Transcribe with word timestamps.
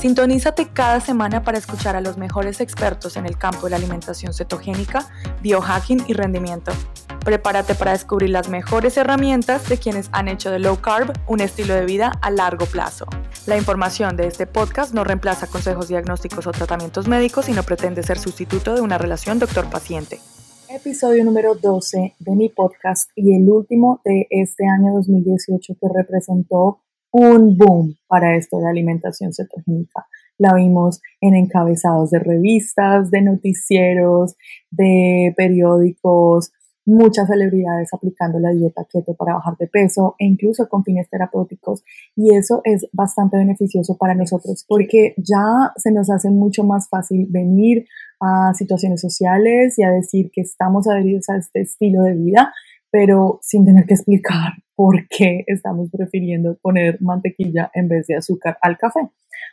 Sintonízate 0.00 0.70
cada 0.72 0.98
semana 0.98 1.42
para 1.42 1.58
escuchar 1.58 1.94
a 1.94 2.00
los 2.00 2.16
mejores 2.16 2.62
expertos 2.62 3.18
en 3.18 3.26
el 3.26 3.36
campo 3.36 3.64
de 3.64 3.72
la 3.72 3.76
alimentación 3.76 4.32
cetogénica, 4.32 5.06
biohacking 5.42 6.04
y 6.08 6.14
rendimiento. 6.14 6.72
Prepárate 7.22 7.74
para 7.74 7.92
descubrir 7.92 8.30
las 8.30 8.48
mejores 8.48 8.96
herramientas 8.96 9.68
de 9.68 9.76
quienes 9.76 10.08
han 10.12 10.28
hecho 10.28 10.50
de 10.50 10.58
low 10.58 10.80
carb 10.80 11.12
un 11.26 11.42
estilo 11.42 11.74
de 11.74 11.84
vida 11.84 12.12
a 12.22 12.30
largo 12.30 12.64
plazo. 12.64 13.04
La 13.44 13.58
información 13.58 14.16
de 14.16 14.26
este 14.26 14.46
podcast 14.46 14.94
no 14.94 15.04
reemplaza 15.04 15.48
consejos 15.48 15.88
diagnósticos 15.88 16.46
o 16.46 16.52
tratamientos 16.52 17.06
médicos 17.06 17.50
y 17.50 17.52
no 17.52 17.62
pretende 17.62 18.02
ser 18.02 18.18
sustituto 18.18 18.74
de 18.74 18.80
una 18.80 18.96
relación 18.96 19.38
doctor-paciente. 19.38 20.18
Episodio 20.70 21.26
número 21.26 21.56
12 21.56 22.14
de 22.18 22.36
mi 22.36 22.48
podcast 22.48 23.10
y 23.14 23.36
el 23.36 23.46
último 23.50 24.00
de 24.06 24.26
este 24.30 24.66
año 24.66 24.94
2018 24.94 25.74
que 25.78 25.88
representó 25.94 26.80
un 27.12 27.56
boom 27.56 27.96
para 28.06 28.36
esto 28.36 28.58
de 28.58 28.68
alimentación 28.68 29.32
cetogénica. 29.32 30.06
La 30.38 30.54
vimos 30.54 31.00
en 31.20 31.34
encabezados 31.34 32.10
de 32.10 32.18
revistas, 32.18 33.10
de 33.10 33.22
noticieros, 33.22 34.36
de 34.70 35.34
periódicos, 35.36 36.52
muchas 36.86 37.28
celebridades 37.28 37.92
aplicando 37.92 38.38
la 38.38 38.50
dieta 38.50 38.84
keto 38.90 39.14
para 39.14 39.34
bajar 39.34 39.56
de 39.58 39.66
peso 39.66 40.16
e 40.18 40.26
incluso 40.26 40.68
con 40.68 40.82
fines 40.82 41.08
terapéuticos 41.08 41.84
y 42.16 42.34
eso 42.34 42.62
es 42.64 42.88
bastante 42.92 43.36
beneficioso 43.36 43.96
para 43.96 44.14
nosotros 44.14 44.64
porque 44.66 45.14
ya 45.16 45.72
se 45.76 45.92
nos 45.92 46.10
hace 46.10 46.30
mucho 46.30 46.64
más 46.64 46.88
fácil 46.88 47.26
venir 47.28 47.86
a 48.18 48.52
situaciones 48.54 49.00
sociales 49.00 49.78
y 49.78 49.82
a 49.82 49.90
decir 49.90 50.30
que 50.32 50.40
estamos 50.40 50.88
adheridos 50.88 51.28
a 51.28 51.36
este 51.36 51.60
estilo 51.60 52.02
de 52.02 52.14
vida 52.14 52.52
pero 52.90 53.38
sin 53.42 53.64
tener 53.64 53.86
que 53.86 53.94
explicar 53.94 54.54
por 54.80 55.06
qué 55.10 55.44
estamos 55.46 55.90
prefiriendo 55.90 56.56
poner 56.62 56.96
mantequilla 57.02 57.70
en 57.74 57.86
vez 57.86 58.06
de 58.06 58.16
azúcar 58.16 58.56
al 58.62 58.78
café. 58.78 59.00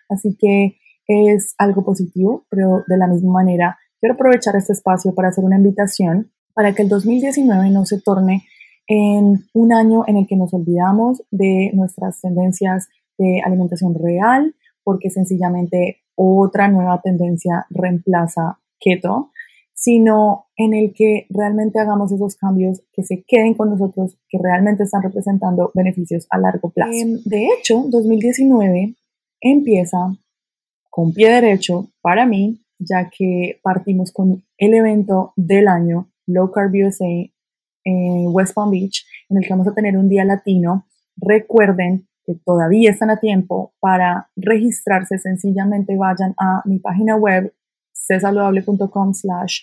Así 0.08 0.38
que 0.40 0.78
es 1.06 1.54
algo 1.58 1.84
positivo, 1.84 2.46
pero 2.50 2.86
de 2.88 2.96
la 2.96 3.08
misma 3.08 3.34
manera 3.34 3.78
quiero 4.00 4.16
aprovechar 4.16 4.56
este 4.56 4.72
espacio 4.72 5.14
para 5.14 5.28
hacer 5.28 5.44
una 5.44 5.58
invitación 5.58 6.32
para 6.54 6.74
que 6.74 6.84
el 6.84 6.88
2019 6.88 7.72
no 7.72 7.86
se 7.86 8.00
torne 8.00 8.46
en 8.88 9.44
un 9.54 9.74
año 9.74 10.06
en 10.08 10.16
el 10.16 10.28
que 10.28 10.38
nos 10.38 10.54
olvidamos 10.54 11.22
de 11.30 11.72
nuestras 11.74 12.22
tendencias 12.22 12.88
de 13.18 13.42
alimentación 13.44 13.96
real, 13.96 14.56
porque 14.86 15.10
sencillamente 15.10 16.04
otra 16.16 16.70
nueva 16.70 17.02
tendencia 17.04 17.66
reemplaza 17.70 18.60
keto, 18.80 19.32
sino 19.80 20.48
en 20.56 20.74
el 20.74 20.92
que 20.92 21.28
realmente 21.30 21.80
hagamos 21.80 22.12
esos 22.12 22.36
cambios 22.36 22.82
que 22.94 23.04
se 23.04 23.24
queden 23.28 23.54
con 23.54 23.70
nosotros, 23.70 24.18
que 24.28 24.40
realmente 24.42 24.84
están 24.84 25.04
representando 25.04 25.72
beneficios 25.76 26.26
a 26.32 26.40
largo 26.40 26.72
plazo. 26.72 26.94
Em, 26.94 27.20
de 27.24 27.46
hecho, 27.46 27.86
2019 27.88 28.96
empieza 29.40 30.18
con 30.90 31.14
pie 31.14 31.30
derecho 31.30 31.90
para 32.02 32.26
mí, 32.26 32.60
ya 32.80 33.12
que 33.16 33.60
partimos 33.62 34.12
con 34.12 34.44
el 34.58 34.74
evento 34.74 35.34
del 35.36 35.68
año 35.68 36.10
Low 36.26 36.50
Carb 36.50 36.74
USA 36.74 37.06
en 37.84 38.28
West 38.30 38.56
Palm 38.56 38.72
Beach, 38.72 39.06
en 39.30 39.38
el 39.38 39.44
que 39.44 39.54
vamos 39.54 39.68
a 39.68 39.76
tener 39.76 39.96
un 39.96 40.10
día 40.10 40.26
latino. 40.26 40.88
Recuerden 41.18 42.08
que 42.26 42.34
todavía 42.34 42.90
están 42.90 43.12
a 43.12 43.20
tiempo 43.20 43.74
para 43.80 44.32
registrarse. 44.36 45.20
Sencillamente 45.20 45.96
vayan 45.96 46.34
a 46.40 46.64
mi 46.66 46.80
página 46.80 47.16
web, 47.16 47.54
cesaludable.com 48.06 49.14
slash 49.14 49.62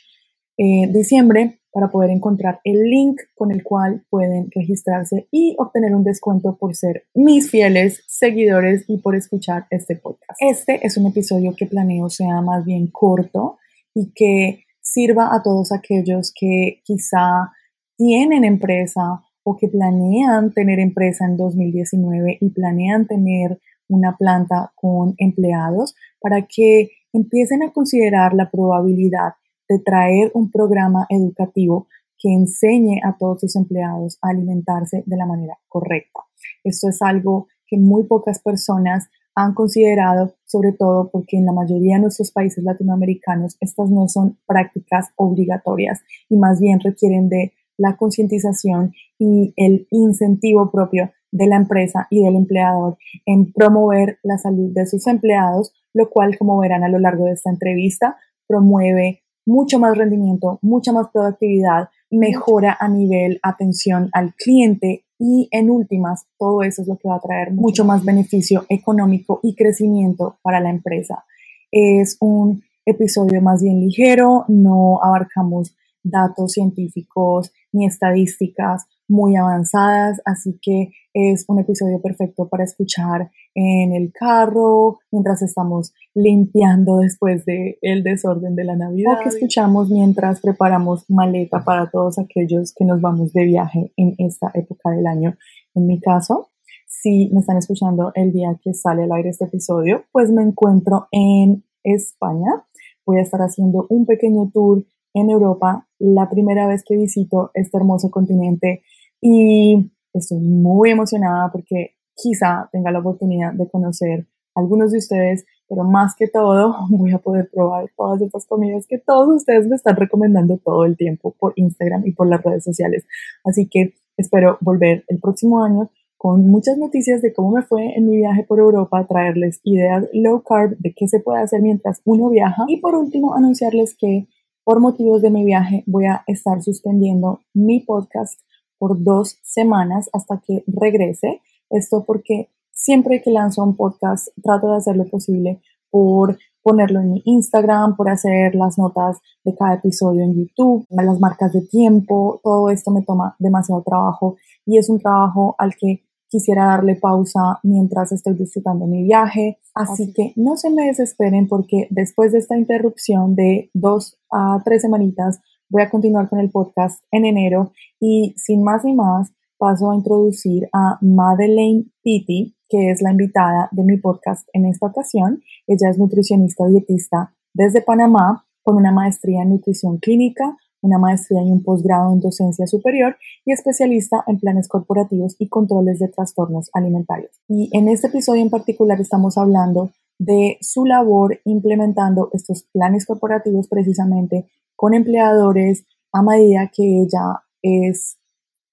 eh, 0.57 0.87
diciembre 0.93 1.61
para 1.73 1.89
poder 1.89 2.11
encontrar 2.11 2.61
el 2.63 2.85
link 2.89 3.21
con 3.35 3.51
el 3.51 3.65
cual 3.65 4.05
pueden 4.09 4.49
registrarse 4.55 5.27
y 5.33 5.57
obtener 5.59 5.95
un 5.95 6.05
descuento 6.05 6.57
por 6.57 6.77
ser 6.77 7.07
mis 7.15 7.51
fieles 7.51 8.05
seguidores 8.07 8.85
y 8.87 8.99
por 8.99 9.17
escuchar 9.17 9.67
este 9.71 9.97
podcast. 9.97 10.41
Este 10.41 10.87
es 10.87 10.97
un 10.97 11.09
episodio 11.09 11.53
que 11.57 11.67
planeo 11.67 12.09
sea 12.09 12.41
más 12.43 12.65
bien 12.65 12.87
corto 12.87 13.59
y 13.93 14.13
que 14.15 14.65
sirva 14.81 15.35
a 15.35 15.43
todos 15.43 15.73
aquellos 15.73 16.33
que 16.33 16.81
quizá 16.85 17.51
tienen 17.97 18.45
empresa 18.45 19.25
o 19.43 19.57
que 19.57 19.67
planean 19.67 20.53
tener 20.53 20.79
empresa 20.79 21.25
en 21.25 21.37
2019 21.37 22.39
y 22.41 22.51
planean 22.51 23.09
tener 23.09 23.61
una 23.89 24.17
planta 24.17 24.73
con 24.77 25.15
empleados 25.19 25.97
para 26.21 26.43
que 26.43 26.91
empiecen 27.15 27.63
a 27.63 27.73
considerar 27.73 28.35
la 28.35 28.51
probabilidad 28.51 29.35
de 29.69 29.79
traer 29.79 30.31
un 30.35 30.51
programa 30.51 31.07
educativo 31.09 31.89
que 32.19 32.33
enseñe 32.33 33.01
a 33.03 33.17
todos 33.19 33.41
sus 33.41 33.57
empleados 33.57 34.19
a 34.21 34.31
alimentarse 34.31 35.03
de 35.07 35.17
la 35.17 35.27
manera 35.27 35.59
correcta. 35.69 36.21
Esto 36.63 36.89
es 36.89 37.01
algo 37.01 37.49
que 37.67 37.79
muy 37.79 38.05
pocas 38.05 38.41
personas 38.41 39.09
han 39.35 39.55
considerado, 39.55 40.35
sobre 40.45 40.73
todo 40.73 41.11
porque 41.11 41.37
en 41.37 41.47
la 41.47 41.53
mayoría 41.53 41.97
de 41.97 42.03
nuestros 42.03 42.31
países 42.31 42.63
latinoamericanos 42.63 43.57
estas 43.61 43.91
no 43.91 44.07
son 44.09 44.39
prácticas 44.47 45.09
obligatorias 45.17 46.03
y 46.29 46.37
más 46.37 46.61
bien 46.61 46.81
requieren 46.81 47.29
de 47.29 47.53
la 47.77 47.97
concientización 47.97 48.93
y 49.19 49.53
el 49.57 49.89
incentivo 49.91 50.71
propio 50.71 51.11
de 51.33 51.49
la 51.49 51.57
empresa 51.57 52.07
y 52.11 52.23
del 52.23 52.37
empleador 52.37 52.97
en 53.27 53.53
promover 53.53 54.19
la 54.23 54.39
salud 54.39 54.71
de 54.73 54.87
sus 54.87 55.07
empleados, 55.09 55.73
lo 55.95 56.11
cual, 56.11 56.37
como 56.37 56.59
verán 56.59 56.85
a 56.85 56.89
lo 56.89 56.99
largo 56.99 57.25
de 57.25 57.33
esta 57.33 57.51
entrevista, 57.51 58.17
promueve 58.47 59.23
mucho 59.47 59.79
más 59.79 59.97
rendimiento, 59.97 60.59
mucha 60.63 60.93
más 60.93 61.09
productividad, 61.13 61.89
mejora 62.11 62.77
a 62.79 62.89
nivel 62.89 63.41
atención 63.43 64.11
al 64.13 64.35
cliente 64.35 65.05
y 65.19 65.49
en 65.53 65.71
últimas, 65.71 66.27
todo 66.39 66.63
eso 66.63 66.83
es 66.83 66.89
lo 66.89 66.97
que 66.97 67.09
va 67.09 67.17
a 67.17 67.21
traer 67.21 67.53
mucho 67.53 67.85
más 67.85 68.05
beneficio 68.05 68.65
económico 68.69 69.41
y 69.43 69.55
crecimiento 69.55 70.39
para 70.43 70.61
la 70.61 70.71
empresa. 70.71 71.25
Es 71.71 72.17
un 72.21 72.63
episodio 72.85 73.41
más 73.41 73.63
bien 73.63 73.81
ligero, 73.81 74.45
no 74.49 75.01
abarcamos 75.03 75.75
datos 76.05 76.53
científicos 76.53 77.51
ni 77.73 77.87
estadísticas 77.87 78.87
muy 79.09 79.37
avanzadas, 79.37 80.21
así 80.25 80.59
que 80.63 80.93
es 81.13 81.45
un 81.49 81.59
episodio 81.59 82.01
perfecto 82.01 82.49
para 82.49 82.65
escuchar 82.65 83.31
en 83.55 83.93
el 83.93 84.13
carro, 84.13 84.99
mientras 85.11 85.43
estamos 85.43 85.93
limpiando 86.15 86.99
después 86.99 87.45
del 87.45 87.77
el 87.83 88.03
desorden 88.03 88.55
de 88.55 88.65
la 88.65 88.77
Navidad, 88.77 89.19
o 89.19 89.23
que 89.23 89.29
escuchamos 89.29 89.91
mientras 89.91 90.41
preparamos 90.41 91.05
maleta 91.09 91.65
para 91.65 91.91
todos 91.91 92.19
aquellos 92.19 92.73
que 92.75 92.85
nos 92.85 93.01
vamos 93.01 93.33
de 93.33 93.45
viaje 93.45 93.93
en 93.97 94.15
esta 94.19 94.51
época 94.55 94.91
del 94.91 95.07
año. 95.07 95.37
En 95.75 95.87
mi 95.87 96.01
caso, 96.01 96.51
si 96.87 97.31
me 97.33 97.41
están 97.41 97.59
escuchando 97.59 98.13
el 98.15 98.33
día 98.33 98.59
que 98.63 98.73
sale 98.73 99.05
al 99.05 99.13
aire 99.13 99.31
este 99.31 99.45
episodio, 99.45 100.05
pues 100.13 100.31
me 100.31 100.43
encuentro 100.43 101.09
en 101.11 101.65
España. 101.83 102.65
Voy 103.05 103.19
a 103.19 103.23
estar 103.23 103.41
haciendo 103.41 103.87
un 103.91 104.07
pequeño 104.07 104.51
tour 104.53 104.85
en 105.15 105.31
Europa, 105.31 105.89
la 105.99 106.29
primera 106.29 106.67
vez 106.67 106.83
que 106.85 106.97
visito 106.97 107.51
este 107.55 107.79
hermoso 107.79 108.11
continente 108.11 108.83
y 109.21 109.91
estoy 110.13 110.39
muy 110.41 110.91
emocionada 110.91 111.51
porque 111.51 111.95
quizá 112.15 112.69
tenga 112.73 112.91
la 112.91 112.99
oportunidad 112.99 113.53
de 113.55 113.69
conocer 113.69 114.27
a 114.55 114.61
algunos 114.61 114.93
de 114.93 114.99
ustedes, 114.99 115.47
pero 115.69 115.85
más 115.85 116.15
que 116.17 116.29
todo 116.29 116.77
voy 116.91 117.13
a 117.13 117.19
poder 117.19 117.49
probar 117.53 117.87
todas 117.97 118.21
estas 118.21 118.47
comidas 118.47 118.87
que 118.89 118.99
todos 118.99 119.29
ustedes 119.37 119.67
me 119.69 119.77
están 119.77 119.97
recomendando 119.97 120.59
todo 120.59 120.85
el 120.85 120.97
tiempo 120.97 121.35
por 121.39 121.53
Instagram 121.57 122.03
y 122.07 122.13
por 122.13 122.29
las 122.29 122.43
redes 122.43 122.65
sociales. 122.65 123.07
Así 123.45 123.69
que 123.69 123.95
espero 124.17 124.59
volver 124.61 125.05
el 125.09 125.19
próximo 125.21 125.65
año 125.65 125.91
con 126.17 126.49
muchas 126.49 126.79
noticias 126.79 127.21
de 127.21 127.35
cómo 127.35 127.51
me 127.51 127.63
fue 127.63 127.97
en 127.97 128.09
mi 128.09 128.17
viaje 128.17 128.45
por 128.45 128.59
Europa, 128.59 129.07
traerles 129.07 129.61
ideas 129.63 130.07
low 130.15 130.43
carb 130.43 130.77
de 130.79 130.95
qué 130.95 131.07
se 131.07 131.21
puede 131.21 131.43
hacer 131.43 131.61
mientras 131.61 132.01
uno 132.05 132.31
viaja 132.31 132.65
y 132.67 132.79
por 132.79 132.95
último 132.95 133.35
anunciarles 133.35 133.95
que 133.95 134.27
por 134.65 134.81
motivos 134.81 135.23
de 135.23 135.31
mi 135.31 135.45
viaje 135.45 135.85
voy 135.87 136.07
a 136.07 136.25
estar 136.27 136.63
suspendiendo 136.63 137.41
mi 137.53 137.81
podcast 137.81 138.41
por 138.79 139.03
dos 139.03 139.39
semanas 139.43 140.09
hasta 140.13 140.41
que 140.45 140.65
regrese. 140.67 141.41
Esto 141.71 142.05
porque 142.05 142.49
siempre 142.73 143.23
que 143.23 143.31
lanzo 143.31 143.63
un 143.63 143.77
podcast 143.77 144.29
trato 144.43 144.69
de 144.71 144.77
hacer 144.77 144.97
lo 144.97 145.05
posible 145.05 145.61
por 145.91 146.39
ponerlo 146.63 147.01
en 147.01 147.13
mi 147.13 147.23
Instagram, 147.27 147.95
por 147.95 148.09
hacer 148.09 148.55
las 148.55 148.79
notas 148.79 149.19
de 149.45 149.55
cada 149.55 149.75
episodio 149.75 150.25
en 150.25 150.35
YouTube, 150.35 150.87
las 150.89 151.21
marcas 151.21 151.53
de 151.53 151.61
tiempo, 151.61 152.41
todo 152.43 152.71
esto 152.71 152.91
me 152.91 153.03
toma 153.03 153.37
demasiado 153.39 153.83
trabajo 153.83 154.37
y 154.65 154.79
es 154.79 154.89
un 154.89 154.99
trabajo 154.99 155.55
al 155.59 155.75
que 155.77 156.03
quisiera 156.35 156.67
darle 156.67 156.97
pausa 156.97 157.61
mientras 157.63 158.11
estoy 158.11 158.35
disfrutando 158.35 158.89
mi 158.89 159.05
viaje. 159.05 159.61
Así 159.73 160.13
que 160.13 160.33
no 160.35 160.57
se 160.57 160.69
me 160.69 160.87
desesperen 160.87 161.47
porque 161.47 161.87
después 161.91 162.33
de 162.33 162.39
esta 162.39 162.59
interrupción 162.59 163.37
de 163.37 163.71
dos 163.73 164.19
a 164.33 164.61
tres 164.65 164.83
semanitas 164.83 165.39
voy 165.69 165.83
a 165.83 165.91
continuar 165.91 166.29
con 166.29 166.41
el 166.41 166.51
podcast 166.51 167.01
en 167.13 167.25
enero 167.25 167.71
y 168.01 168.35
sin 168.37 168.65
más 168.65 168.85
ni 168.85 168.95
más 168.95 169.33
paso 169.59 169.93
a 169.93 169.95
introducir 169.95 170.69
a 170.73 170.99
Madeleine 171.01 171.85
Pitti, 172.03 172.57
que 172.69 172.91
es 172.91 173.01
la 173.01 173.13
invitada 173.13 173.69
de 173.71 173.85
mi 173.85 173.97
podcast 173.99 174.49
en 174.55 174.67
esta 174.67 174.89
ocasión. 174.89 175.41
Ella 175.69 175.89
es 175.89 175.99
nutricionista 175.99 176.67
dietista 176.67 177.33
desde 177.53 177.81
Panamá 177.81 178.45
con 178.65 178.75
una 178.77 178.91
maestría 178.91 179.43
en 179.43 179.51
nutrición 179.51 179.99
clínica, 179.99 180.57
una 180.85 180.99
maestría 180.99 181.43
y 181.43 181.51
un 181.51 181.63
posgrado 181.63 182.13
en 182.13 182.21
docencia 182.21 182.67
superior 182.67 183.17
y 183.45 183.53
especialista 183.53 184.23
en 184.27 184.39
planes 184.39 184.69
corporativos 184.69 185.35
y 185.39 185.49
controles 185.49 185.99
de 185.99 186.09
trastornos 186.09 186.71
alimentarios. 186.75 187.33
Y 187.49 187.71
en 187.73 187.89
este 187.89 188.09
episodio 188.09 188.43
en 188.43 188.51
particular 188.51 189.01
estamos 189.01 189.39
hablando 189.39 189.91
de 190.19 190.59
su 190.61 190.85
labor 190.85 191.41
implementando 191.45 192.29
estos 192.33 192.65
planes 192.73 193.07
corporativos 193.07 193.67
precisamente 193.69 194.47
con 194.77 194.95
empleadores 194.95 195.87
a 196.13 196.23
medida 196.23 196.71
que 196.73 197.03
ella 197.03 197.43
es 197.63 198.19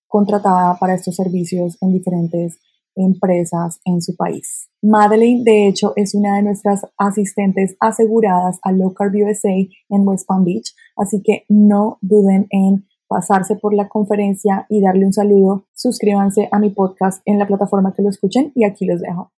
contratada 0.08 0.78
para 0.78 0.96
estos 0.96 1.16
servicios 1.16 1.78
en 1.82 1.94
diferentes 1.94 2.60
empresas 2.96 3.80
en 3.86 4.02
su 4.02 4.16
país. 4.16 4.70
Madeline, 4.82 5.44
de 5.44 5.68
hecho, 5.68 5.94
es 5.96 6.16
una 6.16 6.36
de 6.36 6.44
nuestras 6.44 6.86
asistentes 6.98 7.76
aseguradas 7.80 8.60
a 8.64 8.72
Low 8.72 8.96
en 9.00 10.08
West 10.08 10.28
Palm 10.28 10.44
Beach, 10.44 10.74
así 10.98 11.22
que 11.24 11.46
no 11.50 11.98
duden 12.02 12.48
en 12.50 12.88
pasarse 13.08 13.58
por 13.58 13.74
la 13.74 13.90
conferencia 13.90 14.66
y 14.70 14.82
darle 14.82 15.06
un 15.06 15.14
saludo. 15.14 15.66
Suscríbanse 15.74 16.48
a 16.52 16.60
mi 16.60 16.70
podcast 16.70 17.22
en 17.26 17.38
la 17.38 17.46
plataforma 17.46 17.94
que 17.94 18.02
lo 18.02 18.10
escuchen 18.10 18.54
y 18.56 18.64
aquí 18.64 18.86
los 18.86 19.02
dejo. 19.02 19.34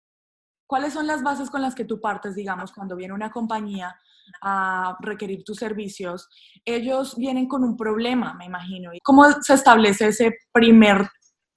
¿Cuáles 0.66 0.92
son 0.92 1.06
las 1.06 1.22
bases 1.22 1.50
con 1.50 1.62
las 1.62 1.74
que 1.74 1.84
tú 1.84 2.00
partes, 2.00 2.34
digamos, 2.34 2.72
cuando 2.72 2.96
viene 2.96 3.14
una 3.14 3.30
compañía 3.30 3.94
a 4.42 4.96
requerir 5.00 5.42
tus 5.44 5.58
servicios? 5.58 6.28
Ellos 6.64 7.16
vienen 7.16 7.48
con 7.48 7.64
un 7.64 7.76
problema, 7.76 8.34
me 8.34 8.46
imagino. 8.46 8.90
¿Cómo 9.02 9.24
se 9.42 9.54
establece 9.54 10.08
ese 10.08 10.32
primer 10.52 11.08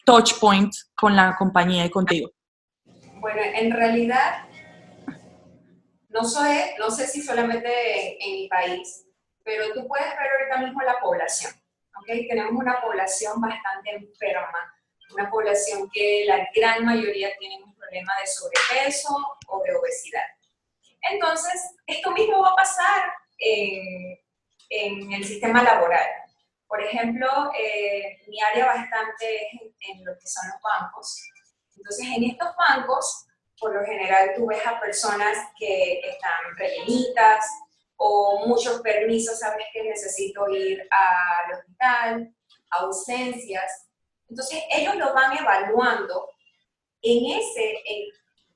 touch 0.05 0.39
point 0.39 0.73
con 0.95 1.15
la 1.15 1.35
compañía 1.35 1.85
y 1.85 1.89
contigo? 1.89 2.31
Bueno, 3.19 3.41
en 3.41 3.71
realidad, 3.71 4.45
no, 6.09 6.23
sé, 6.23 6.75
no 6.77 6.91
sé 6.91 7.07
si 7.07 7.21
solamente 7.21 8.23
en, 8.23 8.33
mi 8.33 8.47
país, 8.47 9.05
pero 9.43 9.73
tú 9.73 9.87
puedes 9.87 10.07
ver 10.07 10.29
ahorita 10.31 10.57
mismo 10.65 10.81
la 10.83 10.99
población. 10.99 11.51
¿okay? 11.99 12.27
Tenemos 12.27 12.53
una 12.53 12.79
población 12.81 13.41
bastante 13.41 13.95
enferma, 13.95 14.75
una 15.11 15.29
población 15.29 15.89
que 15.91 16.25
la 16.27 16.47
gran 16.55 16.85
mayoría 16.85 17.35
tiene 17.39 17.63
un 17.63 17.75
problema 17.75 18.13
de 18.21 18.27
sobrepeso 18.27 19.17
o 19.47 19.63
de 19.63 19.75
obesidad. 19.75 20.25
Entonces, 21.11 21.75
esto 21.87 22.11
mismo 22.11 22.41
va 22.41 22.51
a 22.51 22.55
pasar 22.55 23.13
en 23.39 25.11
el 25.13 25.25
sistema 25.25 25.63
laboral. 25.63 26.24
Por 26.67 26.81
ejemplo, 26.81 27.27
eh, 27.57 28.21
mi 28.27 28.41
área 28.41 28.65
bastante 28.65 29.35
es 29.35 29.61
en, 29.79 30.03
lo 30.03 30.13
que 30.17 30.27
son 30.27 30.47
los 30.49 30.61
bancos. 30.61 31.21
Entonces, 31.77 32.07
en 32.15 32.23
estos 32.23 32.49
bancos, 32.57 33.25
por 33.59 33.73
lo 33.73 33.85
general, 33.85 34.31
tú 34.35 34.47
ves 34.47 34.65
a 34.65 34.79
personas 34.79 35.37
que 35.57 35.99
están 35.99 36.57
rellenitas 36.57 37.45
o 37.97 38.45
muchos 38.47 38.81
permisos, 38.81 39.39
sabes 39.39 39.65
que 39.71 39.83
necesito 39.83 40.49
ir 40.49 40.87
al 40.89 41.53
hospital, 41.53 42.35
ausencias. 42.71 43.87
Entonces, 44.29 44.63
ellos 44.71 44.95
lo 44.95 45.13
van 45.13 45.37
evaluando 45.37 46.29
en 47.01 47.39
ese, 47.39 47.83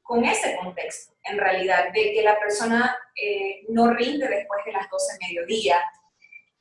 con 0.01 0.25
ese 0.25 0.57
contexto, 0.57 1.13
en 1.23 1.38
realidad, 1.38 1.91
de 1.94 2.13
que 2.13 2.23
la 2.23 2.38
persona 2.39 2.97
eh, 3.15 3.61
no 3.69 3.94
rinde 3.94 4.27
después 4.27 4.65
de 4.65 4.71
las 4.71 4.89
12 4.89 5.13
de 5.13 5.27
mediodía, 5.27 5.83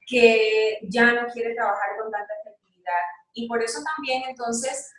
que 0.09 0.79
ya 0.83 1.13
no 1.13 1.29
quiere 1.29 1.55
trabajar 1.55 1.91
con 2.01 2.11
tanta 2.11 2.33
efectividad. 2.43 3.03
Y 3.35 3.47
por 3.47 3.63
eso 3.63 3.81
también 3.95 4.23
entonces 4.27 4.91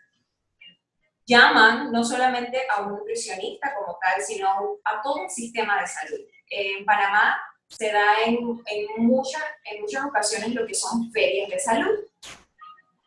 llaman 1.26 1.92
no 1.92 2.04
solamente 2.04 2.62
a 2.70 2.82
un 2.82 2.94
nutricionista 2.94 3.74
como 3.76 3.98
tal, 4.00 4.22
sino 4.22 4.80
a 4.84 5.02
todo 5.02 5.24
un 5.24 5.30
sistema 5.30 5.82
de 5.82 5.88
salud. 5.88 6.20
En 6.50 6.86
Panamá 6.86 7.42
se 7.68 7.92
da 7.92 8.24
en, 8.26 8.38
en, 8.66 8.88
muchas, 8.98 9.44
en 9.66 9.82
muchas 9.82 10.06
ocasiones 10.06 10.54
lo 10.54 10.66
que 10.66 10.74
son 10.74 11.12
ferias 11.12 11.50
de 11.50 11.60
salud, 11.60 12.00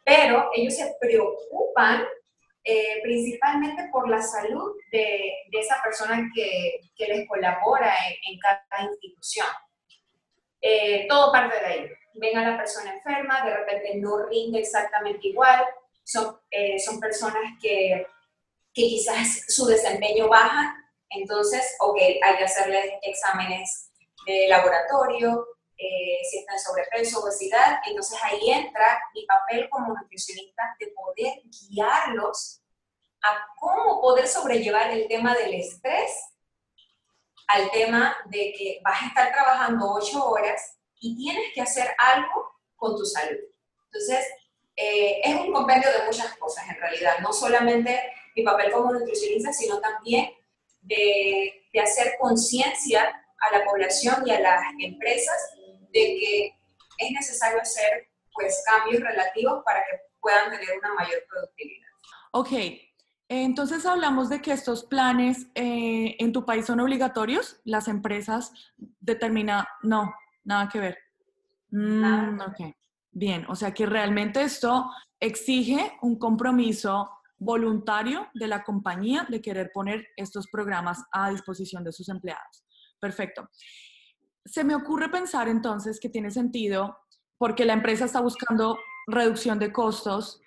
pero 0.05 0.51
ellos 0.55 0.77
se 0.77 0.95
preocupan 1.01 2.05
eh, 2.65 3.01
principalmente 3.03 3.89
por 3.91 4.09
la 4.09 4.23
salud 4.23 4.73
de, 4.91 5.35
de 5.51 5.59
esa 5.59 5.81
persona 5.83 6.31
que, 6.35 6.81
que 6.97 7.07
les 7.07 7.29
colabora 7.29 7.93
en 8.29 8.39
cada 8.39 8.89
institución. 8.89 9.47
Eh, 10.63 11.07
todo 11.09 11.33
parte 11.33 11.59
de 11.59 11.67
ahí. 11.67 11.91
Ven 12.15 12.39
a 12.39 12.51
la 12.51 12.57
persona 12.57 12.95
enferma, 12.95 13.45
de 13.45 13.57
repente 13.57 13.97
no 13.97 14.27
rinde 14.27 14.61
exactamente 14.61 15.29
igual, 15.29 15.65
son, 16.05 16.39
eh, 16.51 16.79
son 16.79 17.01
personas 17.01 17.43
que, 17.61 18.07
que, 18.73 18.83
quizás 18.83 19.45
su 19.49 19.67
desempeño 19.67 20.29
baja, 20.29 20.77
entonces, 21.09 21.77
ok, 21.81 21.99
hay 21.99 22.37
que 22.37 22.45
hacerles 22.45 22.85
exámenes 23.03 23.91
de 24.27 24.47
laboratorio, 24.49 25.47
eh, 25.77 26.19
si 26.31 26.39
están 26.39 26.59
sobrepeso, 26.59 27.21
obesidad, 27.21 27.81
entonces 27.87 28.17
ahí 28.23 28.51
entra 28.51 29.03
mi 29.15 29.27
papel 29.27 29.69
como 29.69 29.95
nutricionista 29.95 30.77
de 30.79 30.87
poder 30.89 31.43
guiarlos 31.69 32.63
a 33.23 33.47
cómo 33.59 34.01
poder 34.01 34.29
sobrellevar 34.29 34.91
el 34.91 35.09
tema 35.09 35.35
del 35.35 35.55
estrés 35.55 36.32
al 37.49 37.71
tema 37.71 38.17
de 38.27 38.53
que 38.57 38.81
vas 38.85 39.03
a 39.03 39.07
estar 39.07 39.33
trabajando 39.33 39.93
ocho 39.93 40.25
horas 40.25 40.79
y 41.01 41.17
tienes 41.17 41.53
que 41.55 41.63
hacer 41.63 41.95
algo 41.99 42.53
con 42.77 42.97
tu 42.97 43.05
salud. 43.05 43.39
Entonces, 43.87 44.27
eh, 44.77 45.21
es 45.23 45.35
un 45.37 45.53
compendio 45.53 45.91
de 45.91 46.07
muchas 46.07 46.37
cosas 46.37 46.65
en 46.69 46.77
realidad, 46.77 47.19
no 47.21 47.33
solamente 47.33 48.01
mi 48.35 48.43
papel 48.43 48.73
como 48.73 48.93
nutricionista, 48.93 49.53
sino 49.53 49.81
también 49.81 50.31
de, 50.81 51.67
de 51.73 51.81
hacer 51.81 52.15
conciencia 52.19 53.23
a 53.39 53.59
la 53.59 53.65
población 53.65 54.23
y 54.27 54.31
a 54.31 54.41
las 54.41 54.63
empresas 54.79 55.55
de 55.93 56.01
que 56.01 56.55
es 56.99 57.11
necesario 57.11 57.61
hacer 57.61 58.09
pues 58.33 58.63
cambios 58.65 59.03
relativos 59.03 59.63
para 59.65 59.81
que 59.81 59.99
puedan 60.21 60.51
tener 60.51 60.79
una 60.79 60.95
mayor 60.95 61.23
productividad. 61.29 61.89
Ok, 62.33 62.49
entonces 63.41 63.87
hablamos 63.87 64.29
de 64.29 64.43
que 64.43 64.53
estos 64.53 64.85
planes 64.85 65.47
eh, 65.55 66.17
en 66.19 66.33
tu 66.33 66.45
país 66.45 66.67
son 66.67 66.81
obligatorios, 66.81 67.61
las 67.65 67.89
empresas 67.89 68.53
determinan, 69.01 69.65
no, 69.83 70.13
nada 70.45 70.69
que 70.69 70.81
ver. 70.81 70.99
Mm, 71.71 72.41
ok, 72.41 72.75
bien, 73.11 73.47
o 73.49 73.55
sea 73.55 73.73
que 73.73 73.87
realmente 73.87 74.43
esto 74.43 74.91
exige 75.19 75.97
un 76.03 76.19
compromiso 76.19 77.11
voluntario 77.39 78.29
de 78.35 78.49
la 78.49 78.63
compañía 78.63 79.27
de 79.29 79.41
querer 79.41 79.71
poner 79.73 80.07
estos 80.17 80.49
programas 80.49 81.03
a 81.11 81.31
disposición 81.31 81.83
de 81.85 81.93
sus 81.93 82.09
empleados. 82.09 82.65
Perfecto. 83.01 83.49
Se 84.45 84.63
me 84.63 84.75
ocurre 84.75 85.09
pensar 85.09 85.49
entonces 85.49 85.99
que 85.99 86.09
tiene 86.09 86.31
sentido 86.31 86.99
porque 87.39 87.65
la 87.65 87.73
empresa 87.73 88.05
está 88.05 88.21
buscando 88.21 88.79
reducción 89.07 89.59
de 89.59 89.73
costos 89.73 90.41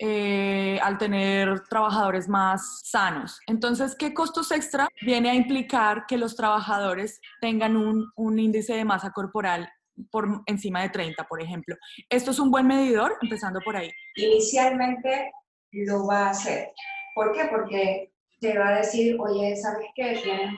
eh, 0.00 0.78
al 0.82 0.96
tener 0.96 1.64
trabajadores 1.68 2.28
más 2.28 2.82
sanos. 2.84 3.40
Entonces, 3.46 3.96
¿qué 3.96 4.14
costos 4.14 4.52
extra 4.52 4.88
viene 5.02 5.30
a 5.30 5.34
implicar 5.34 6.06
que 6.06 6.16
los 6.16 6.36
trabajadores 6.36 7.20
tengan 7.40 7.76
un, 7.76 8.10
un 8.14 8.38
índice 8.38 8.74
de 8.74 8.84
masa 8.84 9.10
corporal 9.10 9.68
por 10.12 10.42
encima 10.46 10.82
de 10.82 10.90
30, 10.90 11.24
por 11.24 11.42
ejemplo? 11.42 11.76
¿Esto 12.08 12.30
es 12.30 12.38
un 12.38 12.50
buen 12.50 12.66
medidor? 12.66 13.16
Empezando 13.20 13.60
por 13.64 13.76
ahí. 13.76 13.90
Inicialmente 14.14 15.32
lo 15.72 16.06
va 16.06 16.26
a 16.26 16.30
hacer. 16.30 16.70
¿Por 17.14 17.32
qué? 17.32 17.46
Porque 17.50 18.12
te 18.40 18.56
va 18.56 18.68
a 18.68 18.78
decir, 18.78 19.16
oye, 19.18 19.56
¿sabes 19.56 19.88
qué? 19.94 20.20
Tienes 20.22 20.54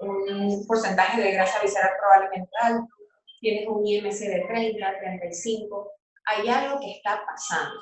un, 0.00 0.66
porcentaje 0.66 1.20
de 1.20 1.32
grasa 1.32 1.60
visceral 1.60 1.90
probablemente 1.98 2.50
alto, 2.60 2.86
tienes 3.40 3.66
un 3.66 3.84
IMC 3.84 4.18
de 4.20 4.44
30, 4.46 4.98
35, 5.00 5.90
hay 6.26 6.48
algo 6.48 6.78
que 6.78 6.92
está 6.92 7.24
pasando 7.26 7.80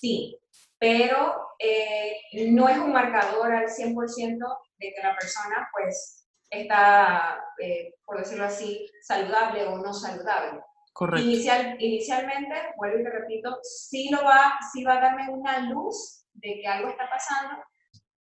sí, 0.00 0.40
pero 0.78 1.50
eh, 1.58 2.16
no 2.48 2.68
es 2.68 2.78
un 2.78 2.92
marcador 2.92 3.52
al 3.52 3.68
100% 3.68 4.58
de 4.78 4.92
que 4.94 5.02
la 5.02 5.14
persona 5.14 5.68
pues 5.72 6.26
está, 6.48 7.38
eh, 7.60 7.94
por 8.04 8.18
decirlo 8.18 8.46
así, 8.46 8.88
saludable 9.02 9.66
o 9.66 9.76
no 9.76 9.92
saludable. 9.92 10.60
Correcto. 10.92 11.24
Inicial, 11.24 11.76
inicialmente, 11.78 12.54
vuelvo 12.76 12.98
y 12.98 13.04
te 13.04 13.10
repito, 13.10 13.58
sí, 13.62 14.08
lo 14.10 14.24
va, 14.24 14.58
sí 14.72 14.82
va 14.82 14.94
a 14.94 15.00
darme 15.00 15.30
una 15.30 15.60
luz 15.60 16.26
de 16.32 16.60
que 16.60 16.66
algo 16.66 16.88
está 16.88 17.08
pasando. 17.08 17.62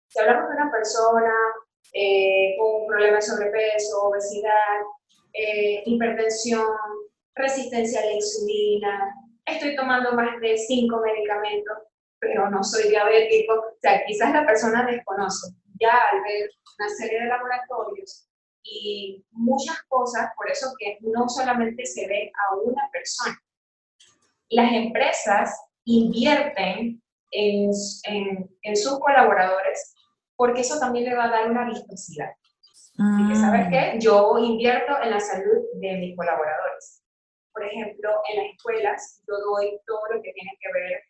Si 0.09 0.19
hablamos 0.19 0.49
de 0.49 0.57
una 0.57 0.73
persona 0.73 1.33
eh, 1.93 2.57
con 2.59 2.83
un 2.83 2.87
problema 2.87 3.17
de 3.17 3.23
sobrepeso, 3.23 4.03
obesidad, 4.03 4.81
hipertensión, 5.85 6.67
resistencia 7.35 8.01
a 8.01 8.07
la 8.07 8.13
insulina, 8.13 9.15
estoy 9.47 9.77
tomando 9.77 10.13
más 10.13 10.41
de 10.41 10.59
cinco 10.59 11.01
medicamentos, 11.01 11.79
pero 12.19 12.51
no 12.51 12.63
soy 12.63 12.91
diabético. 12.91 13.55
O 13.55 13.79
sea, 13.81 14.05
quizás 14.05 14.33
la 14.33 14.45
persona 14.45 14.85
desconoce. 14.85 15.55
Ya 15.81 15.93
al 16.13 16.23
ver 16.23 16.51
una 16.79 16.89
serie 16.89 17.21
de 17.21 17.27
laboratorios 17.27 18.29
y 18.63 19.25
muchas 19.31 19.83
cosas, 19.89 20.31
por 20.37 20.51
eso 20.51 20.73
que 20.79 20.99
no 21.01 21.29
solamente 21.29 21.87
se 21.87 22.07
ve 22.09 22.33
a 22.35 22.57
una 22.57 22.89
persona. 22.93 23.41
Las 24.49 24.73
empresas 24.73 25.61
invierten 25.85 27.03
en, 27.31 27.71
en, 28.63 28.77
sus 28.77 28.99
colaboradores 28.99 29.95
porque 30.37 30.63
eso 30.63 30.79
también 30.79 31.05
le 31.07 31.15
va 31.15 31.25
a 31.25 31.31
dar 31.31 31.51
una 31.51 31.67
vistosidad. 31.67 32.31
Y 32.99 33.29
que, 33.29 33.37
¿sabes 33.37 33.69
qué? 33.71 33.99
Yo 34.01 34.39
invierto 34.39 34.93
en 35.03 35.11
la 35.11 35.21
salud 35.21 35.65
de 35.75 35.97
mis 35.99 36.17
colaboradores. 36.17 36.96
Por 37.57 37.65
ejemplo, 37.65 38.11
en 38.29 38.37
las 38.37 38.53
escuelas 38.55 39.23
yo 39.27 39.35
doy 39.39 39.81
todo 39.87 40.01
lo 40.13 40.21
que 40.21 40.31
tiene 40.33 40.53
que 40.61 40.73
ver 40.75 41.01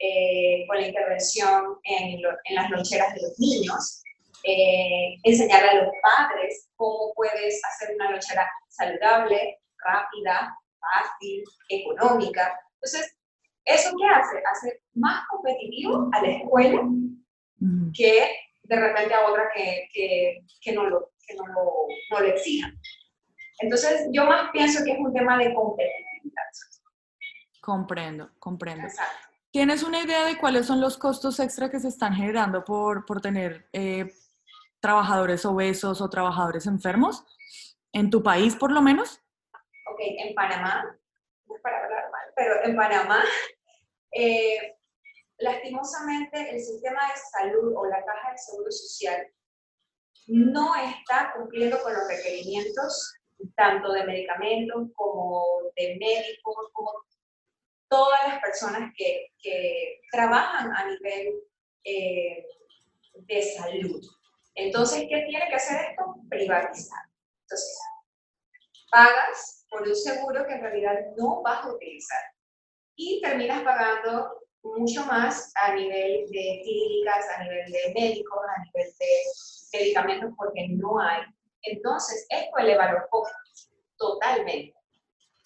eh, 0.00 0.66
con 0.66 0.80
la 0.80 0.88
intervención 0.88 1.78
en, 1.84 2.18
en, 2.18 2.54
las 2.56 2.70
loncheras 2.70 3.14
de 3.14 3.22
los 3.22 3.38
niños, 3.38 4.02
eh, 4.42 5.14
enseñar 5.22 5.62
a 5.64 5.74
los 5.74 5.92
padres 6.02 6.68
cómo 6.74 7.12
puedes 7.14 7.62
hacer 7.64 7.94
una 7.94 8.10
lonchera 8.10 8.50
saludable, 8.68 9.60
rápida, 9.78 10.52
fácil, 10.80 11.44
económica. 11.68 12.52
Entonces, 12.74 13.16
¿eso 13.64 13.92
qué 13.96 14.06
hace? 14.08 14.42
Hace 14.50 14.82
más 14.94 15.22
competitivo 15.28 16.10
a 16.12 16.20
la 16.20 16.32
escuela 16.32 16.82
que 17.94 18.28
de 18.64 18.76
repente 18.76 19.14
a 19.14 19.30
otra 19.30 19.52
que, 19.54 19.86
que, 19.92 20.40
que 20.60 20.72
no, 20.72 20.84
lo, 20.90 21.12
que 21.24 21.34
no, 21.36 21.46
lo, 21.46 21.86
no 22.10 22.20
lo 22.20 22.26
exijan. 22.26 22.76
Entonces, 23.62 24.08
yo 24.12 24.24
más 24.24 24.50
pienso 24.50 24.84
que 24.84 24.92
es 24.92 24.98
un 24.98 25.12
tema 25.12 25.38
de 25.38 25.54
competitividad. 25.54 26.42
Comprendo, 27.60 28.30
comprendo. 28.40 28.88
¿Tienes 29.52 29.82
una 29.82 30.02
idea 30.02 30.24
de 30.24 30.36
cuáles 30.36 30.66
son 30.66 30.80
los 30.80 30.98
costos 30.98 31.38
extra 31.38 31.70
que 31.70 31.78
se 31.78 31.88
están 31.88 32.14
generando 32.14 32.64
por, 32.64 33.06
por 33.06 33.20
tener 33.20 33.68
eh, 33.72 34.12
trabajadores 34.80 35.44
obesos 35.44 36.00
o 36.00 36.10
trabajadores 36.10 36.66
enfermos? 36.66 37.24
¿En 37.92 38.10
tu 38.10 38.22
país, 38.22 38.56
por 38.56 38.72
lo 38.72 38.82
menos? 38.82 39.20
Ok, 39.92 40.00
en 40.00 40.34
Panamá, 40.34 40.98
no 41.46 41.54
es 41.54 41.62
para 41.62 41.84
hablar 41.84 42.10
mal, 42.10 42.32
pero 42.34 42.64
en 42.64 42.74
Panamá, 42.74 43.22
eh, 44.12 44.76
lastimosamente, 45.38 46.50
el 46.50 46.60
sistema 46.60 47.00
de 47.08 47.20
salud 47.30 47.74
o 47.76 47.86
la 47.86 48.04
caja 48.04 48.32
de 48.32 48.38
seguro 48.38 48.72
social 48.72 49.28
no 50.26 50.74
está 50.74 51.32
cumpliendo 51.36 51.80
con 51.82 51.92
los 51.92 52.08
requerimientos 52.08 53.14
tanto 53.56 53.92
de 53.92 54.04
medicamentos 54.04 54.88
como 54.94 55.44
de 55.76 55.96
médicos, 55.98 56.56
como 56.72 56.92
todas 57.88 58.20
las 58.28 58.40
personas 58.40 58.92
que, 58.96 59.28
que 59.38 60.00
trabajan 60.10 60.72
a 60.74 60.86
nivel 60.86 61.42
eh, 61.84 62.46
de 63.14 63.42
salud. 63.42 64.00
Entonces, 64.54 65.06
¿qué 65.08 65.24
tiene 65.28 65.48
que 65.48 65.54
hacer 65.54 65.90
esto? 65.90 66.16
Privatizar. 66.28 67.04
Entonces, 67.42 67.78
pagas 68.90 69.66
por 69.70 69.82
un 69.82 69.96
seguro 69.96 70.46
que 70.46 70.54
en 70.54 70.60
realidad 70.60 70.98
no 71.16 71.42
vas 71.42 71.64
a 71.64 71.72
utilizar 71.72 72.20
y 72.96 73.20
terminas 73.20 73.62
pagando 73.62 74.42
mucho 74.62 75.04
más 75.06 75.52
a 75.56 75.74
nivel 75.74 76.26
de 76.30 76.60
clínicas, 76.62 77.26
a 77.36 77.42
nivel 77.42 77.72
de 77.72 77.92
médicos, 77.94 78.38
a 78.56 78.62
nivel 78.62 78.92
de 78.98 79.78
medicamentos, 79.78 80.30
porque 80.36 80.68
no 80.68 81.00
hay. 81.00 81.22
Entonces, 81.62 82.26
esto 82.28 82.58
eleva 82.58 82.92
los 82.92 83.02
costos 83.10 83.70
totalmente. 83.96 84.74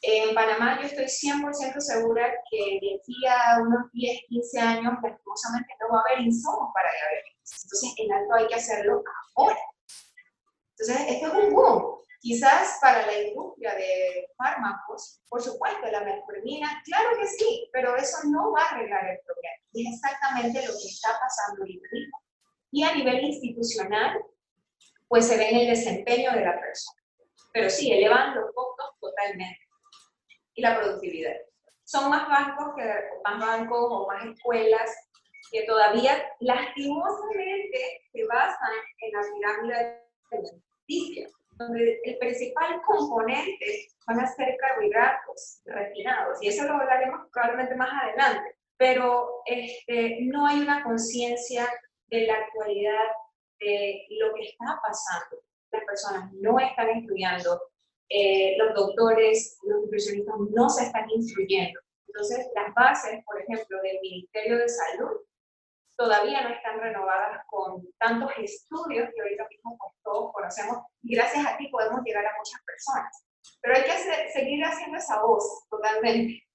En 0.03 0.35
Panamá 0.35 0.79
yo 0.81 0.87
estoy 0.87 1.07
100% 1.07 1.81
segura 1.81 2.33
que 2.51 2.79
de 2.81 3.01
aquí 3.01 3.27
a 3.27 3.61
unos 3.61 3.91
10, 3.93 4.21
15 4.29 4.61
años, 4.61 4.95
lastimosamente 5.03 5.75
no 5.81 5.95
va 5.95 5.99
a 6.01 6.13
haber 6.13 6.25
insumos 6.25 6.71
para 6.75 6.91
diabetes. 6.93 7.63
Entonces, 7.65 7.95
el 7.99 8.13
alto 8.13 8.35
hay 8.35 8.47
que 8.47 8.55
hacerlo 8.55 9.03
ahora. 9.35 9.59
Entonces, 10.79 11.07
esto 11.09 11.27
es 11.27 11.45
un 11.45 11.55
boom. 11.55 11.97
Quizás 12.21 12.79
para 12.81 13.07
la 13.07 13.23
industria 13.23 13.75
de 13.75 14.29
fármacos, 14.37 15.21
por 15.29 15.41
supuesto, 15.43 15.87
la 15.91 16.01
metformina, 16.01 16.83
claro 16.85 17.19
que 17.19 17.27
sí, 17.27 17.69
pero 17.73 17.97
eso 17.97 18.19
no 18.29 18.53
va 18.53 18.63
a 18.63 18.71
arreglar 18.71 19.09
el 19.09 19.19
problema. 19.25 19.57
Y 19.73 19.87
es 19.87 19.95
exactamente 19.95 20.67
lo 20.67 20.73
que 20.73 20.89
está 20.89 21.11
pasando 21.21 21.63
ahorita 21.63 21.89
mismo. 21.93 22.19
Y 22.73 22.83
a 22.83 22.95
nivel 22.95 23.25
institucional, 23.25 24.25
pues 25.09 25.27
se 25.27 25.37
ve 25.37 25.49
en 25.49 25.57
el 25.59 25.67
desempeño 25.69 26.33
de 26.33 26.41
la 26.41 26.61
persona. 26.61 27.03
Pero 27.53 27.71
sí, 27.71 27.93
elevan 27.93 28.35
los 28.35 28.53
costos 28.55 28.95
totalmente. 29.01 29.61
Y 30.55 30.63
la 30.63 30.79
productividad. 30.79 31.35
Son 31.85 32.11
más 32.11 32.29
bancos, 32.29 32.75
que, 32.77 32.83
más 33.25 33.39
bancos 33.39 33.87
o 33.91 34.07
más 34.07 34.25
escuelas 34.25 34.91
que 35.53 35.63
todavía 35.63 36.29
lastimosamente 36.41 38.03
se 38.13 38.25
basan 38.27 38.73
en 39.01 39.13
la 39.13 39.21
pirámide 39.33 40.03
de 40.33 40.39
justicia 40.39 41.29
donde 41.59 42.01
el 42.05 42.19
principal 42.19 42.81
componente 42.87 43.89
van 44.07 44.21
a 44.21 44.27
ser 44.27 44.57
carbohidratos 44.59 45.63
refinados, 45.65 46.39
y 46.43 46.49
eso 46.49 46.65
lo 46.65 46.75
hablaremos 46.75 47.29
probablemente 47.33 47.75
más 47.77 47.91
adelante, 48.03 48.57
pero 48.77 49.43
este, 49.47 50.19
no 50.23 50.47
hay 50.47 50.61
una 50.61 50.83
conciencia 50.83 51.67
de 52.09 52.27
la 52.27 52.35
actualidad 52.35 53.05
de 53.61 54.07
lo 54.11 54.35
que 54.35 54.43
está 54.43 54.81
pasando. 54.83 55.43
Las 55.73 55.85
personas 55.85 56.33
no 56.35 56.59
están 56.59 56.91
estudiando, 56.91 57.61
eh, 58.09 58.57
los 58.59 58.75
doctores, 58.75 59.59
los 59.63 59.83
nutricionistas 59.83 60.35
no 60.55 60.69
se 60.69 60.85
están 60.85 61.11
instruyendo. 61.11 61.81
Entonces, 62.07 62.47
las 62.55 62.73
bases, 62.75 63.23
por 63.25 63.41
ejemplo, 63.41 63.81
del 63.83 63.99
Ministerio 64.01 64.59
de 64.59 64.69
Salud 64.69 65.21
todavía 65.97 66.43
no 66.43 66.55
están 66.55 66.79
renovadas 66.79 67.45
con 67.49 67.87
tantos 67.99 68.31
estudios 68.39 69.09
que 69.15 69.23
ahorita 69.23 69.47
mismo 69.49 69.77
pues, 69.79 69.93
todos 70.03 70.33
conocemos 70.33 70.79
y 71.03 71.17
gracias 71.17 71.47
a 71.47 71.57
ti 71.57 71.69
podemos 71.69 72.03
llegar 72.05 72.25
a 72.25 72.37
muchas 72.37 72.61
personas. 72.65 73.25
Pero 73.61 73.77
hay 73.77 73.85
que 73.85 74.31
seguir 74.33 74.65
haciendo 74.65 74.99
esa 74.99 75.23
voz 75.23 75.67
totalmente. 75.71 76.46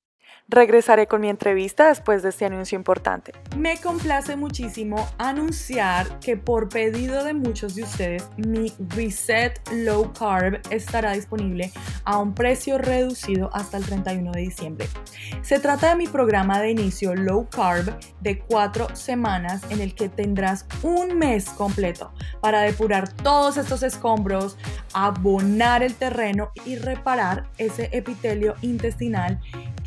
Regresaré 0.54 1.08
con 1.08 1.22
mi 1.22 1.30
entrevista 1.30 1.88
después 1.88 2.24
de 2.24 2.30
este 2.30 2.44
anuncio 2.44 2.76
importante. 2.76 3.32
Me 3.56 3.78
complace 3.78 4.36
muchísimo 4.36 5.08
anunciar 5.18 6.20
que 6.20 6.36
por 6.36 6.68
pedido 6.68 7.24
de 7.24 7.34
muchos 7.34 7.74
de 7.74 7.84
ustedes, 7.84 8.28
mi 8.36 8.74
Reset 8.90 9.62
Low 9.72 10.12
Carb 10.12 10.60
estará 10.70 11.14
disponible 11.14 11.72
a 12.04 12.18
un 12.18 12.34
precio 12.36 12.78
reducido 12.78 13.50
hasta 13.54 13.78
el 13.78 13.86
31 13.86 14.30
de 14.34 14.42
diciembre. 14.42 14.90
Se 15.42 15.58
trata 15.58 15.92
de 15.92 15.96
mi 15.96 16.08
programa 16.08 16.60
de 16.60 16.72
inicio 16.72 17.16
Low 17.16 17.48
Carb 17.50 17.98
de 18.20 18.40
cuatro 18.40 18.94
semanas 18.94 19.62
en 19.70 19.80
el 19.80 19.96
que 19.96 20.10
tendrás 20.10 20.66
un 20.84 21.18
mes 21.18 21.46
completo 21.52 22.12
para 22.42 22.60
depurar 22.60 23.08
todos 23.08 23.56
estos 23.56 23.84
escombros, 23.84 24.58
abonar 24.92 25.82
el 25.82 25.96
terreno 25.96 26.52
y 26.66 26.76
reparar 26.76 27.46
ese 27.58 27.88
epitelio 27.94 28.56
intestinal 28.62 29.40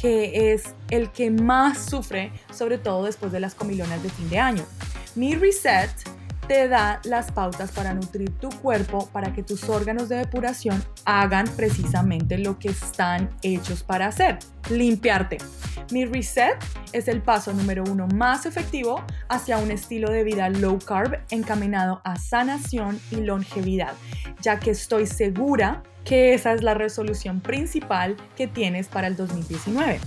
que 0.04 0.52
es 0.52 0.74
el 0.90 1.10
que 1.12 1.30
más 1.30 1.86
sufre, 1.86 2.30
sobre 2.52 2.76
todo 2.76 3.06
después 3.06 3.32
de 3.32 3.40
las 3.40 3.54
comilonas 3.54 4.02
de 4.02 4.10
fin 4.10 4.28
de 4.28 4.38
año. 4.38 4.66
Mi 5.14 5.34
reset 5.34 5.88
te 6.46 6.68
da 6.68 7.00
las 7.04 7.32
pautas 7.32 7.72
para 7.72 7.94
nutrir 7.94 8.30
tu 8.38 8.48
cuerpo 8.50 9.08
para 9.12 9.32
que 9.32 9.42
tus 9.42 9.68
órganos 9.68 10.08
de 10.08 10.16
depuración 10.16 10.82
hagan 11.04 11.46
precisamente 11.56 12.38
lo 12.38 12.58
que 12.58 12.68
están 12.68 13.30
hechos 13.42 13.82
para 13.82 14.06
hacer, 14.06 14.38
limpiarte. 14.70 15.38
Mi 15.90 16.04
reset 16.04 16.56
es 16.92 17.08
el 17.08 17.22
paso 17.22 17.52
número 17.52 17.84
uno 17.84 18.06
más 18.08 18.46
efectivo 18.46 19.04
hacia 19.28 19.58
un 19.58 19.70
estilo 19.70 20.10
de 20.10 20.24
vida 20.24 20.48
low 20.48 20.78
carb 20.78 21.18
encaminado 21.30 22.00
a 22.04 22.16
sanación 22.16 23.00
y 23.10 23.16
longevidad, 23.16 23.92
ya 24.40 24.58
que 24.58 24.70
estoy 24.70 25.06
segura 25.06 25.82
que 26.04 26.34
esa 26.34 26.52
es 26.52 26.62
la 26.62 26.74
resolución 26.74 27.40
principal 27.40 28.16
que 28.36 28.46
tienes 28.46 28.88
para 28.88 29.06
el 29.06 29.16
2019. 29.16 30.00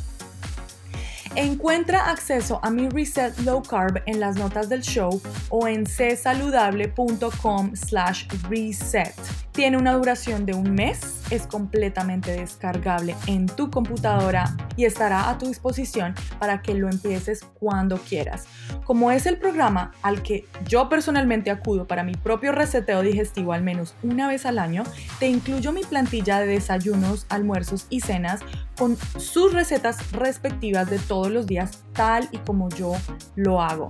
Encuentra 1.37 2.09
acceso 2.09 2.59
a 2.63 2.71
mi 2.71 2.89
Reset 2.89 3.37
Low 3.41 3.61
Carb 3.61 4.01
en 4.07 4.19
las 4.19 4.37
notas 4.37 4.69
del 4.69 4.81
show 4.81 5.21
o 5.49 5.67
en 5.67 5.85
csaludable.com 5.85 7.75
slash 7.75 8.25
reset. 8.49 9.46
Tiene 9.57 9.77
una 9.77 9.93
duración 9.93 10.45
de 10.45 10.53
un 10.53 10.75
mes, 10.75 11.23
es 11.31 11.47
completamente 11.47 12.31
descargable 12.31 13.15
en 13.25 13.47
tu 13.47 13.71
computadora 13.71 14.55
y 14.75 14.85
estará 14.85 15.31
a 15.31 15.39
tu 15.39 15.47
disposición 15.47 16.13
para 16.37 16.61
que 16.61 16.75
lo 16.75 16.87
empieces 16.87 17.43
cuando 17.55 17.97
quieras. 17.97 18.45
Como 18.83 19.11
es 19.11 19.25
el 19.25 19.39
programa 19.39 19.93
al 20.03 20.21
que 20.21 20.45
yo 20.67 20.89
personalmente 20.89 21.49
acudo 21.49 21.87
para 21.87 22.03
mi 22.03 22.13
propio 22.13 22.51
reseteo 22.51 23.01
digestivo 23.01 23.51
al 23.51 23.63
menos 23.63 23.95
una 24.03 24.27
vez 24.27 24.45
al 24.45 24.59
año, 24.59 24.83
te 25.19 25.27
incluyo 25.27 25.71
mi 25.71 25.81
plantilla 25.81 26.39
de 26.39 26.45
desayunos, 26.45 27.25
almuerzos 27.27 27.87
y 27.89 28.01
cenas 28.01 28.41
con 28.77 28.95
sus 29.17 29.53
recetas 29.53 30.11
respectivas 30.11 30.87
de 30.87 30.99
todos 30.99 31.31
los 31.31 31.47
días 31.47 31.83
tal 31.93 32.29
y 32.31 32.37
como 32.37 32.69
yo 32.69 32.93
lo 33.35 33.59
hago. 33.59 33.89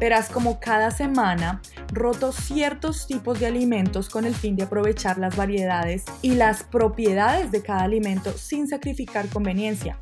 Verás 0.00 0.28
como 0.28 0.58
cada 0.58 0.90
semana 0.90 1.62
roto 1.92 2.32
ciertos 2.32 3.06
tipos 3.06 3.38
de 3.38 3.46
alimentos 3.46 4.10
con 4.10 4.24
el 4.24 4.34
fin 4.34 4.56
de 4.56 4.64
aprovechar 4.64 4.95
las 5.04 5.36
variedades 5.36 6.04
y 6.22 6.34
las 6.34 6.64
propiedades 6.64 7.50
de 7.52 7.62
cada 7.62 7.82
alimento 7.82 8.32
sin 8.36 8.66
sacrificar 8.66 9.28
conveniencia, 9.28 9.98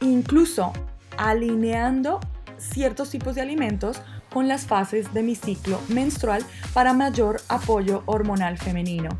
incluso 0.00 0.72
alineando 1.16 2.20
ciertos 2.58 3.10
tipos 3.10 3.34
de 3.34 3.40
alimentos 3.40 4.02
con 4.30 4.48
las 4.48 4.66
fases 4.66 5.12
de 5.14 5.22
mi 5.22 5.34
ciclo 5.34 5.80
menstrual 5.88 6.44
para 6.72 6.92
mayor 6.92 7.40
apoyo 7.48 8.02
hormonal 8.06 8.58
femenino. 8.58 9.10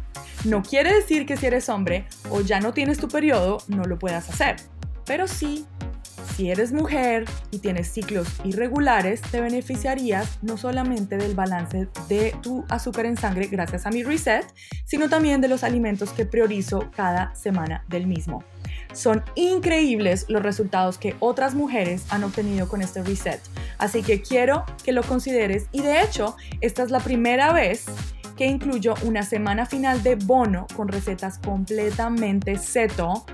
No 0.44 0.62
quiere 0.62 0.92
decir 0.92 1.24
que 1.24 1.36
si 1.36 1.46
eres 1.46 1.68
hombre 1.68 2.06
o 2.30 2.40
ya 2.40 2.60
no 2.60 2.74
tienes 2.74 2.98
tu 2.98 3.08
periodo 3.08 3.58
no 3.68 3.84
lo 3.84 3.98
puedas 3.98 4.28
hacer, 4.28 4.56
pero 5.06 5.28
sí 5.28 5.66
Si 6.36 6.50
eres 6.50 6.72
mujer 6.72 7.26
y 7.50 7.58
tienes 7.58 7.88
ciclos 7.88 8.26
irregulares, 8.42 9.20
te 9.20 9.42
beneficiarías 9.42 10.38
no 10.40 10.56
solamente 10.56 11.18
del 11.18 11.34
balance 11.34 11.88
de 12.08 12.34
tu 12.42 12.64
azúcar 12.70 13.04
en 13.04 13.18
sangre 13.18 13.48
gracias 13.48 13.84
a 13.84 13.90
mi 13.90 14.02
reset, 14.02 14.46
sino 14.86 15.10
también 15.10 15.42
de 15.42 15.48
los 15.48 15.62
alimentos 15.62 16.10
que 16.12 16.24
priorizo 16.24 16.90
cada 16.96 17.34
semana 17.34 17.84
del 17.88 18.06
mismo. 18.06 18.42
Son 18.94 19.22
increíbles 19.34 20.24
los 20.28 20.42
resultados 20.42 20.96
que 20.96 21.16
otras 21.20 21.54
mujeres 21.54 22.04
han 22.08 22.24
obtenido 22.24 22.66
con 22.66 22.80
este 22.80 23.02
reset, 23.02 23.40
así 23.76 24.02
que 24.02 24.22
quiero 24.22 24.64
que 24.84 24.92
lo 24.92 25.02
consideres 25.02 25.66
y 25.70 25.82
de 25.82 26.00
hecho 26.00 26.36
esta 26.62 26.82
es 26.82 26.90
la 26.90 27.00
primera 27.00 27.52
vez 27.52 27.84
que 28.36 28.46
incluyo 28.46 28.94
una 29.02 29.22
semana 29.22 29.66
final 29.66 30.02
de 30.02 30.14
bono 30.14 30.66
con 30.74 30.88
recetas 30.88 31.38
completamente 31.38 32.56
seto 32.58 33.26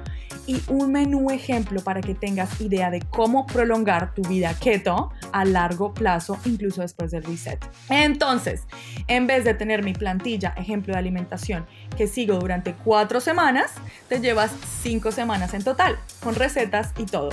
y 0.48 0.62
un 0.68 0.90
menú 0.90 1.30
ejemplo 1.30 1.82
para 1.82 2.00
que 2.00 2.14
tengas 2.14 2.58
idea 2.60 2.90
de 2.90 3.00
cómo 3.02 3.46
prolongar 3.46 4.14
tu 4.14 4.22
vida 4.22 4.54
keto 4.58 5.12
a 5.30 5.44
largo 5.44 5.92
plazo, 5.92 6.38
incluso 6.46 6.80
después 6.80 7.10
del 7.10 7.22
reset. 7.22 7.62
Entonces, 7.90 8.62
en 9.08 9.26
vez 9.26 9.44
de 9.44 9.52
tener 9.52 9.84
mi 9.84 9.92
plantilla 9.92 10.54
ejemplo 10.56 10.94
de 10.94 10.98
alimentación 10.98 11.66
que 11.98 12.06
sigo 12.06 12.38
durante 12.38 12.72
cuatro 12.72 13.20
semanas, 13.20 13.72
te 14.08 14.20
llevas 14.20 14.50
cinco 14.82 15.12
semanas 15.12 15.52
en 15.52 15.62
total, 15.62 15.98
con 16.24 16.34
recetas 16.34 16.92
y 16.96 17.04
todo. 17.04 17.28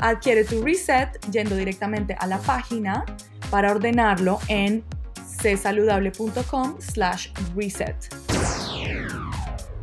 Adquiere 0.00 0.42
tu 0.42 0.60
reset 0.60 1.20
yendo 1.30 1.54
directamente 1.54 2.16
a 2.18 2.26
la 2.26 2.38
página 2.38 3.04
para 3.48 3.70
ordenarlo 3.70 4.40
en 4.48 4.82
csaludable.com 5.40 6.80
slash 6.80 7.28
reset. 7.54 7.94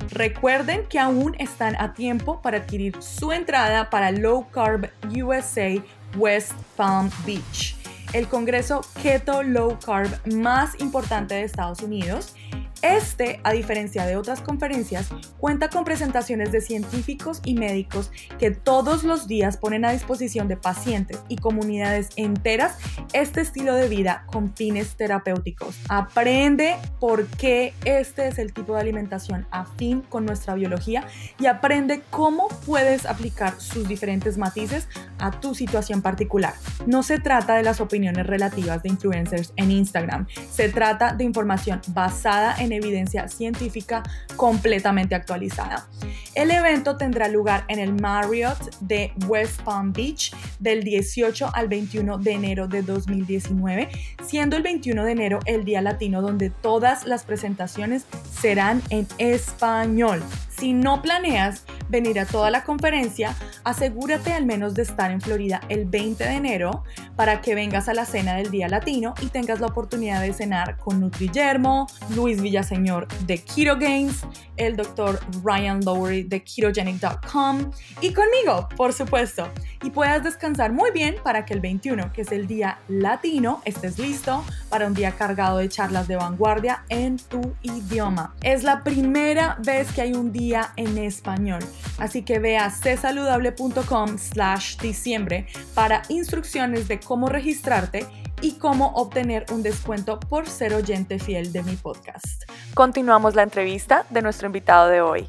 Recuerden 0.09 0.85
que 0.87 0.99
aún 0.99 1.35
están 1.39 1.75
a 1.79 1.93
tiempo 1.93 2.41
para 2.41 2.57
adquirir 2.57 3.01
su 3.01 3.31
entrada 3.31 3.89
para 3.89 4.11
Low 4.11 4.47
Carb 4.51 4.89
USA 5.15 5.81
West 6.17 6.53
Palm 6.75 7.09
Beach, 7.25 7.75
el 8.13 8.27
congreso 8.27 8.81
Keto 9.01 9.43
Low 9.43 9.79
Carb 9.83 10.09
más 10.33 10.79
importante 10.79 11.35
de 11.35 11.43
Estados 11.43 11.81
Unidos 11.81 12.35
este, 12.83 13.39
a 13.43 13.53
diferencia 13.53 14.05
de 14.05 14.17
otras 14.17 14.41
conferencias, 14.41 15.09
cuenta 15.39 15.69
con 15.69 15.85
presentaciones 15.85 16.51
de 16.51 16.61
científicos 16.61 17.41
y 17.43 17.55
médicos 17.55 18.11
que 18.37 18.51
todos 18.51 19.03
los 19.03 19.25
días 19.25 19.57
ponen 19.57 19.85
a 19.85 19.91
disposición 19.91 20.47
de 20.47 20.57
pacientes 20.57 21.19
y 21.29 21.37
comunidades 21.37 22.09
enteras 22.17 22.77
este 23.13 23.41
estilo 23.41 23.73
de 23.73 23.87
vida 23.87 24.25
con 24.27 24.53
fines 24.53 24.95
terapéuticos. 24.95 25.77
Aprende 25.87 26.75
por 26.99 27.25
qué 27.27 27.73
este 27.85 28.27
es 28.27 28.37
el 28.37 28.53
tipo 28.53 28.75
de 28.75 28.81
alimentación 28.81 29.47
afín 29.49 30.01
con 30.01 30.25
nuestra 30.25 30.55
biología 30.55 31.07
y 31.39 31.45
aprende 31.45 32.01
cómo 32.09 32.49
puedes 32.65 33.05
aplicar 33.05 33.59
sus 33.61 33.87
diferentes 33.87 34.37
matices 34.37 34.89
a 35.19 35.31
tu 35.31 35.55
situación 35.55 36.01
particular. 36.01 36.53
No 36.85 37.01
se 37.01 37.19
trata 37.19 37.55
de 37.55 37.63
las 37.63 37.79
opiniones 37.79 38.27
relativas 38.27 38.83
de 38.83 38.89
influencers 38.89 39.53
en 39.55 39.71
Instagram, 39.71 40.27
se 40.51 40.67
trata 40.67 41.13
de 41.13 41.23
información 41.23 41.79
basada 41.87 42.55
en 42.59 42.72
evidencia 42.75 43.27
científica 43.27 44.03
completamente 44.35 45.15
actualizada. 45.15 45.87
El 46.35 46.51
evento 46.51 46.97
tendrá 46.97 47.27
lugar 47.27 47.65
en 47.67 47.79
el 47.79 47.93
Marriott 47.93 48.75
de 48.79 49.13
West 49.27 49.61
Palm 49.61 49.93
Beach 49.93 50.33
del 50.59 50.83
18 50.83 51.51
al 51.53 51.67
21 51.67 52.17
de 52.17 52.31
enero 52.31 52.67
de 52.67 52.81
2019, 52.81 53.89
siendo 54.23 54.57
el 54.57 54.63
21 54.63 55.05
de 55.05 55.11
enero 55.11 55.39
el 55.45 55.63
día 55.63 55.81
latino 55.81 56.21
donde 56.21 56.49
todas 56.49 57.05
las 57.05 57.23
presentaciones 57.23 58.05
serán 58.41 58.81
en 58.89 59.07
español. 59.17 60.23
Si 60.63 60.71
no 60.71 61.01
planeas 61.01 61.65
venir 61.89 62.21
a 62.21 62.25
toda 62.25 62.49
la 62.49 62.63
conferencia, 62.63 63.35
asegúrate 63.65 64.31
al 64.31 64.45
menos 64.45 64.75
de 64.75 64.83
estar 64.83 65.11
en 65.11 65.19
Florida 65.19 65.59
el 65.67 65.83
20 65.83 66.23
de 66.23 66.35
enero 66.35 66.85
para 67.17 67.41
que 67.41 67.53
vengas 67.53 67.89
a 67.89 67.93
la 67.93 68.05
cena 68.05 68.35
del 68.35 68.49
Día 68.49 68.69
Latino 68.69 69.13
y 69.21 69.25
tengas 69.25 69.59
la 69.59 69.67
oportunidad 69.67 70.21
de 70.21 70.31
cenar 70.31 70.77
con 70.77 71.01
Nutri 71.01 71.29
Yermo, 71.29 71.87
Luis 72.15 72.41
Villaseñor 72.41 73.09
de 73.25 73.39
Keto 73.39 73.77
Games, 73.77 74.25
el 74.55 74.77
doctor 74.77 75.19
Ryan 75.43 75.83
Lowery 75.83 76.23
de 76.23 76.41
ketogenic.com 76.41 77.71
y 77.99 78.13
conmigo, 78.13 78.69
por 78.77 78.93
supuesto. 78.93 79.49
Y 79.83 79.89
puedas 79.89 80.23
descansar 80.23 80.71
muy 80.71 80.91
bien 80.91 81.17
para 81.21 81.43
que 81.43 81.53
el 81.53 81.59
21, 81.59 82.13
que 82.13 82.21
es 82.21 82.31
el 82.31 82.47
Día 82.47 82.79
Latino, 82.87 83.61
estés 83.65 83.99
listo 83.99 84.45
para 84.69 84.87
un 84.87 84.93
día 84.93 85.11
cargado 85.11 85.57
de 85.57 85.67
charlas 85.67 86.07
de 86.07 86.15
vanguardia 86.15 86.85
en 86.87 87.17
tu 87.17 87.53
idioma. 87.63 88.33
Es 88.41 88.63
la 88.63 88.81
primera 88.81 89.57
vez 89.61 89.91
que 89.91 90.01
hay 90.01 90.13
un 90.13 90.31
día 90.31 90.52
en 90.75 90.97
español. 90.97 91.61
Así 91.97 92.23
que 92.23 92.39
ve 92.39 92.57
a 92.57 92.69
csaludable.com 92.69 94.17
slash 94.17 94.77
diciembre 94.77 95.47
para 95.73 96.03
instrucciones 96.09 96.87
de 96.87 96.99
cómo 96.99 97.27
registrarte 97.27 98.05
y 98.41 98.53
cómo 98.53 98.93
obtener 98.95 99.45
un 99.51 99.63
descuento 99.63 100.19
por 100.19 100.47
ser 100.47 100.73
oyente 100.73 101.17
fiel 101.17 101.51
de 101.51 101.63
mi 101.63 101.75
podcast. 101.75 102.43
Continuamos 102.73 103.35
la 103.35 103.43
entrevista 103.43 104.05
de 104.09 104.21
nuestro 104.21 104.47
invitado 104.47 104.89
de 104.89 105.01
hoy. 105.01 105.27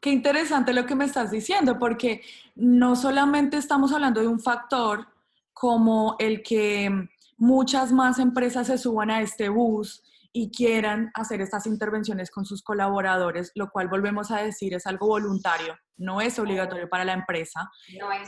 Qué 0.00 0.10
interesante 0.10 0.72
lo 0.72 0.86
que 0.86 0.94
me 0.94 1.04
estás 1.04 1.30
diciendo, 1.30 1.78
porque 1.78 2.22
no 2.54 2.96
solamente 2.96 3.56
estamos 3.56 3.92
hablando 3.92 4.20
de 4.20 4.28
un 4.28 4.40
factor 4.40 5.06
como 5.52 6.16
el 6.18 6.42
que 6.42 6.90
muchas 7.38 7.92
más 7.92 8.18
empresas 8.18 8.66
se 8.66 8.78
suban 8.78 9.10
a 9.10 9.20
este 9.20 9.48
bus 9.48 10.02
y 10.36 10.50
quieran 10.50 11.10
hacer 11.14 11.40
estas 11.40 11.66
intervenciones 11.66 12.30
con 12.30 12.44
sus 12.44 12.62
colaboradores, 12.62 13.52
lo 13.54 13.70
cual 13.70 13.88
volvemos 13.88 14.30
a 14.30 14.42
decir 14.42 14.74
es 14.74 14.86
algo 14.86 15.06
voluntario, 15.06 15.74
no 15.96 16.20
es 16.20 16.38
obligatorio 16.38 16.90
para 16.90 17.06
la 17.06 17.14
empresa, 17.14 17.70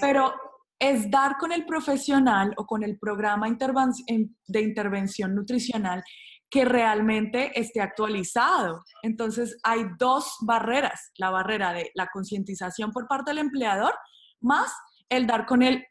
pero 0.01 0.33
es 0.79 1.11
dar 1.11 1.37
con 1.37 1.53
el 1.53 1.66
profesional 1.66 2.55
o 2.57 2.64
con 2.64 2.83
el 2.83 2.99
programa 2.99 3.47
de 3.47 4.61
intervención 4.62 5.35
nutricional 5.35 6.03
que 6.49 6.64
realmente 6.64 7.53
esté 7.61 7.83
actualizado. 7.83 8.83
Entonces 9.03 9.59
hay 9.62 9.85
dos 9.99 10.35
barreras, 10.40 11.12
la 11.18 11.29
barrera 11.29 11.75
de 11.75 11.90
la 11.94 12.07
concientización 12.07 12.90
por 12.90 13.07
parte 13.07 13.33
del 13.33 13.38
empleador 13.38 13.92
más 14.40 14.73
el 15.11 15.27
dar 15.27 15.44
con 15.44 15.62
el 15.62 15.85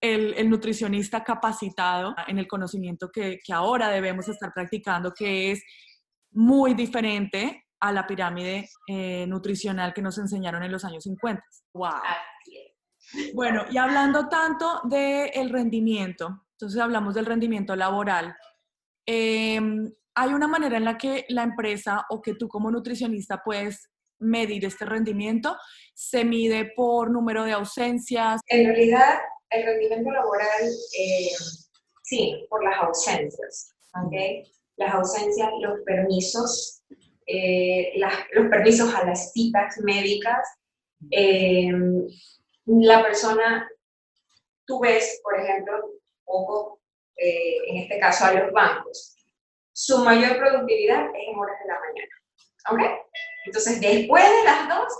el, 0.00 0.48
nutricionista 0.48 1.24
capacitado 1.24 2.14
en 2.26 2.38
el 2.38 2.46
conocimiento 2.46 3.10
que, 3.10 3.38
ahora 3.52 3.88
debemos 3.88 4.28
estar 4.28 4.52
practicando, 4.54 5.12
que 5.12 5.52
es 5.52 5.62
muy 6.32 6.74
diferente 6.74 7.64
a 7.80 7.92
la 7.92 8.06
pirámide 8.06 8.68
eh, 8.88 9.26
nutricional 9.26 9.94
que 9.94 10.02
nos 10.02 10.18
enseñaron 10.18 10.62
en 10.62 10.72
los 10.72 10.84
años 10.84 11.04
50. 11.04 11.42
¡Wow! 11.74 11.90
Bueno, 13.34 13.64
y 13.70 13.78
hablando 13.78 14.28
tanto 14.28 14.82
del 14.84 15.50
rendimiento, 15.50 16.44
entonces 16.52 16.80
hablamos 16.80 17.14
del 17.14 17.26
rendimiento 17.26 17.74
laboral. 17.74 18.36
Em, 19.06 19.90
¿Hay 20.14 20.34
una 20.34 20.48
manera 20.48 20.76
en 20.76 20.84
la 20.84 20.98
que 20.98 21.24
la 21.28 21.44
empresa 21.44 22.04
o 22.10 22.20
que 22.20 22.34
tú 22.34 22.48
como 22.48 22.70
nutricionista 22.70 23.40
puedes 23.44 23.88
medir 24.18 24.64
este 24.64 24.84
rendimiento? 24.84 25.56
¿Se 25.94 26.24
mide 26.24 26.72
por 26.74 27.10
número 27.10 27.44
de 27.44 27.52
ausencias? 27.52 28.40
En 28.48 28.66
realidad, 28.66 29.18
el 29.50 29.64
rendimiento 29.64 30.10
laboral, 30.10 30.62
eh, 30.98 31.30
sí, 32.02 32.46
por 32.48 32.62
las 32.64 32.82
ausencias, 32.82 33.74
¿okay? 34.04 34.44
Las 34.76 34.94
ausencias, 34.94 35.50
los 35.60 35.80
permisos, 35.80 36.82
eh, 37.26 37.92
los 38.32 38.48
permisos 38.48 38.94
a 38.94 39.04
las 39.04 39.32
citas 39.32 39.78
médicas. 39.82 40.46
Eh, 41.10 41.70
la 42.66 43.02
persona, 43.02 43.68
tú 44.66 44.80
ves, 44.80 45.20
por 45.22 45.38
ejemplo, 45.40 45.92
poco, 46.24 46.80
en 47.16 47.78
este 47.78 47.98
caso 47.98 48.26
a 48.26 48.32
los 48.32 48.52
bancos, 48.52 49.16
su 49.72 49.98
mayor 50.04 50.36
productividad 50.38 51.06
es 51.06 51.28
en 51.28 51.38
horas 51.38 51.56
de 51.60 51.68
la 51.68 51.80
mañana. 51.80 52.14
¿Ok? 52.70 53.08
Entonces, 53.46 53.80
después 53.80 54.24
de 54.24 54.44
las 54.44 54.68
12, 54.68 54.94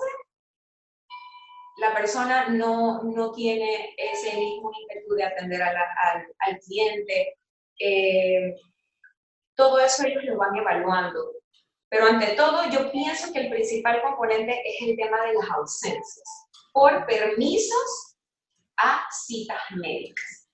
la 1.79 1.95
persona 1.95 2.49
no, 2.49 3.03
no 3.05 3.33
tiene 3.33 3.95
ese 3.97 4.37
mismo 4.37 4.71
ímpetu 4.81 5.15
de 5.15 5.25
atender 5.25 5.63
al, 5.63 5.77
al, 5.77 6.59
cliente. 6.59 7.39
Eh, 7.79 8.55
todo 9.55 9.79
eso 9.79 10.05
ellos 10.05 10.25
lo 10.25 10.37
van 10.39 10.57
evaluando. 10.57 11.33
Pero 11.89 12.07
ante 12.07 12.35
todo, 12.35 12.69
yo 12.71 12.91
pienso 12.91 13.33
que 13.33 13.41
el 13.41 13.51
principal 13.51 14.03
componente 14.03 14.61
es 14.65 14.89
el 14.89 14.97
tema 14.97 15.25
de 15.25 15.35
las 15.35 15.51
ausencias 15.51 16.49
por 16.73 17.07
permisos 17.07 18.17
a 18.77 19.05
citas 19.11 19.63
médicas. 19.77 20.49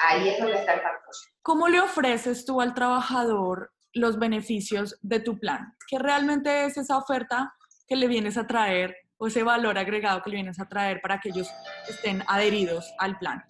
Ahí 0.00 0.30
es 0.30 0.38
donde 0.38 0.56
está 0.56 0.74
el 0.74 0.80
factor. 0.80 1.14
¿Cómo 1.42 1.68
le 1.68 1.80
ofreces 1.80 2.44
tú 2.46 2.60
al 2.60 2.74
trabajador 2.74 3.72
los 3.92 4.18
beneficios 4.18 4.98
de 5.02 5.20
tu 5.20 5.38
plan? 5.38 5.76
¿Qué 5.86 5.98
realmente 5.98 6.64
es 6.64 6.78
esa 6.78 6.96
oferta 6.96 7.54
que 7.86 7.96
le 7.96 8.08
vienes 8.08 8.38
a 8.38 8.46
traer 8.46 8.96
o 9.20 9.26
ese 9.26 9.42
valor 9.42 9.76
agregado 9.78 10.22
que 10.22 10.30
le 10.30 10.36
vienes 10.36 10.58
a 10.58 10.68
traer 10.68 11.00
para 11.02 11.20
que 11.20 11.28
ellos 11.28 11.48
estén 11.88 12.24
adheridos 12.26 12.92
al 12.98 13.18
plan? 13.18 13.44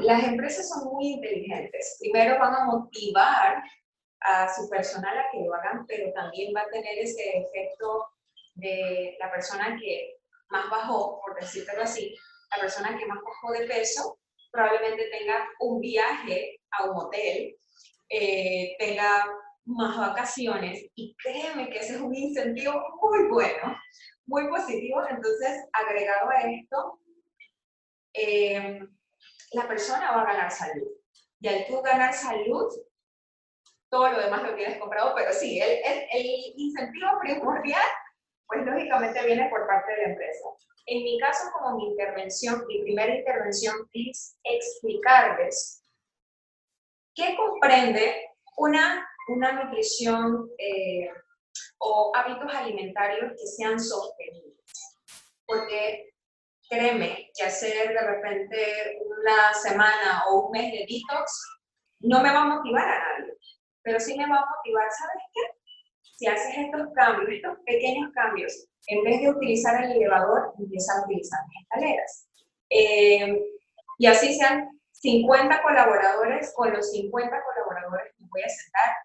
Las 0.00 0.24
empresas 0.24 0.68
son 0.68 0.92
muy 0.92 1.12
inteligentes. 1.12 1.96
Primero 2.00 2.38
van 2.38 2.54
a 2.54 2.64
motivar 2.64 3.62
a 4.20 4.52
su 4.52 4.68
personal 4.68 5.16
a 5.16 5.30
que 5.30 5.44
lo 5.44 5.54
hagan, 5.54 5.86
pero 5.86 6.12
también 6.12 6.52
va 6.54 6.62
a 6.62 6.70
tener 6.70 6.98
ese 6.98 7.38
efecto 7.38 8.06
de 8.54 9.16
la 9.20 9.30
persona 9.30 9.76
que 9.80 10.16
más 10.48 10.68
bajó, 10.68 11.20
por 11.24 11.38
decirlo 11.40 11.80
así, 11.80 12.14
la 12.50 12.60
persona 12.60 12.98
que 12.98 13.06
más 13.06 13.18
bajó 13.24 13.52
de 13.52 13.66
peso 13.66 14.18
probablemente 14.50 15.08
tenga 15.10 15.48
un 15.60 15.80
viaje 15.80 16.60
a 16.72 16.90
un 16.90 16.96
hotel, 16.96 17.56
eh, 18.08 18.74
tenga 18.80 19.26
más 19.66 19.96
vacaciones 19.96 20.86
y 20.94 21.14
créeme 21.22 21.68
que 21.70 21.78
ese 21.78 21.94
es 21.96 22.00
un 22.00 22.14
incentivo 22.14 22.82
muy 23.00 23.28
bueno, 23.28 23.76
muy 24.28 24.46
positivo. 24.48 25.02
Entonces, 25.08 25.66
agregado 25.72 26.30
a 26.30 26.40
esto, 26.42 27.00
eh, 28.14 28.80
la 29.52 29.66
persona 29.66 30.12
va 30.12 30.22
a 30.22 30.32
ganar 30.32 30.50
salud. 30.50 30.88
Y 31.40 31.48
al 31.48 31.66
tú 31.66 31.82
ganar 31.82 32.12
salud, 32.12 32.68
todo 33.90 34.10
lo 34.10 34.20
demás 34.20 34.42
lo 34.42 34.54
tienes 34.54 34.78
comprado, 34.78 35.14
pero 35.16 35.32
sí, 35.32 35.60
el, 35.60 35.80
el, 36.12 36.26
incentivo 36.56 37.08
primordial, 37.20 37.88
pues 38.46 38.64
lógicamente 38.66 39.24
viene 39.24 39.48
por 39.48 39.66
parte 39.66 39.92
de 39.92 40.02
la 40.02 40.08
empresa. 40.10 40.48
En 40.86 41.02
mi 41.02 41.18
caso, 41.18 41.50
como 41.52 41.76
mi 41.76 41.88
intervención, 41.88 42.64
mi 42.66 42.82
primera 42.82 43.14
intervención 43.14 43.74
es 43.92 44.38
explicarles 44.44 45.82
qué 47.14 47.36
comprende 47.36 48.30
una, 48.56 49.08
una 49.28 49.64
nutrición 49.64 50.50
eh, 50.58 51.10
o 51.78 52.12
hábitos 52.14 52.54
alimentarios 52.54 53.32
que 53.32 53.46
sean 53.46 53.78
sostenibles. 53.78 54.54
Porque 55.46 56.10
créeme 56.68 57.30
que 57.34 57.44
hacer 57.44 57.88
de 57.88 58.00
repente 58.00 58.98
una 59.00 59.54
semana 59.54 60.24
o 60.28 60.46
un 60.46 60.50
mes 60.52 60.72
de 60.72 60.86
detox 60.88 61.58
no 62.00 62.22
me 62.22 62.30
va 62.30 62.42
a 62.42 62.56
motivar 62.56 62.88
a 62.88 63.18
nadie, 63.18 63.32
pero 63.82 63.98
sí 63.98 64.16
me 64.16 64.28
va 64.28 64.36
a 64.36 64.46
motivar, 64.56 64.88
¿sabes 64.90 65.24
qué? 65.34 65.40
Si 66.16 66.26
haces 66.26 66.58
estos 66.58 66.88
cambios, 66.94 67.30
estos 67.30 67.58
pequeños 67.64 68.10
cambios, 68.12 68.68
en 68.86 69.04
vez 69.04 69.20
de 69.20 69.30
utilizar 69.30 69.82
el 69.84 69.92
elevador, 69.92 70.52
empieza 70.58 70.92
a 70.94 71.04
utilizar 71.04 71.40
las 71.40 71.62
escaleras. 71.62 72.28
Eh, 72.70 73.40
y 73.98 74.06
así 74.06 74.34
sean 74.34 74.68
50 74.92 75.62
colaboradores, 75.62 76.52
con 76.54 76.72
los 76.72 76.90
50 76.90 77.42
colaboradores 77.44 78.14
me 78.18 78.28
voy 78.30 78.42
a 78.42 78.48
sentar, 78.48 78.96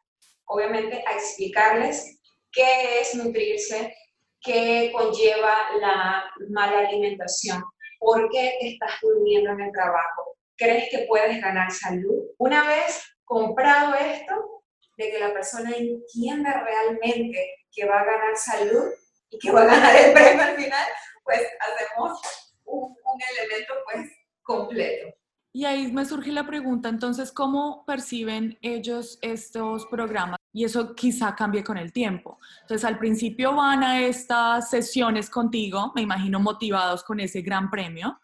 obviamente, 0.46 1.04
a 1.08 1.14
explicarles 1.14 2.20
qué 2.54 3.02
es 3.02 3.16
nutrirse, 3.16 3.96
qué 4.42 4.92
conlleva 4.94 5.72
la 5.80 6.24
mala 6.50 6.88
alimentación, 6.88 7.64
por 8.00 8.30
qué 8.30 8.58
estás 8.62 8.92
durmiendo 9.02 9.52
en 9.52 9.62
el 9.62 9.72
trabajo, 9.72 10.38
crees 10.56 10.90
que 10.90 11.06
puedes 11.08 11.42
ganar 11.42 11.72
salud. 11.72 12.26
Una 12.38 12.68
vez 12.68 13.04
comprado 13.26 13.96
esto, 13.96 14.64
de 14.98 15.10
que 15.10 15.20
la 15.20 15.34
persona 15.34 15.72
entienda 15.76 16.64
realmente 16.64 17.56
que 17.72 17.86
va 17.86 18.02
a 18.02 18.06
ganar 18.06 18.38
salud 18.38 18.92
y 19.30 19.40
que 19.40 19.52
va 19.52 19.64
a 19.64 19.66
ganar 19.66 19.96
el 19.96 20.14
premio 20.14 20.44
al 20.44 20.56
final, 20.56 20.88
pues 21.24 21.42
hacemos 21.60 22.20
un, 22.66 22.84
un 22.84 23.22
elemento 23.32 23.74
pues 23.86 24.08
completo. 24.44 25.16
Y 25.56 25.66
ahí 25.66 25.92
me 25.92 26.04
surge 26.04 26.32
la 26.32 26.48
pregunta, 26.48 26.90
entonces, 26.90 27.32
¿cómo 27.32 27.86
perciben 27.86 28.58
ellos 28.64 29.20
estos 29.22 29.86
programas? 29.86 30.40
Y 30.52 30.64
eso 30.64 30.96
quizá 30.96 31.36
cambie 31.36 31.64
con 31.64 31.78
el 31.78 31.94
tiempo. 31.94 32.40
Entonces, 32.62 32.84
al 32.84 32.98
principio 32.98 33.56
van 33.56 33.84
a 33.84 34.02
estas 34.02 34.72
sesiones 34.72 35.30
contigo, 35.30 35.92
me 35.94 36.02
imagino 36.02 36.40
motivados 36.40 37.04
con 37.04 37.20
ese 37.20 37.44
gran 37.44 37.70
premio, 37.70 38.20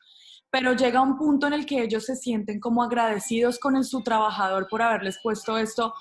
pero 0.50 0.74
llega 0.74 1.02
un 1.02 1.18
punto 1.18 1.46
en 1.46 1.54
el 1.54 1.68
que 1.68 1.84
ellos 1.84 2.06
se 2.06 2.16
sienten 2.16 2.60
como 2.60 2.82
agradecidos 2.82 3.60
con 3.60 3.84
su 3.84 4.02
trabajador 4.02 4.68
por 4.68 4.82
haberles 4.82 5.20
puesto 5.22 5.60
esto 5.60 5.94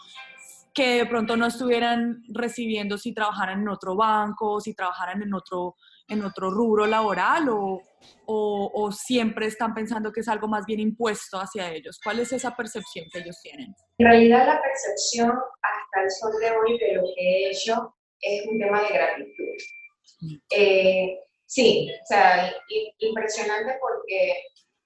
que 0.73 0.99
de 0.99 1.07
pronto 1.07 1.37
no 1.37 1.45
estuvieran 1.45 2.23
recibiendo 2.29 2.97
si 2.97 3.13
trabajaran 3.13 3.61
en 3.61 3.69
otro 3.69 3.97
banco, 3.97 4.61
si 4.61 4.75
trabajaran 4.75 5.23
en 5.23 5.35
otro, 5.35 5.75
en 6.09 6.25
otro 6.25 6.51
rubro 6.51 6.87
laboral 6.87 7.49
o, 7.51 7.83
o, 8.27 8.91
siempre 8.93 9.47
están 9.47 9.75
pensando 9.75 10.13
que 10.13 10.21
es 10.21 10.29
algo 10.29 10.49
más 10.49 10.67
bien 10.67 10.81
impuesto 10.81 11.39
hacia 11.39 11.73
ellos? 11.73 11.99
¿Cuál 12.03 12.21
es 12.21 12.33
esa 12.33 12.55
percepción 12.55 13.07
que 13.13 13.21
ellos 13.21 13.39
tienen? 13.43 13.75
En 13.99 14.07
realidad 14.07 14.47
la 14.47 14.61
percepción 14.61 15.31
hasta 15.31 16.03
el 16.03 16.11
sol 16.11 16.33
de 16.41 16.51
hoy 16.51 16.79
de 16.79 16.93
lo 16.95 17.03
que 17.15 17.23
he 17.23 17.51
hecho 17.51 17.95
es 18.21 18.47
un 18.47 18.59
tema 18.59 18.83
de 18.83 18.89
gratitud. 18.89 19.57
Eh, 20.51 21.19
sí, 21.47 21.91
o 21.91 22.07
sea, 22.07 22.53
impresionante 22.99 23.79
porque, 23.81 24.43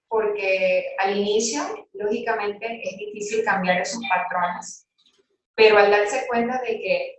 porque 0.09 0.94
al 0.98 1.16
inicio, 1.16 1.88
lógicamente, 1.94 2.81
es 2.83 2.96
difícil 2.98 3.44
cambiar 3.44 3.81
esos 3.81 4.03
patrones, 4.09 4.87
pero 5.55 5.79
al 5.79 5.90
darse 5.90 6.27
cuenta 6.29 6.61
de 6.62 6.79
que, 6.79 7.16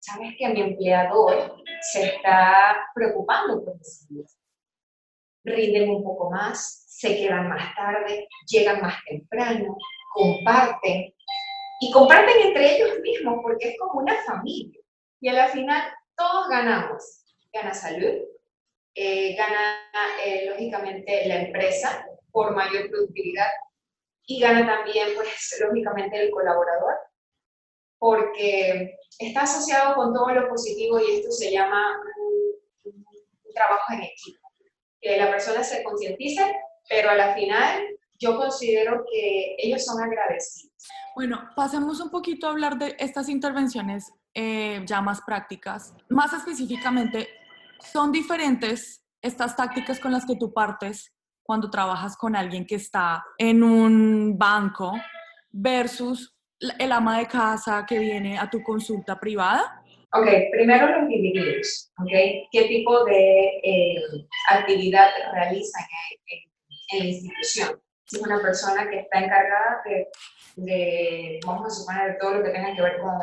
sabes 0.00 0.34
que 0.38 0.48
mi 0.48 0.60
empleador 0.60 1.56
se 1.92 2.06
está 2.06 2.76
preocupando 2.94 3.64
por 3.64 3.74
mi 4.10 4.24
rinden 5.44 5.90
un 5.90 6.04
poco 6.04 6.30
más, 6.30 6.84
se 6.88 7.16
quedan 7.16 7.48
más 7.48 7.74
tarde, 7.74 8.28
llegan 8.46 8.80
más 8.80 8.96
temprano, 9.08 9.76
comparten 10.12 11.14
y 11.80 11.92
comparten 11.92 12.48
entre 12.48 12.76
ellos 12.76 12.98
mismos 13.00 13.38
porque 13.42 13.68
es 13.68 13.78
como 13.78 14.00
una 14.00 14.14
familia. 14.24 14.80
Y 15.20 15.28
a 15.28 15.32
la 15.32 15.48
final 15.48 15.92
todos 16.16 16.48
ganamos. 16.48 17.24
Gana 17.52 17.72
salud, 17.72 18.14
eh, 18.94 19.36
gana 19.36 19.78
eh, 20.24 20.46
lógicamente 20.50 21.26
la 21.26 21.42
empresa 21.42 22.04
por 22.30 22.54
mayor 22.54 22.90
productividad 22.90 23.46
y 24.26 24.40
gana 24.40 24.66
también 24.66 25.08
pues 25.16 25.56
lógicamente 25.60 26.20
el 26.20 26.30
colaborador 26.30 26.94
porque 27.98 28.96
está 29.18 29.42
asociado 29.42 29.94
con 29.94 30.12
todo 30.12 30.30
lo 30.30 30.48
positivo 30.48 31.00
y 31.00 31.16
esto 31.16 31.30
se 31.30 31.50
llama 31.50 32.00
un 32.84 33.54
trabajo 33.54 33.92
en 33.94 34.02
equipo 34.02 34.47
que 35.00 35.16
la 35.16 35.30
persona 35.30 35.62
se 35.62 35.82
concientice, 35.82 36.44
pero 36.88 37.10
a 37.10 37.14
la 37.14 37.34
final 37.34 37.82
yo 38.18 38.36
considero 38.36 39.04
que 39.10 39.56
ellos 39.58 39.84
son 39.84 40.02
agradecidos. 40.02 40.72
Bueno, 41.14 41.50
pasemos 41.54 42.00
un 42.00 42.10
poquito 42.10 42.46
a 42.46 42.50
hablar 42.50 42.78
de 42.78 42.96
estas 42.98 43.28
intervenciones 43.28 44.12
eh, 44.34 44.82
ya 44.84 45.00
más 45.00 45.20
prácticas. 45.22 45.94
Más 46.08 46.32
específicamente, 46.32 47.28
¿son 47.92 48.12
diferentes 48.12 49.04
estas 49.20 49.56
tácticas 49.56 49.98
con 49.98 50.12
las 50.12 50.24
que 50.24 50.36
tú 50.36 50.52
partes 50.52 51.12
cuando 51.42 51.70
trabajas 51.70 52.16
con 52.16 52.36
alguien 52.36 52.66
que 52.66 52.76
está 52.76 53.24
en 53.36 53.62
un 53.62 54.36
banco 54.38 54.92
versus 55.50 56.36
el 56.60 56.92
ama 56.92 57.18
de 57.18 57.26
casa 57.26 57.84
que 57.86 57.98
viene 57.98 58.38
a 58.38 58.48
tu 58.50 58.62
consulta 58.62 59.18
privada? 59.18 59.77
Ok, 60.14 60.26
primero 60.52 60.86
los 60.88 61.10
individuos, 61.10 61.92
¿ok? 61.98 62.48
¿Qué 62.50 62.64
tipo 62.66 63.04
de 63.04 63.60
eh, 63.62 64.02
actividad 64.48 65.10
realizan 65.34 65.82
en, 66.26 66.38
en, 66.92 66.98
la 66.98 67.04
institución? 67.04 67.82
Si 68.06 68.16
es 68.16 68.22
una 68.22 68.40
persona 68.40 68.88
que 68.88 69.00
está 69.00 69.18
encargada 69.18 69.82
de, 69.84 70.08
de, 70.56 71.40
vamos 71.44 71.66
a 71.66 71.70
suponer, 71.70 72.12
de 72.12 72.18
todo 72.18 72.34
lo 72.34 72.42
que 72.42 72.50
tenga 72.50 72.74
que 72.74 72.80
ver 72.80 72.98
con, 73.00 73.18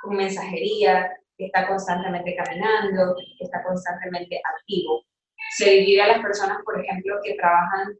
con 0.00 0.16
mensajería, 0.16 1.08
que 1.38 1.46
está 1.46 1.68
constantemente 1.68 2.34
caminando, 2.34 3.14
que 3.38 3.44
está 3.44 3.62
constantemente 3.62 4.40
activo. 4.56 5.04
Se 5.56 5.70
divide 5.70 6.02
a 6.02 6.08
las 6.08 6.20
personas, 6.20 6.58
por 6.64 6.84
ejemplo, 6.84 7.16
que 7.22 7.34
trabajan 7.34 7.96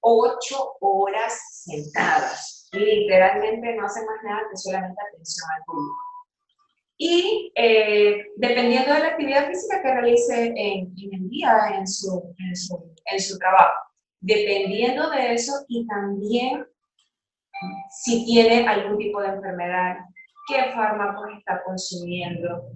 ocho 0.00 0.76
horas 0.80 1.64
sentadas. 1.64 2.68
Literalmente 2.72 3.74
no 3.74 3.86
hacen 3.86 4.06
más 4.06 4.22
nada 4.22 4.42
que 4.48 4.56
solamente 4.56 5.00
atención 5.08 5.50
al 5.56 5.64
público. 5.64 6.13
Y 6.96 7.52
eh, 7.56 8.26
dependiendo 8.36 8.94
de 8.94 9.00
la 9.00 9.08
actividad 9.08 9.48
física 9.48 9.82
que 9.82 9.92
realice 9.92 10.46
en, 10.46 10.94
en 10.96 11.14
el 11.14 11.28
día, 11.28 11.72
en 11.76 11.86
su, 11.86 12.34
en, 12.38 12.56
su, 12.56 12.94
en 13.06 13.20
su 13.20 13.38
trabajo, 13.38 13.74
dependiendo 14.20 15.10
de 15.10 15.34
eso 15.34 15.64
y 15.68 15.86
también 15.86 16.66
si 17.90 18.24
tiene 18.24 18.66
algún 18.68 18.98
tipo 18.98 19.20
de 19.20 19.28
enfermedad, 19.28 19.96
qué 20.48 20.72
fármacos 20.74 21.28
está 21.38 21.62
consumiendo, 21.64 22.70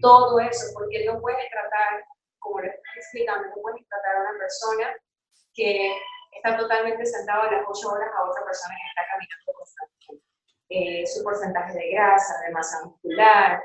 todo 0.00 0.38
eso, 0.40 0.66
porque 0.74 1.04
no 1.06 1.20
puedes 1.20 1.50
tratar, 1.50 2.04
como 2.38 2.60
les 2.60 2.74
estoy 2.74 2.96
explicando, 2.96 3.48
no 3.48 3.62
puedes 3.62 3.86
tratar 3.88 4.16
a 4.16 4.20
una 4.20 4.38
persona 4.38 4.94
que 5.54 5.92
está 6.36 6.56
totalmente 6.56 7.04
sentado 7.06 7.42
a 7.42 7.50
las 7.50 7.62
8 7.66 7.88
horas 7.88 8.10
a 8.14 8.30
otra 8.30 8.44
persona 8.44 8.74
que 8.76 8.88
está 8.88 9.02
caminando 9.10 9.52
constantemente. 9.56 10.35
Eh, 10.68 11.06
su 11.06 11.22
porcentaje 11.22 11.74
de 11.74 11.90
grasa, 11.92 12.40
de 12.44 12.52
masa 12.52 12.84
muscular, 12.84 13.62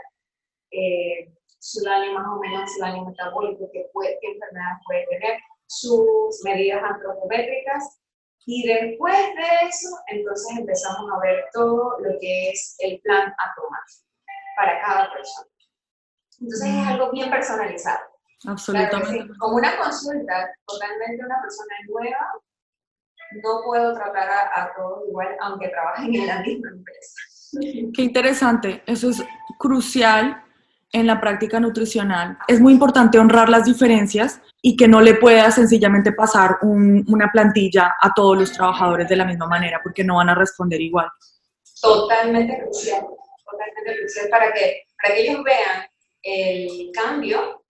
eh, 0.70 1.34
su 1.60 1.84
daño 1.84 2.14
más 2.14 2.28
o 2.28 2.40
menos, 2.40 2.72
su 2.72 2.80
daño 2.80 3.06
metabólico, 3.06 3.70
que 3.72 3.90
puede, 3.92 4.18
qué 4.22 4.28
enfermedad 4.32 4.74
puede 4.86 5.06
tener, 5.08 5.40
sus 5.66 6.42
medidas 6.44 6.84
antropométricas. 6.84 8.02
Y 8.46 8.68
después 8.68 9.16
de 9.16 9.68
eso, 9.68 9.90
entonces 10.08 10.58
empezamos 10.58 11.12
a 11.12 11.20
ver 11.20 11.46
todo 11.54 12.00
lo 12.00 12.20
que 12.20 12.50
es 12.50 12.76
el 12.80 13.00
plan 13.02 13.30
a 13.30 13.56
tomar 13.56 13.82
para 14.58 14.82
cada 14.82 15.14
persona. 15.14 15.48
Entonces 16.40 16.70
es 16.70 16.88
algo 16.88 17.12
bien 17.12 17.30
personalizado. 17.30 18.00
Absolutamente. 18.48 19.38
como 19.38 19.58
una 19.58 19.78
consulta, 19.78 20.52
totalmente 20.66 21.24
una 21.24 21.40
persona 21.42 21.76
nueva, 21.88 22.34
no 23.44 23.62
puedo 23.66 23.94
tratar 23.94 24.30
a, 24.30 24.72
todos 24.76 25.08
igual, 25.08 25.36
aunque 25.42 25.70
trabajen 25.70 26.16
en 26.16 26.28
la 26.28 26.42
misma 26.42 26.70
empresa. 26.70 27.22
Qué 27.94 28.02
interesante, 28.02 28.84
eso 28.86 29.10
es 29.10 29.24
crucial 29.58 30.44
en 30.94 31.08
la 31.08 31.22
práctica 31.22 31.60
nutricional, 31.60 32.38
es 32.48 32.60
muy 32.60 32.74
importante 32.74 33.18
honrar 33.18 33.50
las 33.50 33.66
diferencias 33.66 34.42
y 34.62 34.76
que 34.76 34.88
no 34.88 35.02
le 35.02 35.16
pueda 35.16 35.50
sencillamente 35.52 36.12
pasar 36.12 36.58
una 36.62 37.32
plantilla 37.32 37.96
a 38.00 38.14
todos 38.14 38.38
los 38.38 38.52
trabajadores 38.52 39.08
de 39.08 39.16
la 39.16 39.26
misma 39.26 39.48
manera, 39.48 39.80
porque 39.82 40.04
no 40.04 40.18
van 40.18 40.30
a 40.30 40.36
responder 40.36 40.82
igual. 40.82 41.08
Totalmente 41.82 42.60
crucial, 42.62 43.02
totalmente 43.02 44.00
crucial 44.00 44.30
para 44.30 44.54
que, 44.54 44.84
para 45.02 45.16
que 45.16 45.22
ellos 45.22 45.44
vean 45.44 45.88
el 46.24 46.92
cambio 46.94 47.61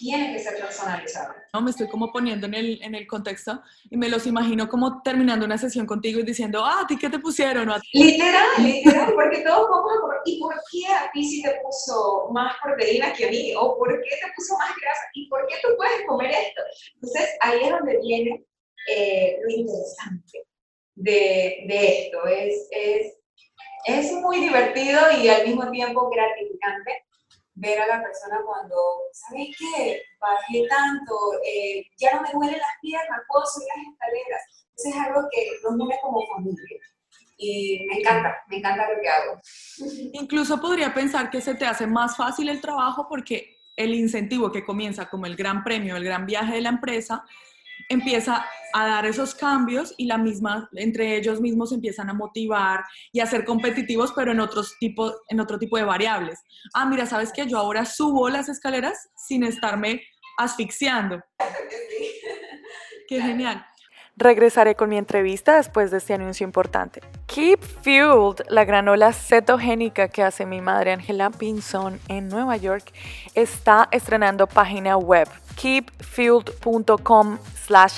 tiene 0.00 0.32
que 0.32 0.38
ser 0.38 0.58
personalizado. 0.58 1.34
No, 1.52 1.60
me 1.60 1.70
estoy 1.70 1.88
como 1.88 2.10
poniendo 2.10 2.46
en 2.46 2.54
el, 2.54 2.82
en 2.82 2.94
el 2.94 3.06
contexto 3.06 3.62
y 3.90 3.98
me 3.98 4.08
los 4.08 4.26
imagino 4.26 4.66
como 4.66 5.02
terminando 5.02 5.44
una 5.44 5.58
sesión 5.58 5.86
contigo 5.86 6.20
y 6.20 6.22
diciendo, 6.22 6.64
ah, 6.64 6.80
¿a 6.82 6.86
ti 6.86 6.96
qué 6.96 7.10
te 7.10 7.18
pusieron? 7.18 7.70
Literal, 7.92 8.46
literal, 8.60 9.12
porque 9.14 9.42
todos 9.42 9.68
vamos 9.68 9.92
a 9.92 10.22
¿y 10.24 10.40
por 10.40 10.54
qué 10.72 10.86
a 10.86 11.10
ti 11.12 11.22
sí 11.22 11.42
te 11.42 11.54
puso 11.62 12.30
más 12.32 12.56
proteína 12.62 13.12
que 13.12 13.26
a 13.26 13.30
mí? 13.30 13.52
¿O 13.58 13.76
por 13.76 13.90
qué 13.90 14.16
te 14.16 14.32
puso 14.34 14.56
más 14.56 14.70
grasa? 14.80 15.02
¿Y 15.12 15.28
por 15.28 15.46
qué 15.46 15.56
tú 15.62 15.68
puedes 15.76 16.06
comer 16.06 16.30
esto? 16.30 16.62
Entonces, 16.94 17.28
ahí 17.40 17.60
es 17.62 17.70
donde 17.70 17.98
viene 17.98 18.44
eh, 18.88 19.38
lo 19.42 19.50
interesante 19.50 20.46
de, 20.94 21.64
de 21.68 21.98
esto. 22.06 22.26
Es, 22.26 22.68
es, 22.70 23.16
es 23.84 24.12
muy 24.12 24.40
divertido 24.40 24.98
y 25.22 25.28
al 25.28 25.46
mismo 25.46 25.70
tiempo 25.70 26.08
gratificante 26.08 27.04
ver 27.60 27.78
a 27.78 27.86
la 27.86 28.02
persona 28.02 28.40
cuando, 28.44 28.76
¿sabes 29.12 29.48
qué? 29.58 30.02
Bajé 30.18 30.66
tanto, 30.68 31.14
eh, 31.44 31.84
ya 31.98 32.14
no 32.14 32.22
me 32.22 32.32
duelen 32.32 32.58
las 32.58 32.76
piernas, 32.80 33.20
puedo 33.28 33.44
subir 33.46 33.68
las 33.68 33.92
escaleras. 33.92 34.42
Eso 34.76 34.88
es 34.88 35.06
algo 35.06 35.28
que 35.30 35.46
nos 35.62 35.72
une 35.74 35.98
como 36.02 36.26
familia. 36.34 36.80
Y 37.36 37.86
me 37.86 38.00
encanta, 38.00 38.36
me 38.48 38.56
encanta 38.56 38.88
lo 38.90 39.00
que 39.00 39.08
hago. 39.08 39.40
Incluso 40.12 40.60
podría 40.60 40.92
pensar 40.92 41.30
que 41.30 41.40
se 41.40 41.54
te 41.54 41.66
hace 41.66 41.86
más 41.86 42.16
fácil 42.16 42.48
el 42.48 42.60
trabajo 42.60 43.06
porque 43.08 43.58
el 43.76 43.94
incentivo 43.94 44.50
que 44.50 44.64
comienza 44.64 45.08
como 45.08 45.26
el 45.26 45.36
gran 45.36 45.62
premio, 45.62 45.96
el 45.96 46.04
gran 46.04 46.26
viaje 46.26 46.54
de 46.54 46.60
la 46.62 46.68
empresa, 46.70 47.24
empieza 47.90 48.46
a 48.72 48.86
dar 48.86 49.04
esos 49.04 49.34
cambios 49.34 49.92
y 49.98 50.06
la 50.06 50.16
misma, 50.16 50.70
entre 50.74 51.16
ellos 51.16 51.40
mismos 51.40 51.72
empiezan 51.72 52.08
a 52.08 52.14
motivar 52.14 52.84
y 53.12 53.20
a 53.20 53.26
ser 53.26 53.44
competitivos, 53.44 54.12
pero 54.14 54.32
en, 54.32 54.40
otros 54.40 54.76
tipo, 54.78 55.12
en 55.28 55.40
otro 55.40 55.58
tipo 55.58 55.76
de 55.76 55.82
variables. 55.82 56.40
Ah, 56.72 56.86
mira, 56.86 57.04
¿sabes 57.04 57.32
qué? 57.34 57.46
Yo 57.46 57.58
ahora 57.58 57.84
subo 57.84 58.28
las 58.28 58.48
escaleras 58.48 59.10
sin 59.16 59.42
estarme 59.42 60.02
asfixiando. 60.38 61.20
Qué 63.08 63.20
genial. 63.20 63.66
Regresaré 64.16 64.74
con 64.74 64.90
mi 64.90 64.98
entrevista 64.98 65.56
después 65.56 65.90
de 65.90 65.98
este 65.98 66.14
anuncio 66.14 66.44
importante. 66.44 67.00
Keep 67.26 67.60
Fueled, 67.82 68.44
la 68.48 68.64
granola 68.64 69.12
cetogénica 69.12 70.08
que 70.08 70.22
hace 70.22 70.46
mi 70.46 70.60
madre 70.60 70.92
Angela 70.92 71.30
Pinson 71.30 71.98
en 72.08 72.28
Nueva 72.28 72.56
York, 72.56 72.92
está 73.34 73.88
estrenando 73.90 74.46
página 74.46 74.96
web 74.96 75.26
keepfueled.com 75.56 77.38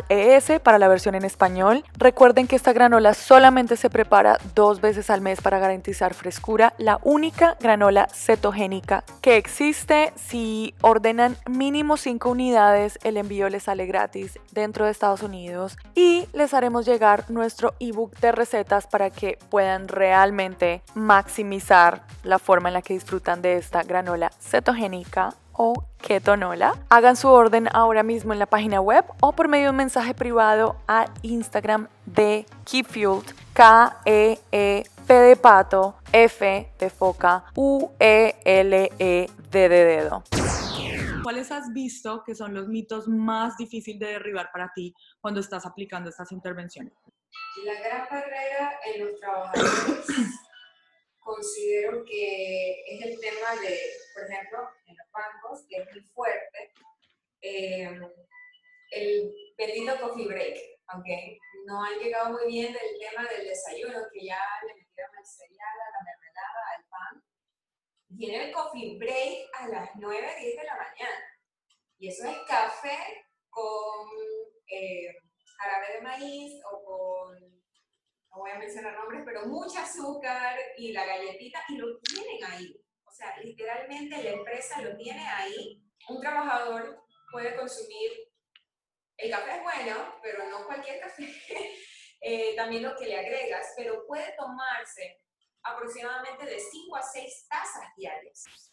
ES 0.09 0.61
para 0.62 0.79
la 0.79 0.88
versión 0.88 1.15
en 1.15 1.25
español. 1.25 1.85
Recuerden 1.97 2.47
que 2.47 2.57
esta 2.57 2.73
granola 2.73 3.15
solamente 3.15 3.77
se 3.77 3.88
prepara 3.88 4.38
dos 4.55 4.81
veces 4.81 5.09
al 5.09 5.23
mes 5.23 5.41
para 5.41 5.59
garantizar 5.59 6.15
frescura, 6.15 6.75
la 6.79 6.99
única 7.03 7.57
granola 7.59 8.09
cetogénica 8.12 9.05
que 9.23 9.37
existe. 9.37 10.12
Si 10.17 10.75
ordenan 10.83 11.37
mínimo 11.49 11.97
5 11.97 12.31
unidades, 12.31 12.99
el 13.03 13.17
envío 13.17 13.49
les 13.49 13.65
sale 13.65 13.87
gratis 13.87 14.38
dentro 14.53 14.85
de 14.85 14.91
Estados 14.91 15.23
Unidos 15.23 15.79
y 15.95 16.27
les 16.33 16.53
haremos 16.53 16.85
llegar 16.85 17.31
nuestro 17.31 17.75
ebook 17.81 18.19
de 18.19 18.33
recetas 18.33 18.87
para 18.87 19.11
que 19.11 19.38
puedan 19.49 19.88
realmente 19.88 20.83
maximizar 20.95 22.03
la 22.25 22.38
forma 22.38 22.69
en 22.69 22.75
la 22.75 22.83
que 22.83 22.95
disfrutan 22.95 23.41
de 23.41 23.57
esta 23.57 23.83
granola 23.83 24.31
cetogénica 24.38 25.35
o 25.53 25.85
Ketonola. 25.99 26.75
Hagan 26.88 27.17
su 27.17 27.29
orden 27.29 27.69
ahora 27.73 28.03
mismo 28.03 28.33
en 28.33 28.38
la 28.38 28.47
página 28.47 28.81
web 28.81 29.05
o 29.21 29.33
por 29.33 29.49
medio 29.49 29.67
de 29.67 29.71
un 29.71 29.77
mensaje 29.77 30.15
privado 30.15 30.77
a 30.88 31.07
Instagram 31.23 31.88
de 32.07 32.47
KeepFueled, 32.65 33.35
K-E-E-P 33.53 35.15
de 35.15 35.37
pato, 35.37 35.95
F 36.12 36.69
de 36.79 36.91
foca, 36.91 37.45
U-E-L-E-D 37.55 39.29
de 39.51 39.69
dedo. 39.69 40.25
¿Cuáles 41.23 41.53
has 41.53 41.73
visto 41.73 42.25
que 42.25 42.35
son 42.35 42.53
los 42.53 42.69
mitos 42.69 43.07
más 43.07 43.57
difíciles 43.57 44.01
de 44.01 44.07
derribar 44.07 44.51
para 44.53 44.73
ti 44.75 44.95
cuando 45.21 45.41
estás 45.41 45.65
aplicando 45.67 46.11
estas 46.11 46.33
intervenciones? 46.33 46.93
La 47.65 47.75
gran 47.81 48.07
barrera 48.11 48.73
en 48.87 49.05
los 49.05 49.21
trabajadores 49.21 50.07
considero 51.22 52.04
que 52.04 52.82
es 52.87 53.02
el 53.02 53.20
tema 53.20 53.54
de, 53.61 53.78
por 54.14 54.30
ejemplo, 54.30 54.68
en 54.87 54.96
los 54.96 55.11
bancos, 55.12 55.64
que 55.68 55.76
es 55.76 55.90
muy 55.90 56.02
fuerte, 56.14 56.72
eh, 57.40 58.00
el 58.90 59.35
bendito 59.56 60.00
coffee 60.00 60.26
break, 60.26 60.58
aunque 60.88 61.38
no 61.64 61.82
han 61.82 61.98
llegado 61.98 62.30
muy 62.30 62.46
bien 62.46 62.72
del 62.72 62.98
tema 62.98 63.28
del 63.28 63.46
desayuno, 63.46 64.00
que 64.12 64.26
ya 64.26 64.40
le 64.66 64.74
metieron 64.74 65.12
el 65.18 65.26
cereal, 65.26 65.80
a 65.80 65.90
la 65.90 66.04
mermelada, 66.04 66.76
al 66.76 66.85
pan. 66.88 67.24
Viene 68.08 68.44
el 68.44 68.52
coffee 68.52 68.98
break 68.98 69.48
a 69.54 69.68
las 69.68 69.90
9, 69.94 70.37
10 70.40 70.56
de 70.56 70.64
la 70.64 70.76
mañana. 70.76 71.38
Y 71.98 72.08
eso 72.08 72.28
es 72.28 72.37
café 72.46 73.26
con 73.48 74.08
eh, 74.66 75.16
jarabe 75.56 75.94
de 75.94 76.00
maíz 76.00 76.61
o 76.70 76.85
con 76.85 77.62
no 78.33 78.38
voy 78.38 78.51
a 78.51 78.59
mencionar 78.59 78.95
nombres, 78.95 79.23
pero 79.25 79.47
mucha 79.47 79.83
azúcar 79.83 80.59
y 80.79 80.92
la 80.92 81.05
galletita, 81.05 81.62
y 81.68 81.77
lo 81.77 81.99
tienen 82.01 82.42
ahí. 82.45 82.83
O 83.05 83.11
sea, 83.11 83.37
literalmente 83.38 84.23
la 84.23 84.31
empresa 84.31 84.81
lo 84.81 84.97
tiene 84.97 85.27
ahí. 85.29 85.83
Un 86.09 86.21
trabajador 86.21 87.05
puede 87.31 87.55
consumir, 87.57 88.11
el 89.18 89.31
café 89.31 89.57
es 89.57 89.62
bueno, 89.62 90.18
pero 90.23 90.49
no 90.49 90.64
cualquier 90.66 91.01
café, 91.01 91.25
eh, 92.21 92.57
también 92.57 92.83
lo 92.83 92.97
que 92.97 93.07
le 93.07 93.18
agregas, 93.18 93.75
pero 93.77 94.07
puede 94.07 94.35
tomarse 94.37 95.18
aproximadamente 95.62 96.47
de 96.47 96.59
5 96.59 96.97
a 96.97 97.03
6 97.03 97.47
tazas 97.49 97.95
diarias 97.97 98.73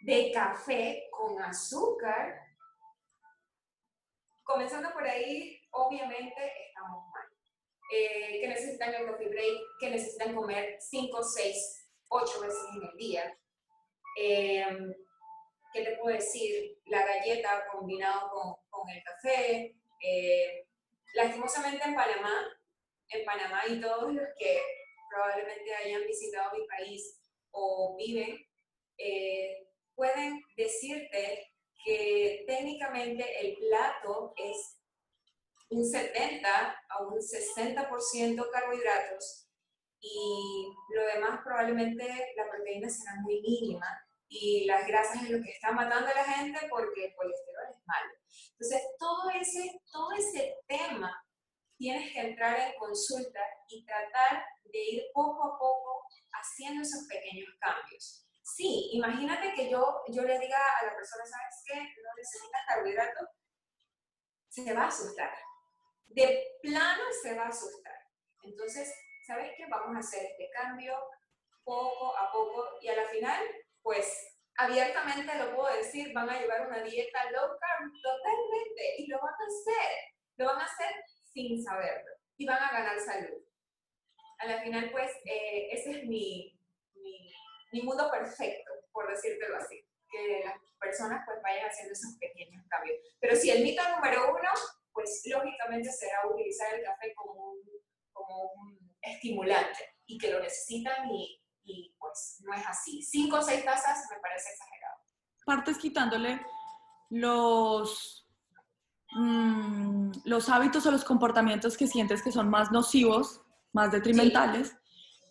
de 0.00 0.32
café 0.32 1.08
con 1.10 1.40
azúcar. 1.42 2.40
Comenzando 4.42 4.92
por 4.92 5.04
ahí, 5.04 5.60
obviamente 5.70 6.52
estamos 6.68 7.06
mal 7.12 7.27
eh, 7.92 8.40
que 8.40 8.48
necesitan 8.48 8.94
el 8.94 9.06
coffee 9.06 9.28
break, 9.28 9.58
que 9.80 9.90
necesitan 9.90 10.34
comer 10.34 10.76
5, 10.80 11.22
6, 11.22 11.88
8 12.08 12.40
veces 12.40 12.60
en 12.74 12.82
el 12.82 12.96
día. 12.96 13.38
Eh, 14.20 14.66
¿Qué 15.72 15.82
te 15.82 15.96
puedo 15.96 16.16
decir? 16.16 16.78
La 16.86 17.04
galleta 17.04 17.66
combinado 17.70 18.30
con, 18.30 18.54
con 18.70 18.88
el 18.90 19.02
café. 19.02 19.74
Eh, 20.02 20.66
lastimosamente 21.14 21.84
en 21.84 21.94
Panamá, 21.94 22.34
en 23.10 23.24
Panamá 23.24 23.62
y 23.68 23.80
todos 23.80 24.12
los 24.12 24.26
que 24.38 24.60
probablemente 25.10 25.74
hayan 25.74 26.06
visitado 26.06 26.52
mi 26.56 26.66
país 26.66 27.20
o 27.50 27.96
viven, 27.96 28.38
eh, 28.98 29.66
pueden 29.94 30.40
decirte 30.56 31.52
que 31.84 32.44
técnicamente 32.46 33.24
el 33.40 33.56
plato 33.56 34.32
es 34.36 34.77
un 35.70 35.84
70 35.84 36.48
a 36.88 37.02
un 37.02 37.18
60% 37.18 38.50
carbohidratos 38.50 39.48
y 40.00 40.72
lo 40.94 41.06
demás 41.06 41.40
probablemente 41.44 42.32
la 42.36 42.48
proteína 42.48 42.88
será 42.88 43.16
muy 43.20 43.40
mínima 43.40 43.86
y 44.28 44.64
las 44.66 44.86
grasas 44.86 45.22
es 45.22 45.30
lo 45.30 45.42
que 45.42 45.50
está 45.50 45.72
matando 45.72 46.10
a 46.10 46.14
la 46.14 46.24
gente 46.24 46.58
porque 46.70 47.06
el 47.06 47.14
colesterol 47.14 47.64
es 47.70 47.86
malo. 47.86 48.12
Entonces, 48.52 48.82
todo 48.98 49.30
ese, 49.30 49.80
todo 49.90 50.12
ese 50.12 50.56
tema 50.66 51.24
tienes 51.78 52.12
que 52.12 52.20
entrar 52.20 52.58
en 52.60 52.78
consulta 52.78 53.40
y 53.68 53.84
tratar 53.84 54.44
de 54.64 54.78
ir 54.78 55.02
poco 55.14 55.44
a 55.44 55.58
poco 55.58 56.04
haciendo 56.32 56.82
esos 56.82 57.06
pequeños 57.08 57.48
cambios. 57.58 58.26
Sí, 58.42 58.90
imagínate 58.92 59.54
que 59.54 59.70
yo, 59.70 60.02
yo 60.08 60.22
le 60.22 60.38
diga 60.38 60.58
a 60.80 60.86
la 60.86 60.94
persona, 60.94 61.24
¿sabes 61.24 61.62
qué? 61.66 61.74
No 61.74 62.10
necesitas 62.16 62.62
carbohidratos, 62.66 63.28
se 64.48 64.74
va 64.74 64.84
a 64.84 64.88
asustar 64.88 65.30
de 66.08 66.58
plano 66.62 67.02
se 67.22 67.34
va 67.34 67.44
a 67.44 67.48
asustar. 67.48 67.98
Entonces, 68.42 68.92
¿sabes 69.26 69.52
qué? 69.56 69.66
Vamos 69.68 69.96
a 69.96 70.00
hacer 70.00 70.24
este 70.24 70.50
cambio 70.50 70.94
poco 71.64 72.16
a 72.16 72.32
poco 72.32 72.66
y 72.80 72.88
a 72.88 72.96
la 72.96 73.08
final, 73.08 73.44
pues 73.82 74.38
abiertamente 74.56 75.34
lo 75.36 75.54
puedo 75.54 75.74
decir, 75.76 76.12
van 76.12 76.30
a 76.30 76.40
llevar 76.40 76.66
una 76.66 76.82
dieta 76.82 77.30
low 77.30 77.56
carb 77.60 77.92
totalmente 78.02 78.94
y 78.98 79.06
lo 79.06 79.18
van 79.20 79.34
a 79.34 79.46
hacer, 79.46 79.90
lo 80.36 80.46
van 80.46 80.60
a 80.60 80.64
hacer 80.64 81.04
sin 81.32 81.62
saberlo 81.62 82.10
y 82.36 82.46
van 82.46 82.62
a 82.62 82.72
ganar 82.72 82.98
salud. 82.98 83.44
A 84.38 84.46
la 84.46 84.62
final, 84.62 84.90
pues, 84.90 85.10
eh, 85.24 85.68
ese 85.72 85.90
es 85.90 86.04
mi, 86.04 86.58
mi, 87.72 87.82
mundo 87.82 88.10
perfecto, 88.10 88.72
por 88.92 89.08
decírtelo 89.08 89.56
así, 89.56 89.84
que 90.10 90.42
las 90.44 90.54
personas 90.80 91.22
pues 91.26 91.40
vayan 91.42 91.68
haciendo 91.68 91.92
esos 91.92 92.16
pequeños 92.18 92.64
cambios. 92.68 92.98
Pero 93.20 93.36
si 93.36 93.50
el 93.50 93.62
mito 93.62 93.82
número 93.90 94.30
uno 94.30 94.50
pues 94.98 95.22
lógicamente 95.26 95.92
será 95.92 96.26
utilizar 96.28 96.74
el 96.74 96.82
café 96.82 97.14
como 97.14 97.52
un, 97.52 97.60
como 98.12 98.50
un 98.56 98.96
estimulante 99.00 99.94
y 100.06 100.18
que 100.18 100.32
lo 100.32 100.40
necesitan 100.40 101.08
y, 101.08 101.40
y, 101.62 101.94
pues 102.00 102.42
no 102.44 102.52
es 102.52 102.66
así. 102.66 103.00
Cinco 103.00 103.36
o 103.36 103.42
seis 103.42 103.64
tazas 103.64 104.04
me 104.10 104.18
parece 104.20 104.50
exagerado. 104.50 104.96
partes 105.46 105.78
quitándole 105.78 106.44
los, 107.10 108.28
mm, 109.12 110.10
los 110.24 110.48
hábitos 110.48 110.84
o 110.86 110.90
los 110.90 111.04
comportamientos 111.04 111.76
que 111.76 111.86
sientes 111.86 112.20
que 112.20 112.32
son 112.32 112.50
más 112.50 112.72
nocivos, 112.72 113.40
más 113.72 113.92
detrimentales, 113.92 114.76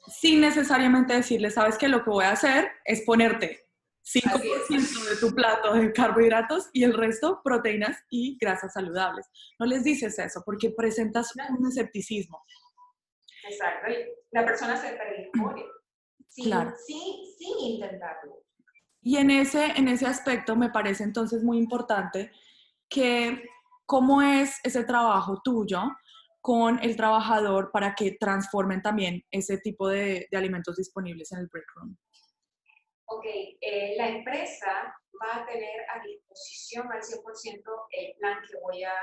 sin 0.07 0.39
necesariamente 0.39 1.13
decirle, 1.13 1.51
sabes 1.51 1.77
que 1.77 1.89
lo 1.89 2.05
que 2.05 2.09
voy 2.09 2.23
a 2.23 2.31
hacer 2.31 2.71
es 2.85 3.01
ponerte 3.01 3.66
5% 4.07 5.09
de 5.09 5.15
tu 5.17 5.35
plato 5.35 5.73
de 5.73 5.91
carbohidratos 5.91 6.69
y 6.71 6.83
el 6.83 6.93
resto 6.93 7.41
proteínas 7.43 7.97
y 8.09 8.37
grasas 8.39 8.73
saludables. 8.73 9.27
No 9.59 9.65
les 9.65 9.83
dices 9.83 10.17
eso 10.17 10.41
porque 10.45 10.71
presentas 10.71 11.33
un 11.57 11.67
escepticismo. 11.67 12.41
Exacto. 13.49 13.87
La 14.31 14.45
persona 14.45 14.77
se 14.77 14.93
predispone 14.93 15.65
sin, 16.29 16.45
claro. 16.45 16.73
sin, 16.85 17.59
intentarlo. 17.59 18.43
Y 19.01 19.17
en 19.17 19.31
ese, 19.31 19.65
en 19.75 19.87
ese 19.89 20.05
aspecto 20.05 20.55
me 20.55 20.69
parece 20.69 21.03
entonces 21.03 21.43
muy 21.43 21.57
importante 21.57 22.31
que 22.89 23.43
cómo 23.85 24.21
es 24.21 24.57
ese 24.63 24.83
trabajo 24.85 25.41
tuyo 25.43 25.81
con 26.39 26.79
el 26.81 26.95
trabajador 26.95 27.71
para 27.71 27.93
que 27.93 28.15
transformen 28.17 28.81
también 28.81 29.21
ese 29.31 29.57
tipo 29.57 29.89
de, 29.89 30.27
de 30.31 30.37
alimentos 30.37 30.77
disponibles 30.77 31.31
en 31.33 31.39
el 31.39 31.47
break 31.47 31.65
room 31.75 31.97
ok, 33.07 33.25
eh, 33.61 33.95
la 33.97 34.09
empresa 34.09 34.95
va 35.21 35.41
a 35.41 35.45
tener 35.45 35.81
a 35.89 36.01
disposición 36.03 36.91
al 36.91 37.01
100% 37.01 37.87
el 37.91 38.13
plan 38.19 38.37
que 38.41 38.57
voy 38.59 38.83
a 38.83 38.95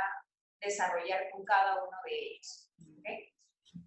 desarrollar 0.60 1.28
con 1.30 1.44
cada 1.44 1.82
uno 1.82 1.96
de 2.04 2.12
ellos. 2.12 2.68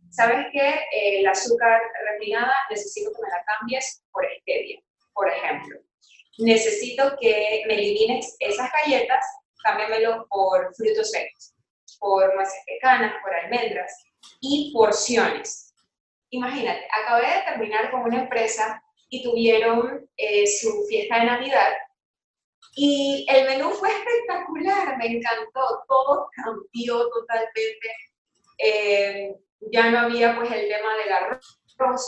¿Sabes 0.09 0.47
que 0.51 0.67
eh, 0.67 1.19
el 1.19 1.27
azúcar 1.27 1.81
refinada 2.11 2.53
necesito 2.69 3.11
que 3.11 3.21
me 3.21 3.29
la 3.29 3.43
cambies 3.45 4.03
por 4.11 4.25
stevia, 4.41 4.81
por 5.13 5.29
ejemplo? 5.29 5.79
Necesito 6.39 7.15
que 7.19 7.63
me 7.67 7.75
elimines 7.75 8.35
esas 8.39 8.71
galletas, 8.71 9.25
cámbiamelo 9.63 10.27
por 10.29 10.73
frutos 10.75 11.11
secos, 11.11 11.53
por 11.99 12.33
nueces 12.35 12.59
pecanas, 12.65 13.15
por 13.21 13.33
almendras 13.33 13.91
y 14.39 14.71
porciones. 14.73 15.73
Imagínate, 16.29 16.87
acabé 17.03 17.27
de 17.27 17.41
terminar 17.43 17.91
con 17.91 18.01
una 18.01 18.21
empresa 18.23 18.81
y 19.09 19.23
tuvieron 19.23 20.09
eh, 20.17 20.45
su 20.47 20.85
fiesta 20.87 21.19
de 21.19 21.25
Navidad. 21.25 21.73
Y 22.75 23.25
el 23.29 23.45
menú 23.45 23.71
fue 23.71 23.89
espectacular, 23.89 24.97
me 24.97 25.07
encantó, 25.07 25.83
todo 25.87 26.29
cambió 26.35 27.09
totalmente. 27.09 27.89
Eh, 28.59 29.35
ya 29.71 29.89
no 29.89 29.99
había 29.99 30.35
pues 30.35 30.51
el 30.51 30.67
tema 30.67 30.95
del 30.97 31.13
arroz, 31.13 31.59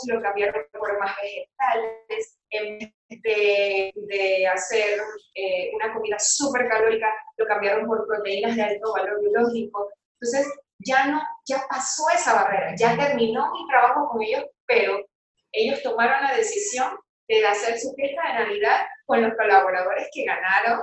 lo 0.08 0.22
cambiaron 0.22 0.64
por 0.72 0.98
más 0.98 1.16
vegetales, 1.22 2.38
en 2.50 2.78
vez 2.78 2.92
de, 3.22 4.46
hacer 4.46 5.00
eh, 5.34 5.70
una 5.74 5.92
comida 5.92 6.18
súper 6.18 6.68
calórica, 6.68 7.12
lo 7.36 7.46
cambiaron 7.46 7.86
por 7.86 8.06
proteínas 8.06 8.56
de 8.56 8.62
alto 8.62 8.92
valor 8.92 9.20
biológico. 9.20 9.88
Entonces, 10.20 10.52
ya 10.78 11.06
no, 11.06 11.22
ya 11.46 11.64
pasó 11.68 12.04
esa 12.14 12.34
barrera, 12.34 12.74
ya 12.76 12.96
terminó 12.96 13.52
mi 13.52 13.66
trabajo 13.68 14.08
con 14.08 14.22
ellos, 14.22 14.44
pero 14.66 15.04
ellos 15.52 15.82
tomaron 15.82 16.22
la 16.22 16.36
decisión 16.36 16.96
de 17.28 17.46
hacer 17.46 17.78
su 17.78 17.92
fiesta 17.94 18.22
de 18.26 18.44
Navidad 18.44 18.80
con 19.06 19.22
los 19.22 19.34
colaboradores 19.34 20.08
que 20.12 20.24
ganaron 20.24 20.80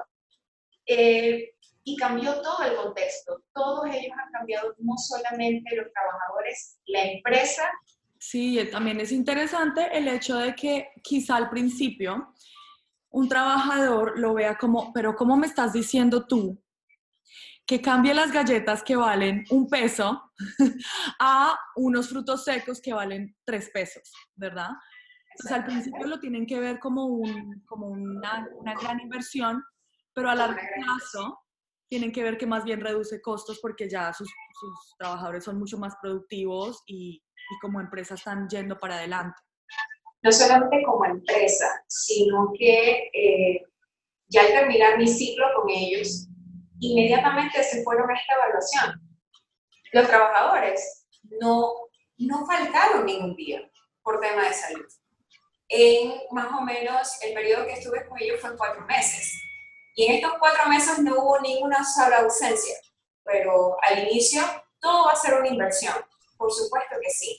eh, 0.85 1.51
y 1.83 1.95
cambió 1.97 2.41
todo 2.41 2.63
el 2.63 2.75
contexto. 2.75 3.43
Todos 3.53 3.85
ellos 3.87 4.11
han 4.17 4.31
cambiado, 4.31 4.73
no 4.79 4.95
solamente 4.97 5.75
los 5.75 5.91
trabajadores, 5.91 6.79
la 6.87 7.03
empresa. 7.03 7.69
Sí, 8.19 8.59
también 8.71 8.99
es 8.99 9.11
interesante 9.11 9.89
el 9.95 10.07
hecho 10.07 10.37
de 10.37 10.55
que 10.55 10.89
quizá 11.03 11.35
al 11.35 11.49
principio 11.49 12.33
un 13.09 13.29
trabajador 13.29 14.19
lo 14.19 14.33
vea 14.33 14.57
como, 14.57 14.91
pero 14.93 15.15
¿cómo 15.15 15.37
me 15.37 15.47
estás 15.47 15.73
diciendo 15.73 16.25
tú 16.27 16.61
que 17.67 17.81
cambie 17.81 18.13
las 18.13 18.31
galletas 18.31 18.81
que 18.81 18.95
valen 18.95 19.43
un 19.49 19.67
peso 19.67 20.31
a 21.19 21.59
unos 21.75 22.07
frutos 22.07 22.45
secos 22.45 22.79
que 22.81 22.93
valen 22.93 23.35
tres 23.45 23.69
pesos, 23.73 24.09
¿verdad? 24.35 24.69
Entonces 25.31 25.51
al 25.51 25.65
principio 25.65 26.07
lo 26.07 26.19
tienen 26.19 26.45
que 26.47 26.59
ver 26.59 26.79
como, 26.79 27.05
un, 27.05 27.61
como 27.65 27.87
una, 27.87 28.47
una 28.55 28.73
gran 28.73 29.01
inversión, 29.01 29.61
pero 30.13 30.29
a 30.29 30.35
largo 30.35 30.61
plazo 30.75 31.39
tienen 31.89 32.11
que 32.11 32.23
ver 32.23 32.37
que 32.37 32.47
más 32.47 32.63
bien 32.63 32.79
reduce 32.79 33.21
costos 33.21 33.59
porque 33.61 33.89
ya 33.89 34.13
sus, 34.13 34.29
sus 34.59 34.95
trabajadores 34.97 35.43
son 35.43 35.59
mucho 35.59 35.77
más 35.77 35.93
productivos 36.01 36.81
y, 36.87 37.21
y 37.21 37.59
como 37.61 37.81
empresa 37.81 38.15
están 38.15 38.47
yendo 38.47 38.77
para 38.77 38.95
adelante. 38.95 39.37
No 40.23 40.31
solamente 40.31 40.81
como 40.85 41.05
empresa, 41.05 41.67
sino 41.87 42.51
que 42.57 43.09
eh, 43.13 43.61
ya 44.29 44.41
al 44.41 44.47
terminar 44.47 44.97
mi 44.97 45.07
ciclo 45.07 45.45
con 45.55 45.69
ellos, 45.69 46.27
inmediatamente 46.79 47.63
se 47.63 47.83
fueron 47.83 48.09
a 48.09 48.13
esta 48.13 48.35
evaluación. 48.35 49.01
Los 49.91 50.07
trabajadores 50.07 51.07
no, 51.41 51.73
no 52.17 52.45
faltaron 52.45 53.05
ningún 53.05 53.35
día 53.35 53.69
por 54.03 54.19
tema 54.19 54.47
de 54.47 54.53
salud. 54.53 54.85
En 55.69 56.13
más 56.31 56.47
o 56.57 56.61
menos 56.61 57.21
el 57.21 57.33
periodo 57.33 57.65
que 57.65 57.73
estuve 57.73 58.07
con 58.07 58.21
ellos 58.21 58.39
fue 58.39 58.55
cuatro 58.55 58.85
meses. 58.85 59.33
Y 59.95 60.05
en 60.05 60.15
estos 60.15 60.33
cuatro 60.39 60.69
meses 60.69 60.99
no 60.99 61.15
hubo 61.15 61.39
ninguna 61.41 61.83
sola 61.83 62.19
ausencia, 62.19 62.75
pero 63.23 63.75
al 63.81 64.07
inicio 64.07 64.41
todo 64.79 65.05
va 65.05 65.13
a 65.13 65.15
ser 65.15 65.33
una 65.33 65.47
inversión, 65.47 65.95
por 66.37 66.51
supuesto 66.51 66.95
que 67.01 67.09
sí. 67.09 67.37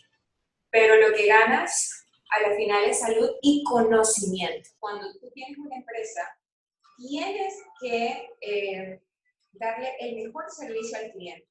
Pero 0.71 0.97
lo 0.97 1.15
que 1.15 1.27
ganas 1.27 2.05
a 2.31 2.41
la 2.41 2.57
final 2.57 2.85
es 2.85 3.01
salud 3.01 3.31
y 3.41 3.63
conocimiento. 3.65 4.71
Cuando 4.79 5.07
tú 5.21 5.31
tienes 5.33 5.57
una 5.59 5.77
empresa, 5.77 6.37
tienes 6.97 7.55
que 7.81 8.29
eh, 8.41 9.01
darle 9.53 9.97
el 10.01 10.17
mejor 10.17 10.45
servicio 10.51 10.99
al 10.99 11.11
cliente. 11.13 11.49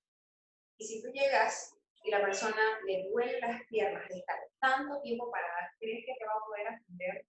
Y 0.78 0.86
si 0.86 1.02
tú 1.02 1.10
llegas 1.10 1.74
y 2.04 2.12
la 2.12 2.22
persona 2.22 2.80
le 2.86 3.10
duele 3.10 3.40
las 3.40 3.62
piernas 3.68 4.08
de 4.08 4.20
estar 4.20 4.38
tanto 4.60 5.02
tiempo 5.02 5.32
parada, 5.32 5.74
¿crees 5.80 6.06
que 6.06 6.14
te 6.18 6.26
va 6.26 6.34
a 6.34 6.46
poder 6.46 6.68
atender 6.68 7.26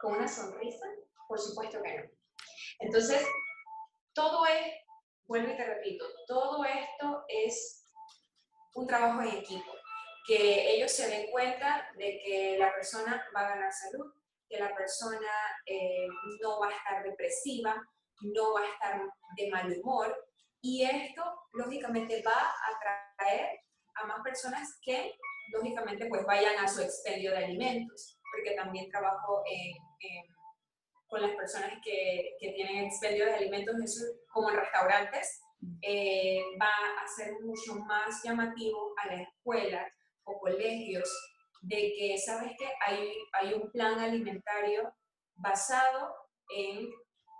con 0.00 0.16
una 0.16 0.28
sonrisa? 0.28 0.86
Por 1.28 1.38
supuesto 1.38 1.82
que 1.82 1.96
no. 1.96 2.10
Entonces, 2.80 3.26
todo 4.12 4.46
es, 4.46 4.74
vuelvo 5.26 5.52
y 5.52 5.56
te 5.56 5.64
repito, 5.64 6.04
todo 6.26 6.64
esto 6.64 7.24
es 7.28 7.84
un 8.74 8.86
trabajo 8.86 9.22
en 9.22 9.38
equipo, 9.38 9.72
que 10.26 10.74
ellos 10.74 10.92
se 10.92 11.08
den 11.08 11.30
cuenta 11.30 11.90
de 11.96 12.20
que 12.24 12.56
la 12.58 12.72
persona 12.74 13.24
va 13.34 13.40
a 13.40 13.48
ganar 13.50 13.72
salud, 13.72 14.12
que 14.48 14.58
la 14.58 14.74
persona 14.74 15.30
eh, 15.64 16.06
no 16.42 16.60
va 16.60 16.68
a 16.68 16.76
estar 16.76 17.02
depresiva, 17.02 17.74
no 18.20 18.54
va 18.54 18.60
a 18.60 18.72
estar 18.72 19.02
de 19.36 19.50
mal 19.50 19.72
humor. 19.80 20.14
Y 20.60 20.84
esto 20.84 21.22
lógicamente 21.52 22.22
va 22.26 22.32
a 22.32 22.76
atraer 22.76 23.60
a 23.96 24.06
más 24.06 24.20
personas 24.22 24.78
que 24.82 25.14
lógicamente 25.52 26.06
pues 26.08 26.24
vayan 26.24 26.58
a 26.58 26.68
su 26.68 26.82
expendio 26.82 27.30
de 27.30 27.44
alimentos, 27.44 28.18
porque 28.32 28.56
también 28.56 28.90
trabajo 28.90 29.42
con 31.06 31.22
las 31.22 31.36
personas 31.36 31.70
que, 31.84 32.36
que, 32.40 32.50
tienen 32.52 32.86
expendio 32.86 33.26
de 33.26 33.34
alimentos 33.34 33.76
como 34.32 34.50
en 34.50 34.56
restaurantes, 34.56 35.40
eh, 35.82 36.42
va 36.60 36.72
a 37.02 37.06
ser 37.06 37.34
mucho 37.40 37.76
más 37.86 38.22
llamativo 38.24 38.92
a 38.98 39.06
la 39.06 39.22
escuela 39.22 39.86
o 40.24 40.38
colegios 40.40 41.08
de 41.62 41.94
que, 41.96 42.18
¿sabes 42.18 42.52
que 42.58 42.68
Hay, 42.86 43.12
hay 43.32 43.54
un 43.54 43.70
plan 43.70 43.98
alimentario 43.98 44.92
basado 45.34 46.14
en 46.50 46.90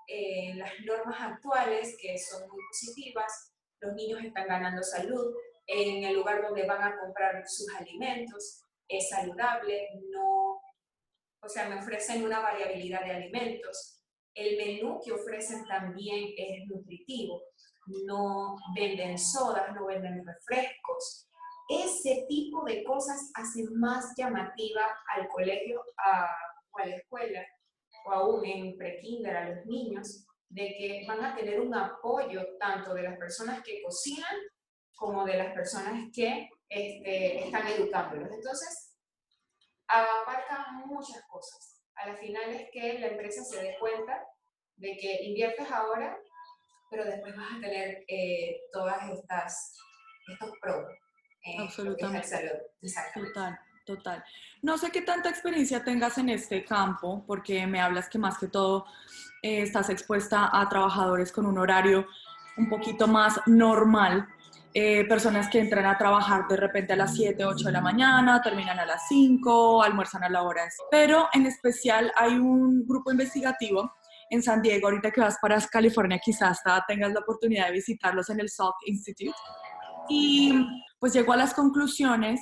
eh, 0.09 0.55
las 0.55 0.73
normas 0.85 1.21
actuales, 1.21 1.97
que 2.01 2.17
son 2.19 2.49
muy 2.49 2.61
positivas, 2.69 3.53
los 3.81 3.95
niños 3.95 4.23
están 4.23 4.47
ganando 4.47 4.83
salud, 4.83 5.35
en 5.67 6.05
el 6.05 6.15
lugar 6.15 6.43
donde 6.43 6.67
van 6.67 6.83
a 6.83 6.99
comprar 6.99 7.43
sus 7.47 7.75
alimentos, 7.75 8.63
es 8.89 9.09
saludable, 9.09 9.89
no, 10.13 10.61
o 11.43 11.49
sea, 11.49 11.69
me 11.69 11.77
ofrecen 11.77 12.25
una 12.25 12.41
variabilidad 12.41 13.05
de 13.05 13.11
alimentos. 13.13 14.01
El 14.35 14.57
menú 14.57 15.01
que 15.05 15.13
ofrecen 15.13 15.65
también 15.67 16.29
es 16.37 16.67
nutritivo, 16.69 17.43
no 18.05 18.57
venden 18.77 19.19
sodas, 19.19 19.75
no 19.75 19.87
venden 19.87 20.25
refrescos. 20.25 21.29
Ese 21.69 22.27
tipo 22.29 22.65
de 22.65 22.85
cosas 22.85 23.31
hacen 23.35 23.67
más 23.79 24.15
llamativa 24.17 24.83
al 25.17 25.27
colegio 25.29 25.83
a, 25.99 26.31
o 26.71 26.79
a 26.79 26.87
la 26.87 26.97
escuela 26.97 27.45
o 28.07 28.13
aún 28.13 28.45
en 28.45 28.77
prekinder 28.77 29.37
a 29.37 29.49
los 29.51 29.67
niños, 29.67 30.27
de 30.49 30.69
que 30.79 31.05
van 31.07 31.25
a 31.25 31.35
tener 31.35 31.61
un 31.61 31.75
apoyo 31.75 32.41
tanto 32.59 32.95
de 32.95 33.03
las 33.03 33.19
personas 33.19 33.63
que 33.65 33.83
cocinan 33.83 34.37
como 34.95 35.25
de 35.25 35.37
las 35.37 35.53
personas 35.53 36.09
que 36.15 36.49
este, 36.69 37.45
están 37.45 37.67
educándolos. 37.67 38.31
Entonces, 38.33 38.97
abarca 39.89 40.67
muchas 40.87 41.23
cosas. 41.29 41.83
A 41.97 42.09
la 42.09 42.17
final 42.17 42.51
es 42.51 42.69
que 42.73 42.99
la 42.99 43.09
empresa 43.09 43.43
se 43.43 43.63
dé 43.63 43.77
cuenta 43.79 44.25
de 44.77 44.97
que 44.97 45.25
inviertes 45.25 45.71
ahora, 45.71 46.19
pero 46.91 47.05
después 47.05 47.35
vas 47.37 47.57
a 47.57 47.61
tener 47.61 48.05
eh, 48.09 48.61
todas 48.73 49.11
estas 49.11 49.77
estos 50.29 50.51
pros. 50.61 50.87
Absolutamente. 51.59 52.29
Total. 53.15 53.59
Total. 53.87 54.25
No 54.63 54.77
sé 54.79 54.91
qué 54.91 55.01
tanta 55.01 55.31
experiencia 55.31 55.85
tengas 55.85 56.19
en 56.19 56.29
este 56.29 56.65
campo, 56.65 57.23
porque 57.25 57.69
me 57.69 57.81
hablas 57.81 58.09
que 58.09 58.19
más 58.19 58.37
que 58.37 58.49
todo 58.49 58.85
eh, 59.43 59.63
estás 59.63 59.91
expuesta 59.91 60.51
a 60.53 60.69
trabajadores 60.69 61.31
con 61.31 61.47
un 61.47 61.57
horario 61.57 62.05
un 62.57 62.69
poquito 62.69 63.07
más 63.07 63.41
normal, 63.47 64.27
eh, 64.75 65.05
personas 65.05 65.49
que 65.49 65.61
entran 65.61 65.87
a 65.87 65.97
trabajar 65.97 66.49
de 66.49 66.57
repente 66.57 66.95
a 66.95 66.97
las 66.97 67.15
7, 67.15 67.45
8 67.45 67.67
de 67.67 67.73
la 67.73 67.81
mañana, 67.81 68.43
terminan 68.43 68.81
a 68.81 68.87
las 68.87 69.07
5, 69.09 69.85
almuerzan 69.85 70.25
a 70.25 70.29
la 70.31 70.43
hora. 70.43 70.69
Pero 70.91 71.29
en 71.33 71.47
especial 71.47 72.13
hay 72.17 72.33
un 72.33 72.85
grupo 72.89 73.13
investigativo 73.13 73.93
en 74.31 74.43
San 74.43 74.63
Diego, 74.63 74.89
ahorita 74.89 75.13
que 75.13 75.21
vas 75.21 75.39
para 75.41 75.61
California, 75.71 76.19
quizás 76.19 76.61
tengas 76.89 77.13
la 77.13 77.21
oportunidad 77.21 77.67
de 77.67 77.75
visitarlos 77.75 78.29
en 78.31 78.41
el 78.41 78.49
Salk 78.49 78.75
Institute. 78.87 79.39
Y 80.09 80.67
pues 80.99 81.13
llegó 81.13 81.35
a 81.35 81.37
las 81.37 81.55
conclusiones 81.55 82.41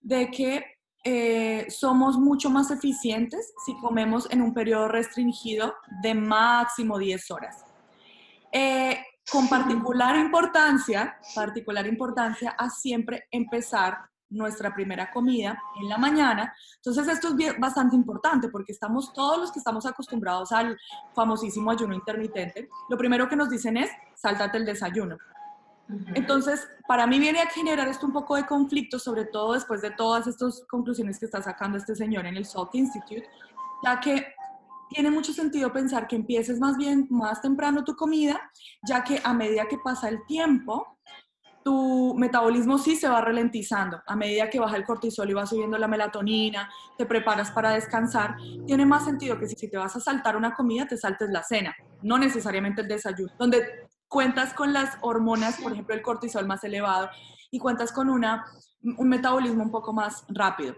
de 0.00 0.30
que 0.30 0.73
eh, 1.04 1.66
somos 1.68 2.16
mucho 2.16 2.48
más 2.48 2.70
eficientes 2.70 3.52
si 3.66 3.76
comemos 3.76 4.26
en 4.30 4.40
un 4.40 4.54
periodo 4.54 4.88
restringido 4.88 5.74
de 6.02 6.14
máximo 6.14 6.98
10 6.98 7.30
horas. 7.30 7.64
Eh, 8.50 8.98
con 9.30 9.48
particular 9.48 10.16
importancia, 10.16 11.16
particular 11.34 11.86
importancia 11.86 12.54
a 12.58 12.70
siempre 12.70 13.24
empezar 13.30 13.98
nuestra 14.30 14.74
primera 14.74 15.10
comida 15.10 15.58
en 15.80 15.88
la 15.88 15.98
mañana. 15.98 16.54
Entonces 16.76 17.06
esto 17.08 17.36
es 17.38 17.58
bastante 17.58 17.96
importante 17.96 18.48
porque 18.48 18.72
estamos 18.72 19.12
todos 19.12 19.38
los 19.38 19.52
que 19.52 19.58
estamos 19.58 19.86
acostumbrados 19.86 20.52
al 20.52 20.76
famosísimo 21.14 21.70
ayuno 21.70 21.94
intermitente. 21.94 22.68
Lo 22.88 22.96
primero 22.96 23.28
que 23.28 23.36
nos 23.36 23.50
dicen 23.50 23.76
es, 23.76 23.90
sáltate 24.14 24.58
el 24.58 24.64
desayuno. 24.64 25.18
Entonces, 26.14 26.68
para 26.88 27.06
mí 27.06 27.18
viene 27.18 27.40
a 27.40 27.46
generar 27.50 27.88
esto 27.88 28.06
un 28.06 28.12
poco 28.12 28.36
de 28.36 28.46
conflicto, 28.46 28.98
sobre 28.98 29.26
todo 29.26 29.52
después 29.52 29.82
de 29.82 29.90
todas 29.90 30.26
estas 30.26 30.64
conclusiones 30.68 31.18
que 31.18 31.26
está 31.26 31.42
sacando 31.42 31.78
este 31.78 31.94
señor 31.94 32.26
en 32.26 32.36
el 32.36 32.46
Salk 32.46 32.74
Institute, 32.74 33.28
ya 33.84 34.00
que 34.00 34.34
tiene 34.88 35.10
mucho 35.10 35.32
sentido 35.32 35.72
pensar 35.72 36.06
que 36.06 36.16
empieces 36.16 36.60
más 36.60 36.76
bien 36.76 37.06
más 37.10 37.42
temprano 37.42 37.84
tu 37.84 37.96
comida, 37.96 38.40
ya 38.86 39.02
que 39.04 39.20
a 39.22 39.34
medida 39.34 39.66
que 39.66 39.78
pasa 39.78 40.08
el 40.08 40.24
tiempo, 40.26 40.98
tu 41.64 42.14
metabolismo 42.16 42.76
sí 42.76 42.94
se 42.94 43.08
va 43.08 43.22
ralentizando. 43.22 44.00
A 44.06 44.14
medida 44.14 44.50
que 44.50 44.60
baja 44.60 44.76
el 44.76 44.84
cortisol 44.84 45.30
y 45.30 45.32
va 45.32 45.46
subiendo 45.46 45.78
la 45.78 45.88
melatonina, 45.88 46.70
te 46.98 47.06
preparas 47.06 47.50
para 47.50 47.70
descansar, 47.70 48.36
tiene 48.66 48.84
más 48.84 49.04
sentido 49.06 49.38
que 49.38 49.48
si 49.48 49.68
te 49.68 49.76
vas 49.78 49.96
a 49.96 50.00
saltar 50.00 50.36
una 50.36 50.54
comida, 50.54 50.86
te 50.86 50.98
saltes 50.98 51.30
la 51.30 51.42
cena, 51.42 51.74
no 52.02 52.18
necesariamente 52.18 52.82
el 52.82 52.88
desayuno, 52.88 53.32
donde 53.38 53.83
cuentas 54.08 54.54
con 54.54 54.72
las 54.72 54.96
hormonas, 55.00 55.60
por 55.60 55.72
ejemplo, 55.72 55.94
el 55.94 56.02
cortisol 56.02 56.46
más 56.46 56.64
elevado, 56.64 57.10
y 57.50 57.58
cuentas 57.58 57.92
con 57.92 58.08
una, 58.08 58.44
un 58.82 59.08
metabolismo 59.08 59.62
un 59.62 59.70
poco 59.70 59.92
más 59.92 60.24
rápido. 60.28 60.74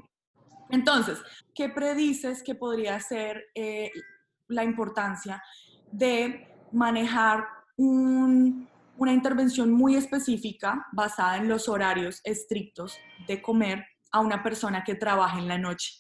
Entonces, 0.70 1.22
¿qué 1.54 1.68
predices 1.68 2.42
que 2.42 2.54
podría 2.54 2.98
ser 3.00 3.44
eh, 3.54 3.90
la 4.48 4.64
importancia 4.64 5.42
de 5.90 6.48
manejar 6.72 7.46
una 7.76 9.12
intervención 9.12 9.70
muy 9.70 9.96
específica 9.96 10.86
basada 10.92 11.36
en 11.36 11.48
los 11.48 11.68
horarios 11.68 12.20
estrictos 12.24 12.98
de 13.26 13.40
comer 13.40 13.84
a 14.10 14.20
una 14.20 14.42
persona 14.42 14.82
que 14.84 14.94
trabaja 14.94 15.38
en 15.38 15.48
la 15.48 15.58
noche? 15.58 15.92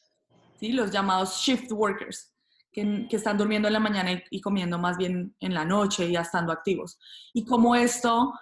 ¿sí? 0.58 0.72
Los 0.72 0.90
llamados 0.90 1.38
shift 1.38 1.70
workers 1.72 2.35
que, 2.76 3.16
están 3.16 3.38
durmiendo 3.38 3.68
en 3.68 3.74
la 3.74 3.80
mañana 3.80 4.22
y, 4.30 4.40
comiendo 4.40 4.78
más 4.78 4.98
bien 4.98 5.34
en 5.40 5.54
la 5.54 5.64
noche 5.64 6.04
y 6.04 6.12
ya 6.12 6.20
estando 6.20 6.52
activos. 6.52 6.98
Y 7.32 7.46
cómo 7.46 7.74
esto, 7.74 8.34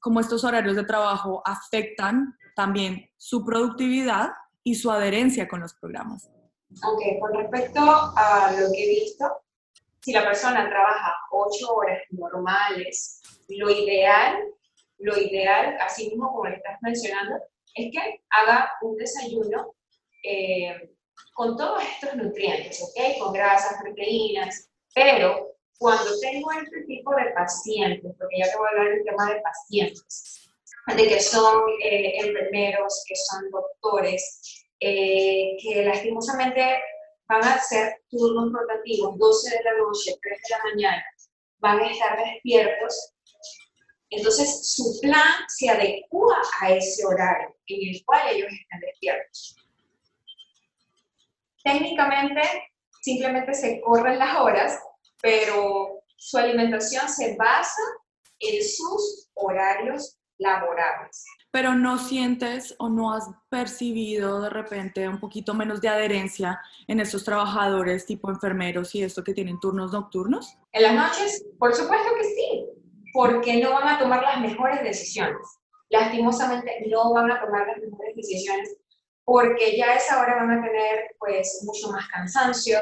cómo 0.00 0.20
estos 0.20 0.42
horarios 0.42 0.74
de 0.74 0.84
trabajo 0.84 1.42
afectan 1.44 2.36
también 2.56 3.08
su 3.16 3.44
productividad 3.44 4.30
y 4.64 4.74
su 4.74 4.90
adherencia 4.90 5.46
con 5.46 5.60
los 5.60 5.74
programas. 5.74 6.28
Ok, 6.84 7.02
con 7.20 7.34
respecto 7.34 7.80
a 7.80 8.52
lo 8.52 8.72
que 8.72 8.84
he 8.84 8.88
visto, 9.00 9.26
si 10.00 10.12
la 10.12 10.24
persona 10.24 10.68
trabaja 10.68 11.14
ocho 11.30 11.72
horas 11.74 12.00
normales, 12.10 13.22
lo 13.48 13.70
ideal, 13.70 14.38
lo 14.98 15.16
ideal, 15.16 15.76
así 15.80 16.08
mismo 16.08 16.32
como 16.32 16.46
le 16.46 16.56
estás 16.56 16.78
mencionando, 16.82 17.36
es 17.74 17.92
que 17.92 18.22
haga 18.30 18.72
un 18.82 18.96
desayuno 18.96 19.74
eh, 20.24 20.90
con 21.34 21.56
todos 21.56 21.82
estos 21.82 22.16
nutrientes, 22.16 22.82
¿ok? 22.82 23.18
Con 23.18 23.32
grasas, 23.32 23.80
proteínas, 23.82 24.68
pero 24.94 25.56
cuando 25.78 26.18
tengo 26.20 26.52
este 26.52 26.82
tipo 26.82 27.14
de 27.14 27.30
pacientes, 27.34 28.12
porque 28.18 28.38
ya 28.38 28.50
te 28.50 28.58
voy 28.58 28.66
a 28.66 28.70
hablar 28.70 28.94
del 28.94 29.04
tema 29.04 29.32
de 29.32 29.40
pacientes, 29.40 30.50
de 30.94 31.08
que 31.08 31.20
son 31.20 31.62
eh, 31.82 32.20
enfermeros, 32.20 33.02
que 33.08 33.14
son 33.16 33.50
doctores, 33.50 34.66
eh, 34.80 35.56
que 35.62 35.84
lastimosamente 35.84 36.82
van 37.28 37.44
a 37.44 37.54
hacer 37.54 38.02
turnos 38.10 38.52
rotativos, 38.52 39.16
12 39.16 39.50
de 39.56 39.64
la 39.64 39.78
noche, 39.78 40.18
3 40.20 40.40
de 40.42 40.56
la 40.56 40.64
mañana, 40.64 41.04
van 41.58 41.80
a 41.80 41.90
estar 41.90 42.18
despiertos. 42.18 43.14
Entonces, 44.10 44.74
su 44.74 44.98
plan 45.00 45.46
se 45.48 45.70
adecua 45.70 46.42
a 46.60 46.72
ese 46.72 47.06
horario 47.06 47.56
en 47.68 47.94
el 47.94 48.04
cual 48.04 48.20
ellos 48.34 48.52
están 48.52 48.80
despiertos. 48.80 49.56
Técnicamente, 51.62 52.40
simplemente 53.02 53.54
se 53.54 53.80
corren 53.80 54.18
las 54.18 54.38
horas, 54.38 54.78
pero 55.22 56.02
su 56.16 56.38
alimentación 56.38 57.08
se 57.08 57.36
basa 57.36 57.82
en 58.38 58.62
sus 58.62 59.30
horarios 59.34 60.18
laborables. 60.38 61.24
Pero 61.50 61.74
no 61.74 61.98
sientes 61.98 62.74
o 62.78 62.88
no 62.88 63.12
has 63.12 63.28
percibido 63.48 64.40
de 64.40 64.50
repente 64.50 65.08
un 65.08 65.18
poquito 65.18 65.52
menos 65.52 65.80
de 65.80 65.88
adherencia 65.88 66.60
en 66.86 67.00
estos 67.00 67.24
trabajadores 67.24 68.06
tipo 68.06 68.30
enfermeros 68.30 68.94
y 68.94 69.02
esto 69.02 69.24
que 69.24 69.34
tienen 69.34 69.58
turnos 69.58 69.92
nocturnos? 69.92 70.56
En 70.72 70.82
las 70.82 70.94
noches, 70.94 71.44
por 71.58 71.74
supuesto 71.74 72.08
que 72.16 72.24
sí, 72.24 72.66
porque 73.12 73.60
no 73.62 73.72
van 73.72 73.88
a 73.88 73.98
tomar 73.98 74.22
las 74.22 74.40
mejores 74.40 74.82
decisiones. 74.82 75.40
Lastimosamente 75.90 76.86
no 76.88 77.12
van 77.12 77.32
a 77.32 77.40
tomar 77.40 77.66
las 77.66 77.78
mejores 77.78 78.14
decisiones 78.14 78.76
porque 79.30 79.76
ya 79.76 79.92
a 79.92 79.94
esa 79.94 80.20
hora 80.20 80.34
van 80.34 80.50
a 80.50 80.60
tener 80.60 81.14
pues 81.20 81.62
mucho 81.64 81.88
más 81.92 82.08
cansancio, 82.08 82.80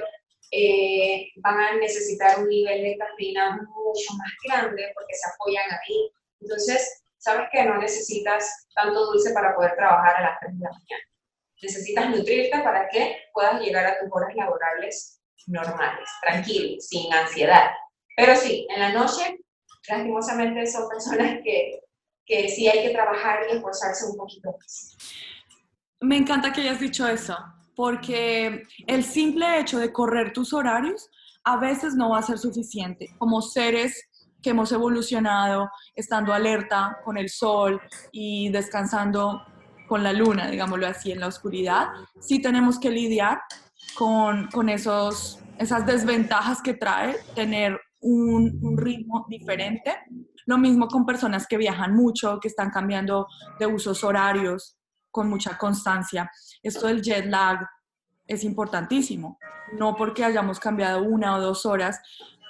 eh, 0.51 1.29
van 1.43 1.61
a 1.61 1.77
necesitar 1.77 2.39
un 2.39 2.49
nivel 2.49 2.85
de 2.85 2.97
cafeína 2.97 3.51
mucho 3.51 4.15
más 4.17 4.33
grande 4.43 4.91
porque 4.95 5.15
se 5.15 5.29
apoyan 5.29 5.71
ahí. 5.71 6.11
Entonces, 6.41 7.03
sabes 7.19 7.49
que 7.53 7.65
no 7.65 7.77
necesitas 7.77 8.67
tanto 8.75 9.13
dulce 9.13 9.35
para 9.35 9.55
poder 9.55 9.77
trabajar 9.77 10.17
a 10.17 10.23
las 10.23 10.41
3 10.41 10.59
de 10.59 10.65
la 10.65 10.71
mañana. 10.71 11.05
Necesitas 11.61 12.09
nutrirte 12.17 12.59
para 12.61 12.89
que 12.89 13.25
puedas 13.35 13.61
llegar 13.61 13.85
a 13.85 13.99
tus 13.99 14.09
horas 14.11 14.35
laborables 14.35 15.21
normales, 15.49 16.09
tranquilos, 16.23 16.87
sin 16.87 17.13
ansiedad. 17.13 17.73
Pero 18.17 18.35
sí, 18.35 18.67
en 18.71 18.81
la 18.81 18.93
noche, 18.95 19.37
lastimosamente 19.87 20.67
son 20.67 20.89
personas 20.89 21.41
que, 21.45 21.83
que 22.25 22.49
sí 22.49 22.71
hay 22.71 22.85
que 22.85 22.95
trabajar 22.95 23.41
y 23.51 23.57
esforzarse 23.57 24.07
un 24.07 24.17
poquito 24.17 24.51
más. 24.51 24.97
Me 26.01 26.17
encanta 26.17 26.53
que 26.53 26.61
hayas 26.61 26.81
dicho 26.81 27.09
eso, 27.09 27.37
porque 27.75 28.63
el 28.87 29.03
simple 29.03 29.59
hecho 29.59 29.79
de 29.79 29.93
correr 29.93 30.33
tus 30.33 30.53
horarios 30.53 31.09
a 31.45 31.57
veces 31.57 31.95
no 31.95 32.11
va 32.11 32.19
a 32.19 32.23
ser 32.23 32.39
suficiente. 32.39 33.15
Como 33.19 33.43
seres 33.43 34.09
que 34.43 34.51
hemos 34.51 34.71
evolucionado 34.71 35.69
estando 35.97 36.33
alerta 36.33 36.99
con 37.05 37.19
el 37.19 37.29
sol 37.29 37.81
y 38.13 38.49
descansando 38.51 39.43
con 39.89 40.05
la 40.05 40.13
luna, 40.13 40.49
digámoslo 40.49 40.87
así, 40.87 41.11
en 41.11 41.21
la 41.21 41.27
oscuridad, 41.27 41.89
sí 42.21 42.41
tenemos 42.41 42.79
que 42.79 42.91
lidiar 42.91 43.41
con, 43.97 44.49
con 44.49 44.69
esos, 44.69 45.41
esas 45.59 45.85
desventajas 45.85 46.63
que 46.63 46.75
trae 46.75 47.17
tener 47.35 47.81
un, 48.01 48.61
un, 48.63 48.79
ritmo 48.79 49.27
diferente. 49.29 49.97
Lo 50.47 50.59
mismo 50.59 50.87
con 50.87 51.05
personas 51.05 51.47
que 51.49 51.57
viajan 51.57 51.97
mucho, 51.97 52.39
que 52.41 52.49
están 52.49 52.71
cambiando 52.71 53.27
de 53.59 53.67
usos 53.67 54.05
horarios 54.05 54.78
con 55.19 55.29
mucha 55.29 55.59
constancia. 55.59 56.31
Esto 56.63 56.87
del 56.87 57.03
jet 57.03 57.27
lag 57.27 57.69
es 58.25 58.45
importantísimo, 58.45 59.37
no 59.77 59.97
porque 59.97 60.25
hayamos 60.25 60.61
cambiado 60.61 61.03
una 61.03 61.35
o 61.35 61.41
dos 61.41 61.67
horas, 61.67 62.01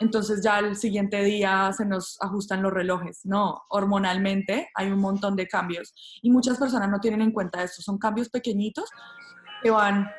entonces 0.01 0.43
ya 0.45 0.59
el 0.59 0.77
siguiente 0.77 1.25
día 1.25 1.73
se 1.73 1.87
nos 1.87 2.19
ajustan 2.21 2.63
los 2.63 2.71
relojes. 2.71 3.21
No, 3.25 3.63
hormonalmente 3.71 4.69
hay 4.75 4.89
un 4.89 4.99
montón 4.99 5.35
de 5.35 5.49
cambios 5.49 5.95
y 6.21 6.31
muchas 6.31 6.59
personas 6.59 6.91
no 6.91 7.01
tienen 7.01 7.23
en 7.23 7.33
cuenta 7.33 7.63
esto. 7.63 7.81
Son 7.81 7.97
cambios 7.97 8.29
pequeñitos 8.29 8.91
que 9.63 9.71
van 9.71 10.11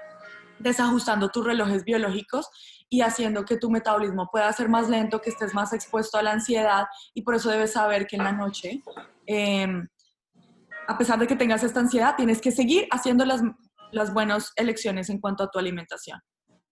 desajustando 0.58 1.30
tus 1.30 1.46
relojes 1.46 1.86
biológicos 1.86 2.50
y 2.90 3.02
haciendo 3.02 3.46
que 3.46 3.58
tu 3.58 3.70
metabolismo 3.70 4.28
pueda 4.32 4.52
ser 4.54 4.70
más 4.70 4.90
lento, 4.90 5.22
que 5.22 5.30
estés 5.30 5.54
más 5.54 5.72
expuesto 5.72 6.18
a 6.18 6.24
la 6.24 6.32
ansiedad 6.32 6.88
y 7.14 7.22
por 7.22 7.36
eso 7.36 7.52
debes 7.52 7.74
saber 7.74 8.08
que 8.08 8.16
en 8.16 8.24
la 8.24 8.32
noche 8.32 8.82
eh, 9.28 9.68
a 10.90 10.98
pesar 10.98 11.20
de 11.20 11.28
que 11.28 11.36
tengas 11.36 11.64
esta 11.64 11.80
ansiedad, 11.80 12.16
tienes 12.18 12.42
que 12.42 12.52
seguir 12.52 12.88
haciendo 12.90 13.24
las, 13.24 13.44
las 13.92 14.12
buenas 14.12 14.52
elecciones 14.56 15.12
en 15.12 15.20
cuanto 15.20 15.44
a 15.44 15.52
tu 15.52 15.60
alimentación. 15.60 16.20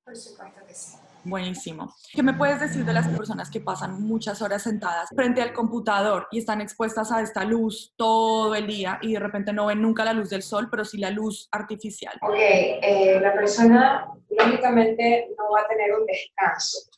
Por 0.03 0.15
supuesto 0.15 0.59
que 0.67 0.73
sí. 0.73 0.97
Buenísimo. 1.23 1.93
¿Qué 2.13 2.23
me 2.23 2.33
puedes 2.33 2.59
decir 2.59 2.83
de 2.83 2.93
las 2.93 3.07
personas 3.09 3.51
que 3.51 3.59
pasan 3.59 4.01
muchas 4.01 4.41
horas 4.41 4.63
sentadas 4.63 5.09
frente 5.15 5.41
al 5.41 5.53
computador 5.53 6.27
y 6.31 6.39
están 6.39 6.61
expuestas 6.61 7.11
a 7.11 7.21
esta 7.21 7.43
luz 7.43 7.93
todo 7.95 8.55
el 8.55 8.65
día 8.65 8.97
y 9.01 9.13
de 9.13 9.19
repente 9.19 9.53
no 9.53 9.67
ven 9.67 9.81
nunca 9.81 10.03
la 10.03 10.13
luz 10.13 10.29
del 10.29 10.41
sol, 10.41 10.67
pero 10.71 10.83
sí 10.83 10.97
la 10.97 11.11
luz 11.11 11.47
artificial? 11.51 12.17
Ok, 12.23 12.37
eh, 12.37 13.19
la 13.21 13.33
persona 13.33 14.07
lógicamente 14.29 15.27
no 15.37 15.51
va 15.51 15.61
a 15.61 15.67
tener 15.67 15.93
un 15.93 16.05
descanso. 16.07 16.89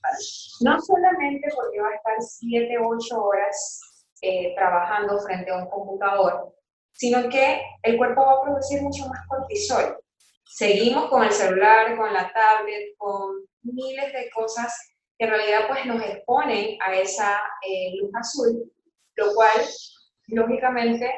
No 0.62 0.80
solamente 0.80 1.50
porque 1.54 1.82
va 1.82 1.90
a 1.90 1.96
estar 1.96 2.16
7, 2.22 2.78
8 2.82 3.22
horas 3.22 3.82
eh, 4.22 4.54
trabajando 4.56 5.20
frente 5.20 5.52
a 5.52 5.58
un 5.58 5.70
computador, 5.70 6.54
sino 6.94 7.30
que 7.30 7.62
el 7.84 7.98
cuerpo 7.98 8.26
va 8.26 8.34
a 8.34 8.44
producir 8.44 8.82
mucho 8.82 9.08
más 9.08 9.26
cortisol. 9.28 9.98
Seguimos 10.44 11.10
con 11.10 11.24
el 11.24 11.32
celular, 11.32 11.96
con 11.96 12.14
la 12.14 12.32
tablet, 12.34 12.96
con 12.98 13.46
miles 13.62 14.14
de 14.14 14.30
cosas 14.32 14.74
que 15.18 15.26
en 15.26 15.32
realidad 15.32 15.68
pues 15.68 15.86
nos 15.86 16.04
exponen 16.04 16.78
a 16.82 16.94
esa 16.96 17.42
eh, 17.68 17.94
luz 18.00 18.12
azul, 18.20 18.72
lo 19.16 19.34
cual 19.34 19.66
lógicamente 20.28 21.14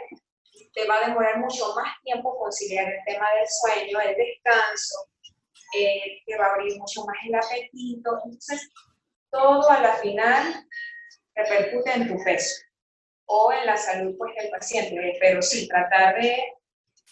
te 0.73 0.87
va 0.87 0.97
a 0.97 1.07
demorar 1.07 1.39
mucho 1.39 1.73
más 1.75 1.93
tiempo 2.03 2.37
conciliar 2.37 2.91
el 2.91 2.99
tema 3.05 3.27
del 3.37 3.47
sueño, 3.47 3.99
el 3.99 4.15
descanso, 4.15 4.95
eh, 5.77 6.21
te 6.25 6.37
va 6.37 6.47
a 6.47 6.53
abrir 6.53 6.77
mucho 6.77 7.05
más 7.05 7.17
el 7.27 7.35
apetito, 7.35 8.19
entonces 8.25 8.69
todo 9.29 9.69
a 9.69 9.81
la 9.81 9.93
final 9.95 10.67
repercute 11.35 11.91
en 11.93 12.07
tu 12.07 12.23
peso 12.23 12.70
o 13.31 13.51
en 13.53 13.65
la 13.65 13.77
salud 13.77 14.13
pues, 14.17 14.35
del 14.35 14.49
paciente, 14.49 15.17
pero 15.19 15.41
sí, 15.41 15.67
tratar 15.67 16.15
de, 16.15 16.37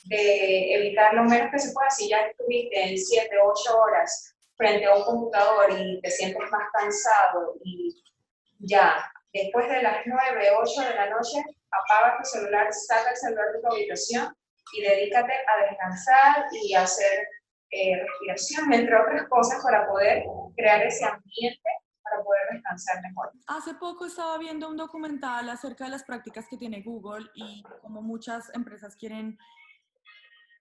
de 0.06 0.74
evitar 0.76 1.14
lo 1.14 1.24
menos 1.24 1.50
que 1.52 1.60
se 1.60 1.72
pueda, 1.72 1.90
si 1.90 2.10
ya 2.10 2.18
estuviste 2.28 2.78
en 2.78 2.98
7, 2.98 3.30
8 3.42 3.80
horas 3.80 4.36
frente 4.58 4.86
a 4.86 4.96
un 4.96 5.04
computador 5.04 5.72
y 5.72 6.02
te 6.02 6.12
sientes 6.12 6.42
más 6.52 6.70
cansado 6.74 7.56
y 7.64 8.04
ya, 8.60 9.10
después 9.34 9.70
de 9.70 9.82
las 9.82 10.06
9, 10.06 10.50
8 10.62 10.82
de 10.82 10.96
la 10.96 11.10
noche, 11.10 11.42
apaga 11.72 12.18
tu 12.18 12.30
celular, 12.30 12.68
saca 12.74 13.12
el 13.12 13.16
celular 13.16 13.46
de 13.54 13.62
tu 13.62 13.74
habitación 13.74 14.36
y 14.74 14.82
dedícate 14.82 15.32
a 15.32 15.70
descansar 15.70 16.46
y 16.52 16.74
a 16.74 16.82
hacer 16.82 17.28
eh, 17.72 18.04
respiración, 18.04 18.74
entre 18.74 18.96
otras 19.00 19.30
cosas, 19.30 19.64
para 19.64 19.88
poder 19.88 20.24
crear 20.58 20.86
ese 20.86 21.06
ambiente 21.06 21.70
para 22.10 22.24
poder 22.24 22.42
descansar 22.54 23.02
mejor. 23.02 23.32
Hace 23.48 23.74
poco 23.76 24.06
estaba 24.06 24.38
viendo 24.38 24.70
un 24.70 24.78
documental 24.78 25.50
acerca 25.50 25.86
de 25.86 25.92
las 25.92 26.04
prácticas 26.04 26.48
que 26.50 26.58
tiene 26.58 26.82
Google 26.82 27.30
y 27.36 27.64
como 27.82 28.02
muchas 28.02 28.54
empresas 28.54 28.96
quieren 28.96 29.38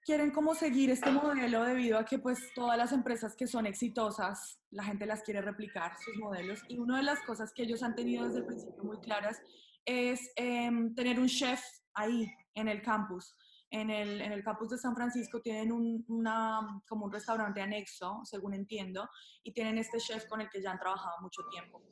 quieren 0.08 0.30
como 0.30 0.54
seguir 0.54 0.90
este 0.90 1.10
modelo 1.10 1.64
debido 1.64 1.98
a 1.98 2.04
que 2.06 2.18
pues 2.18 2.38
todas 2.54 2.78
las 2.78 2.92
empresas 2.92 3.36
que 3.36 3.46
son 3.46 3.66
exitosas, 3.66 4.58
la 4.70 4.82
gente 4.82 5.04
las 5.04 5.22
quiere 5.22 5.42
replicar, 5.42 5.92
sus 6.02 6.16
modelos. 6.16 6.62
Y 6.66 6.78
una 6.78 6.96
de 6.96 7.02
las 7.02 7.20
cosas 7.20 7.52
que 7.52 7.64
ellos 7.64 7.82
han 7.82 7.94
tenido 7.94 8.24
desde 8.24 8.38
el 8.38 8.46
principio 8.46 8.84
muy 8.84 8.98
claras 9.00 9.42
es 9.84 10.32
em, 10.36 10.94
tener 10.94 11.20
un 11.20 11.28
chef 11.28 11.60
ahí 11.92 12.26
en 12.54 12.68
el 12.68 12.80
campus. 12.80 13.36
En 13.70 13.90
el, 13.90 14.20
en 14.22 14.32
el 14.32 14.42
campus 14.42 14.70
de 14.70 14.78
San 14.78 14.94
Francisco 14.94 15.40
tienen 15.40 15.72
un, 15.72 16.04
una, 16.08 16.82
como 16.88 17.04
un 17.04 17.12
restaurante 17.12 17.60
anexo, 17.60 18.20
según 18.24 18.54
entiendo, 18.54 19.08
y 19.42 19.52
tienen 19.52 19.76
este 19.76 19.98
chef 19.98 20.26
con 20.26 20.40
el 20.40 20.48
que 20.48 20.62
ya 20.62 20.70
han 20.70 20.78
trabajado 20.78 21.20
mucho 21.20 21.42
tiempo. 21.50 21.82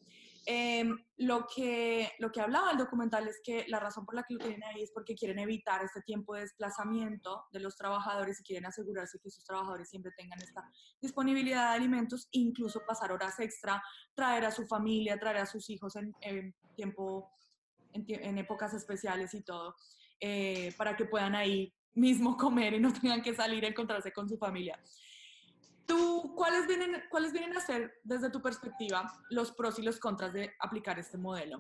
Em, 0.49 0.97
lo, 1.17 1.45
que, 1.49 2.13
lo 2.21 2.31
que 2.31 2.41
hablaba 2.41 2.71
el 2.71 2.79
documental 2.79 3.27
es 3.27 3.41
que 3.43 3.65
la 3.67 3.81
razón 3.81 4.07
por 4.07 4.15
la 4.15 4.23
que 4.23 4.35
lo 4.35 4.39
tienen 4.39 4.63
ahí 4.63 4.81
es 4.81 4.93
porque 4.93 5.17
quieren 5.17 5.41
evitar 5.41 5.83
este 5.83 6.03
tiempo 6.03 6.37
de 6.37 6.43
desplazamiento 6.43 7.47
de 7.51 7.59
los 7.59 7.75
trabajadores 7.75 8.39
y 8.39 8.45
quieren 8.45 8.67
asegurarse 8.67 9.19
que 9.19 9.29
sus 9.29 9.45
trabajadores 9.45 9.91
siempre 9.91 10.13
tengan 10.17 10.41
esta 10.41 10.63
disponibilidad 11.01 11.71
de 11.71 11.77
alimentos, 11.77 12.29
incluso 12.31 12.81
pasar 12.87 13.11
horas 13.11 13.41
extra, 13.41 13.83
traer 14.15 14.45
a 14.45 14.53
su 14.53 14.69
familia, 14.69 15.19
traer 15.19 15.39
a 15.39 15.47
sus 15.47 15.69
hijos 15.69 15.97
en, 15.97 16.55
tiempo, 16.77 17.29
en, 17.93 18.39
épocas 18.39 18.73
especiales 18.73 19.35
y 19.35 19.43
todo, 19.43 19.75
eh, 20.21 20.73
para 20.77 20.97
que 20.97 21.05
puedan 21.05 21.35
ahí 21.35 21.73
mismo 21.95 22.37
comer 22.37 22.75
y 22.75 22.81
no 22.81 22.93
tengan 22.93 23.23
que 23.23 23.35
salir 23.35 23.65
a 23.65 23.69
encontrarse 23.69 24.13
con 24.13 24.29
su 24.29 24.37
familia. 24.39 24.79
¿Tú 25.87 26.35
cuáles 26.35 26.67
vienen, 26.67 27.05
cuáles 27.11 27.33
vienen 27.33 27.57
a 27.57 27.61
ser, 27.61 28.01
desde 28.03 28.31
tu 28.31 28.43
perspectiva, 28.43 29.13
los 29.31 29.53
pros 29.53 29.79
y 29.79 29.83
los 29.83 30.01
contras 30.01 30.33
de 30.33 30.53
aplicar 30.59 30.99
este 30.99 31.17
modelo? 31.17 31.59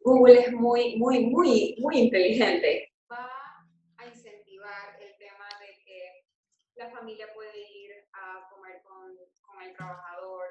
Google 0.00 0.40
es 0.40 0.52
muy, 0.52 0.96
muy, 0.96 1.26
muy, 1.26 1.76
muy 1.78 1.98
inteligente. 1.98 2.92
Va 3.10 3.28
a 3.98 4.06
incentivar 4.06 4.96
el 5.00 5.14
tema 5.18 5.48
de 5.60 5.84
que 5.84 6.24
la 6.76 6.90
familia 6.90 7.26
puede 7.34 7.58
ir 7.70 7.90
a 8.12 8.48
comer 8.48 8.80
con, 8.82 9.14
con 9.42 9.62
el 9.62 9.76
trabajador, 9.76 10.46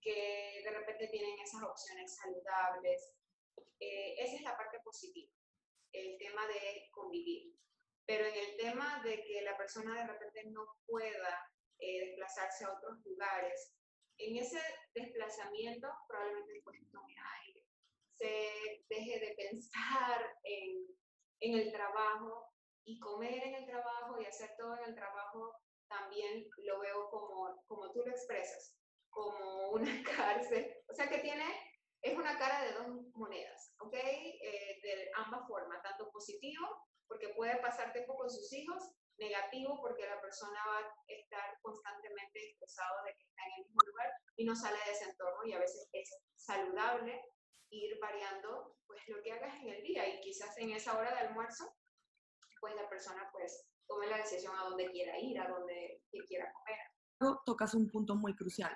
que 0.00 0.62
de 0.64 0.70
repente 0.70 1.08
tienen 1.08 1.38
esas 1.40 1.62
opciones 1.62 2.14
saludables. 2.16 3.14
Eh, 3.80 4.14
esa 4.18 4.36
es 4.36 4.42
la 4.42 4.56
parte 4.56 4.78
positiva, 4.84 5.32
el 5.92 6.18
tema 6.18 6.46
de 6.46 6.88
convivir. 6.90 7.54
Pero 8.06 8.26
en 8.26 8.34
el 8.34 8.56
tema 8.56 9.02
de 9.04 9.22
que 9.22 9.42
la 9.42 9.56
persona 9.56 9.94
de 9.94 10.06
repente 10.06 10.44
no 10.50 10.66
pueda 10.86 11.50
eh, 11.78 12.06
desplazarse 12.06 12.64
a 12.64 12.72
otros 12.72 12.98
lugares. 13.04 13.74
En 14.18 14.36
ese 14.36 14.60
desplazamiento 14.94 15.88
probablemente 16.06 16.62
tome 16.92 17.14
aire, 17.40 17.64
se 18.18 18.84
deje 18.88 19.18
de 19.18 19.34
pensar 19.34 20.38
en, 20.44 20.86
en 21.40 21.58
el 21.58 21.72
trabajo 21.72 22.50
y 22.84 22.98
comer 22.98 23.42
en 23.44 23.54
el 23.54 23.66
trabajo 23.66 24.20
y 24.20 24.26
hacer 24.26 24.50
todo 24.58 24.76
en 24.76 24.90
el 24.90 24.94
trabajo 24.94 25.54
también 25.88 26.48
lo 26.58 26.80
veo 26.80 27.10
como, 27.10 27.64
como 27.66 27.90
tú 27.92 28.00
lo 28.04 28.10
expresas, 28.10 28.76
como 29.08 29.70
una 29.70 29.90
cárcel. 30.16 30.70
O 30.88 30.94
sea 30.94 31.08
que 31.08 31.18
tiene, 31.18 31.44
es 32.02 32.16
una 32.16 32.38
cara 32.38 32.62
de 32.62 32.72
dos 32.72 33.06
monedas, 33.14 33.74
¿ok? 33.80 33.94
Eh, 33.94 34.80
de 34.82 35.10
ambas 35.16 35.46
formas, 35.48 35.79
positivo, 36.20 36.68
porque 37.08 37.32
puede 37.34 37.56
pasar 37.60 37.92
tiempo 37.92 38.14
con 38.14 38.28
sus 38.28 38.52
hijos, 38.52 38.92
negativo 39.18 39.80
porque 39.80 40.06
la 40.06 40.20
persona 40.20 40.58
va 40.68 40.78
a 40.78 40.92
estar 41.08 41.58
constantemente 41.62 42.38
estresado 42.40 43.04
de 43.04 43.12
que 43.16 43.24
está 43.24 43.42
en 43.44 43.52
el 43.56 43.66
mismo 43.66 43.80
lugar 43.86 44.10
y 44.36 44.44
no 44.44 44.54
sale 44.54 44.78
de 44.86 44.92
ese 44.92 45.10
entorno 45.10 45.44
y 45.44 45.52
a 45.52 45.58
veces 45.58 45.88
es 45.92 46.08
saludable 46.36 47.20
ir 47.70 47.98
variando 48.00 48.76
pues 48.86 49.00
lo 49.08 49.22
que 49.22 49.32
hagas 49.32 49.54
en 49.62 49.68
el 49.68 49.82
día 49.82 50.08
y 50.08 50.20
quizás 50.20 50.56
en 50.56 50.70
esa 50.70 50.96
hora 50.96 51.10
de 51.10 51.20
almuerzo 51.28 51.76
pues 52.60 52.74
la 52.76 52.88
persona 52.88 53.28
pues 53.32 53.66
tome 53.86 54.06
la 54.06 54.18
decisión 54.18 54.56
a 54.56 54.64
dónde 54.64 54.90
quiera 54.90 55.18
ir, 55.18 55.38
a 55.38 55.48
dónde 55.48 56.02
quiera 56.26 56.52
comer. 56.52 57.36
Tocas 57.44 57.74
un 57.74 57.90
punto 57.90 58.14
muy 58.14 58.34
crucial. 58.34 58.74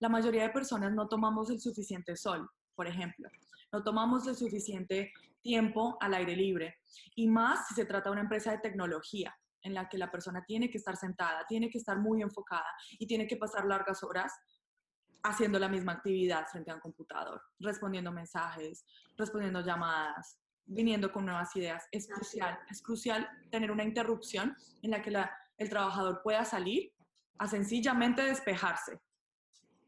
La 0.00 0.08
mayoría 0.08 0.42
de 0.42 0.50
personas 0.50 0.92
no 0.92 1.06
tomamos 1.06 1.50
el 1.50 1.60
suficiente 1.60 2.16
sol, 2.16 2.50
por 2.74 2.88
ejemplo. 2.88 3.28
No 3.72 3.84
tomamos 3.84 4.26
el 4.26 4.34
suficiente 4.34 5.12
tiempo 5.44 5.96
al 6.00 6.14
aire 6.14 6.34
libre. 6.34 6.78
Y 7.14 7.28
más 7.28 7.68
si 7.68 7.74
se 7.74 7.84
trata 7.84 8.08
de 8.08 8.14
una 8.14 8.22
empresa 8.22 8.50
de 8.50 8.58
tecnología 8.58 9.36
en 9.62 9.74
la 9.74 9.88
que 9.88 9.98
la 9.98 10.10
persona 10.10 10.42
tiene 10.44 10.70
que 10.70 10.78
estar 10.78 10.96
sentada, 10.96 11.44
tiene 11.46 11.68
que 11.70 11.78
estar 11.78 11.98
muy 11.98 12.22
enfocada 12.22 12.66
y 12.98 13.06
tiene 13.06 13.26
que 13.26 13.36
pasar 13.36 13.66
largas 13.66 14.02
horas 14.02 14.32
haciendo 15.22 15.58
la 15.58 15.68
misma 15.68 15.92
actividad 15.92 16.46
frente 16.48 16.70
a 16.70 16.74
un 16.74 16.80
computador, 16.80 17.40
respondiendo 17.60 18.10
mensajes, 18.10 18.84
respondiendo 19.16 19.60
llamadas, 19.60 20.38
viniendo 20.66 21.12
con 21.12 21.24
nuevas 21.24 21.54
ideas. 21.56 21.84
Es 21.92 22.08
crucial, 22.08 22.58
es 22.70 22.82
crucial 22.82 23.28
tener 23.50 23.70
una 23.70 23.84
interrupción 23.84 24.56
en 24.82 24.90
la 24.90 25.02
que 25.02 25.12
el 25.58 25.68
trabajador 25.68 26.20
pueda 26.22 26.44
salir 26.44 26.92
a 27.38 27.46
sencillamente 27.46 28.22
despejarse. 28.22 29.00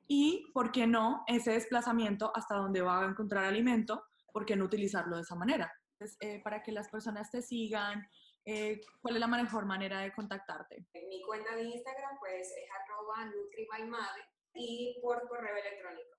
Y, 0.09 0.51
¿por 0.55 0.71
qué 0.71 0.87
no, 0.87 1.25
ese 1.27 1.53
desplazamiento 1.53 2.33
hasta 2.35 2.55
donde 2.57 2.81
va 2.81 3.03
a 3.03 3.09
encontrar 3.09 3.45
alimento? 3.45 4.05
¿Por 4.37 4.45
qué 4.45 4.55
no 4.55 4.67
utilizarlo 4.67 5.17
de 5.17 5.23
esa 5.23 5.35
manera? 5.35 5.73
Eh, 6.21 6.43
para 6.43 6.63
que 6.63 6.71
las 6.71 6.91
personas 6.91 7.31
te 7.31 7.41
sigan, 7.41 8.07
eh, 8.45 8.83
¿cuál 9.01 9.15
es 9.15 9.21
la 9.21 9.29
mejor 9.29 9.65
manera 9.65 10.01
de 10.01 10.13
contactarte? 10.13 10.89
Mi 11.09 11.23
cuenta 11.23 11.57
de 11.57 11.63
Instagram 11.63 12.19
pues 12.19 12.47
es 12.49 12.69
arroba 12.71 13.25
nutribaymade 13.25 14.29
y 14.53 14.99
por 15.01 15.27
correo 15.27 15.57
electrónico 15.57 16.19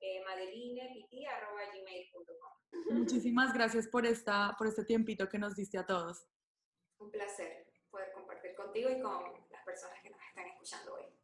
eh, 0.00 0.24
Muchísimas 2.90 3.54
gracias 3.54 3.86
por, 3.86 4.04
esta, 4.06 4.56
por 4.58 4.66
este 4.66 4.84
tiempito 4.84 5.28
que 5.28 5.38
nos 5.38 5.54
diste 5.54 5.78
a 5.78 5.86
todos. 5.86 6.26
Un 6.98 7.12
placer 7.12 7.64
poder 7.92 8.10
compartir 8.12 8.56
contigo 8.56 8.90
y 8.90 9.00
con 9.00 9.22
las 9.52 9.64
personas 9.64 10.02
que 10.02 10.10
nos 10.10 10.20
están 10.20 10.46
escuchando 10.48 10.94
hoy. 10.94 11.19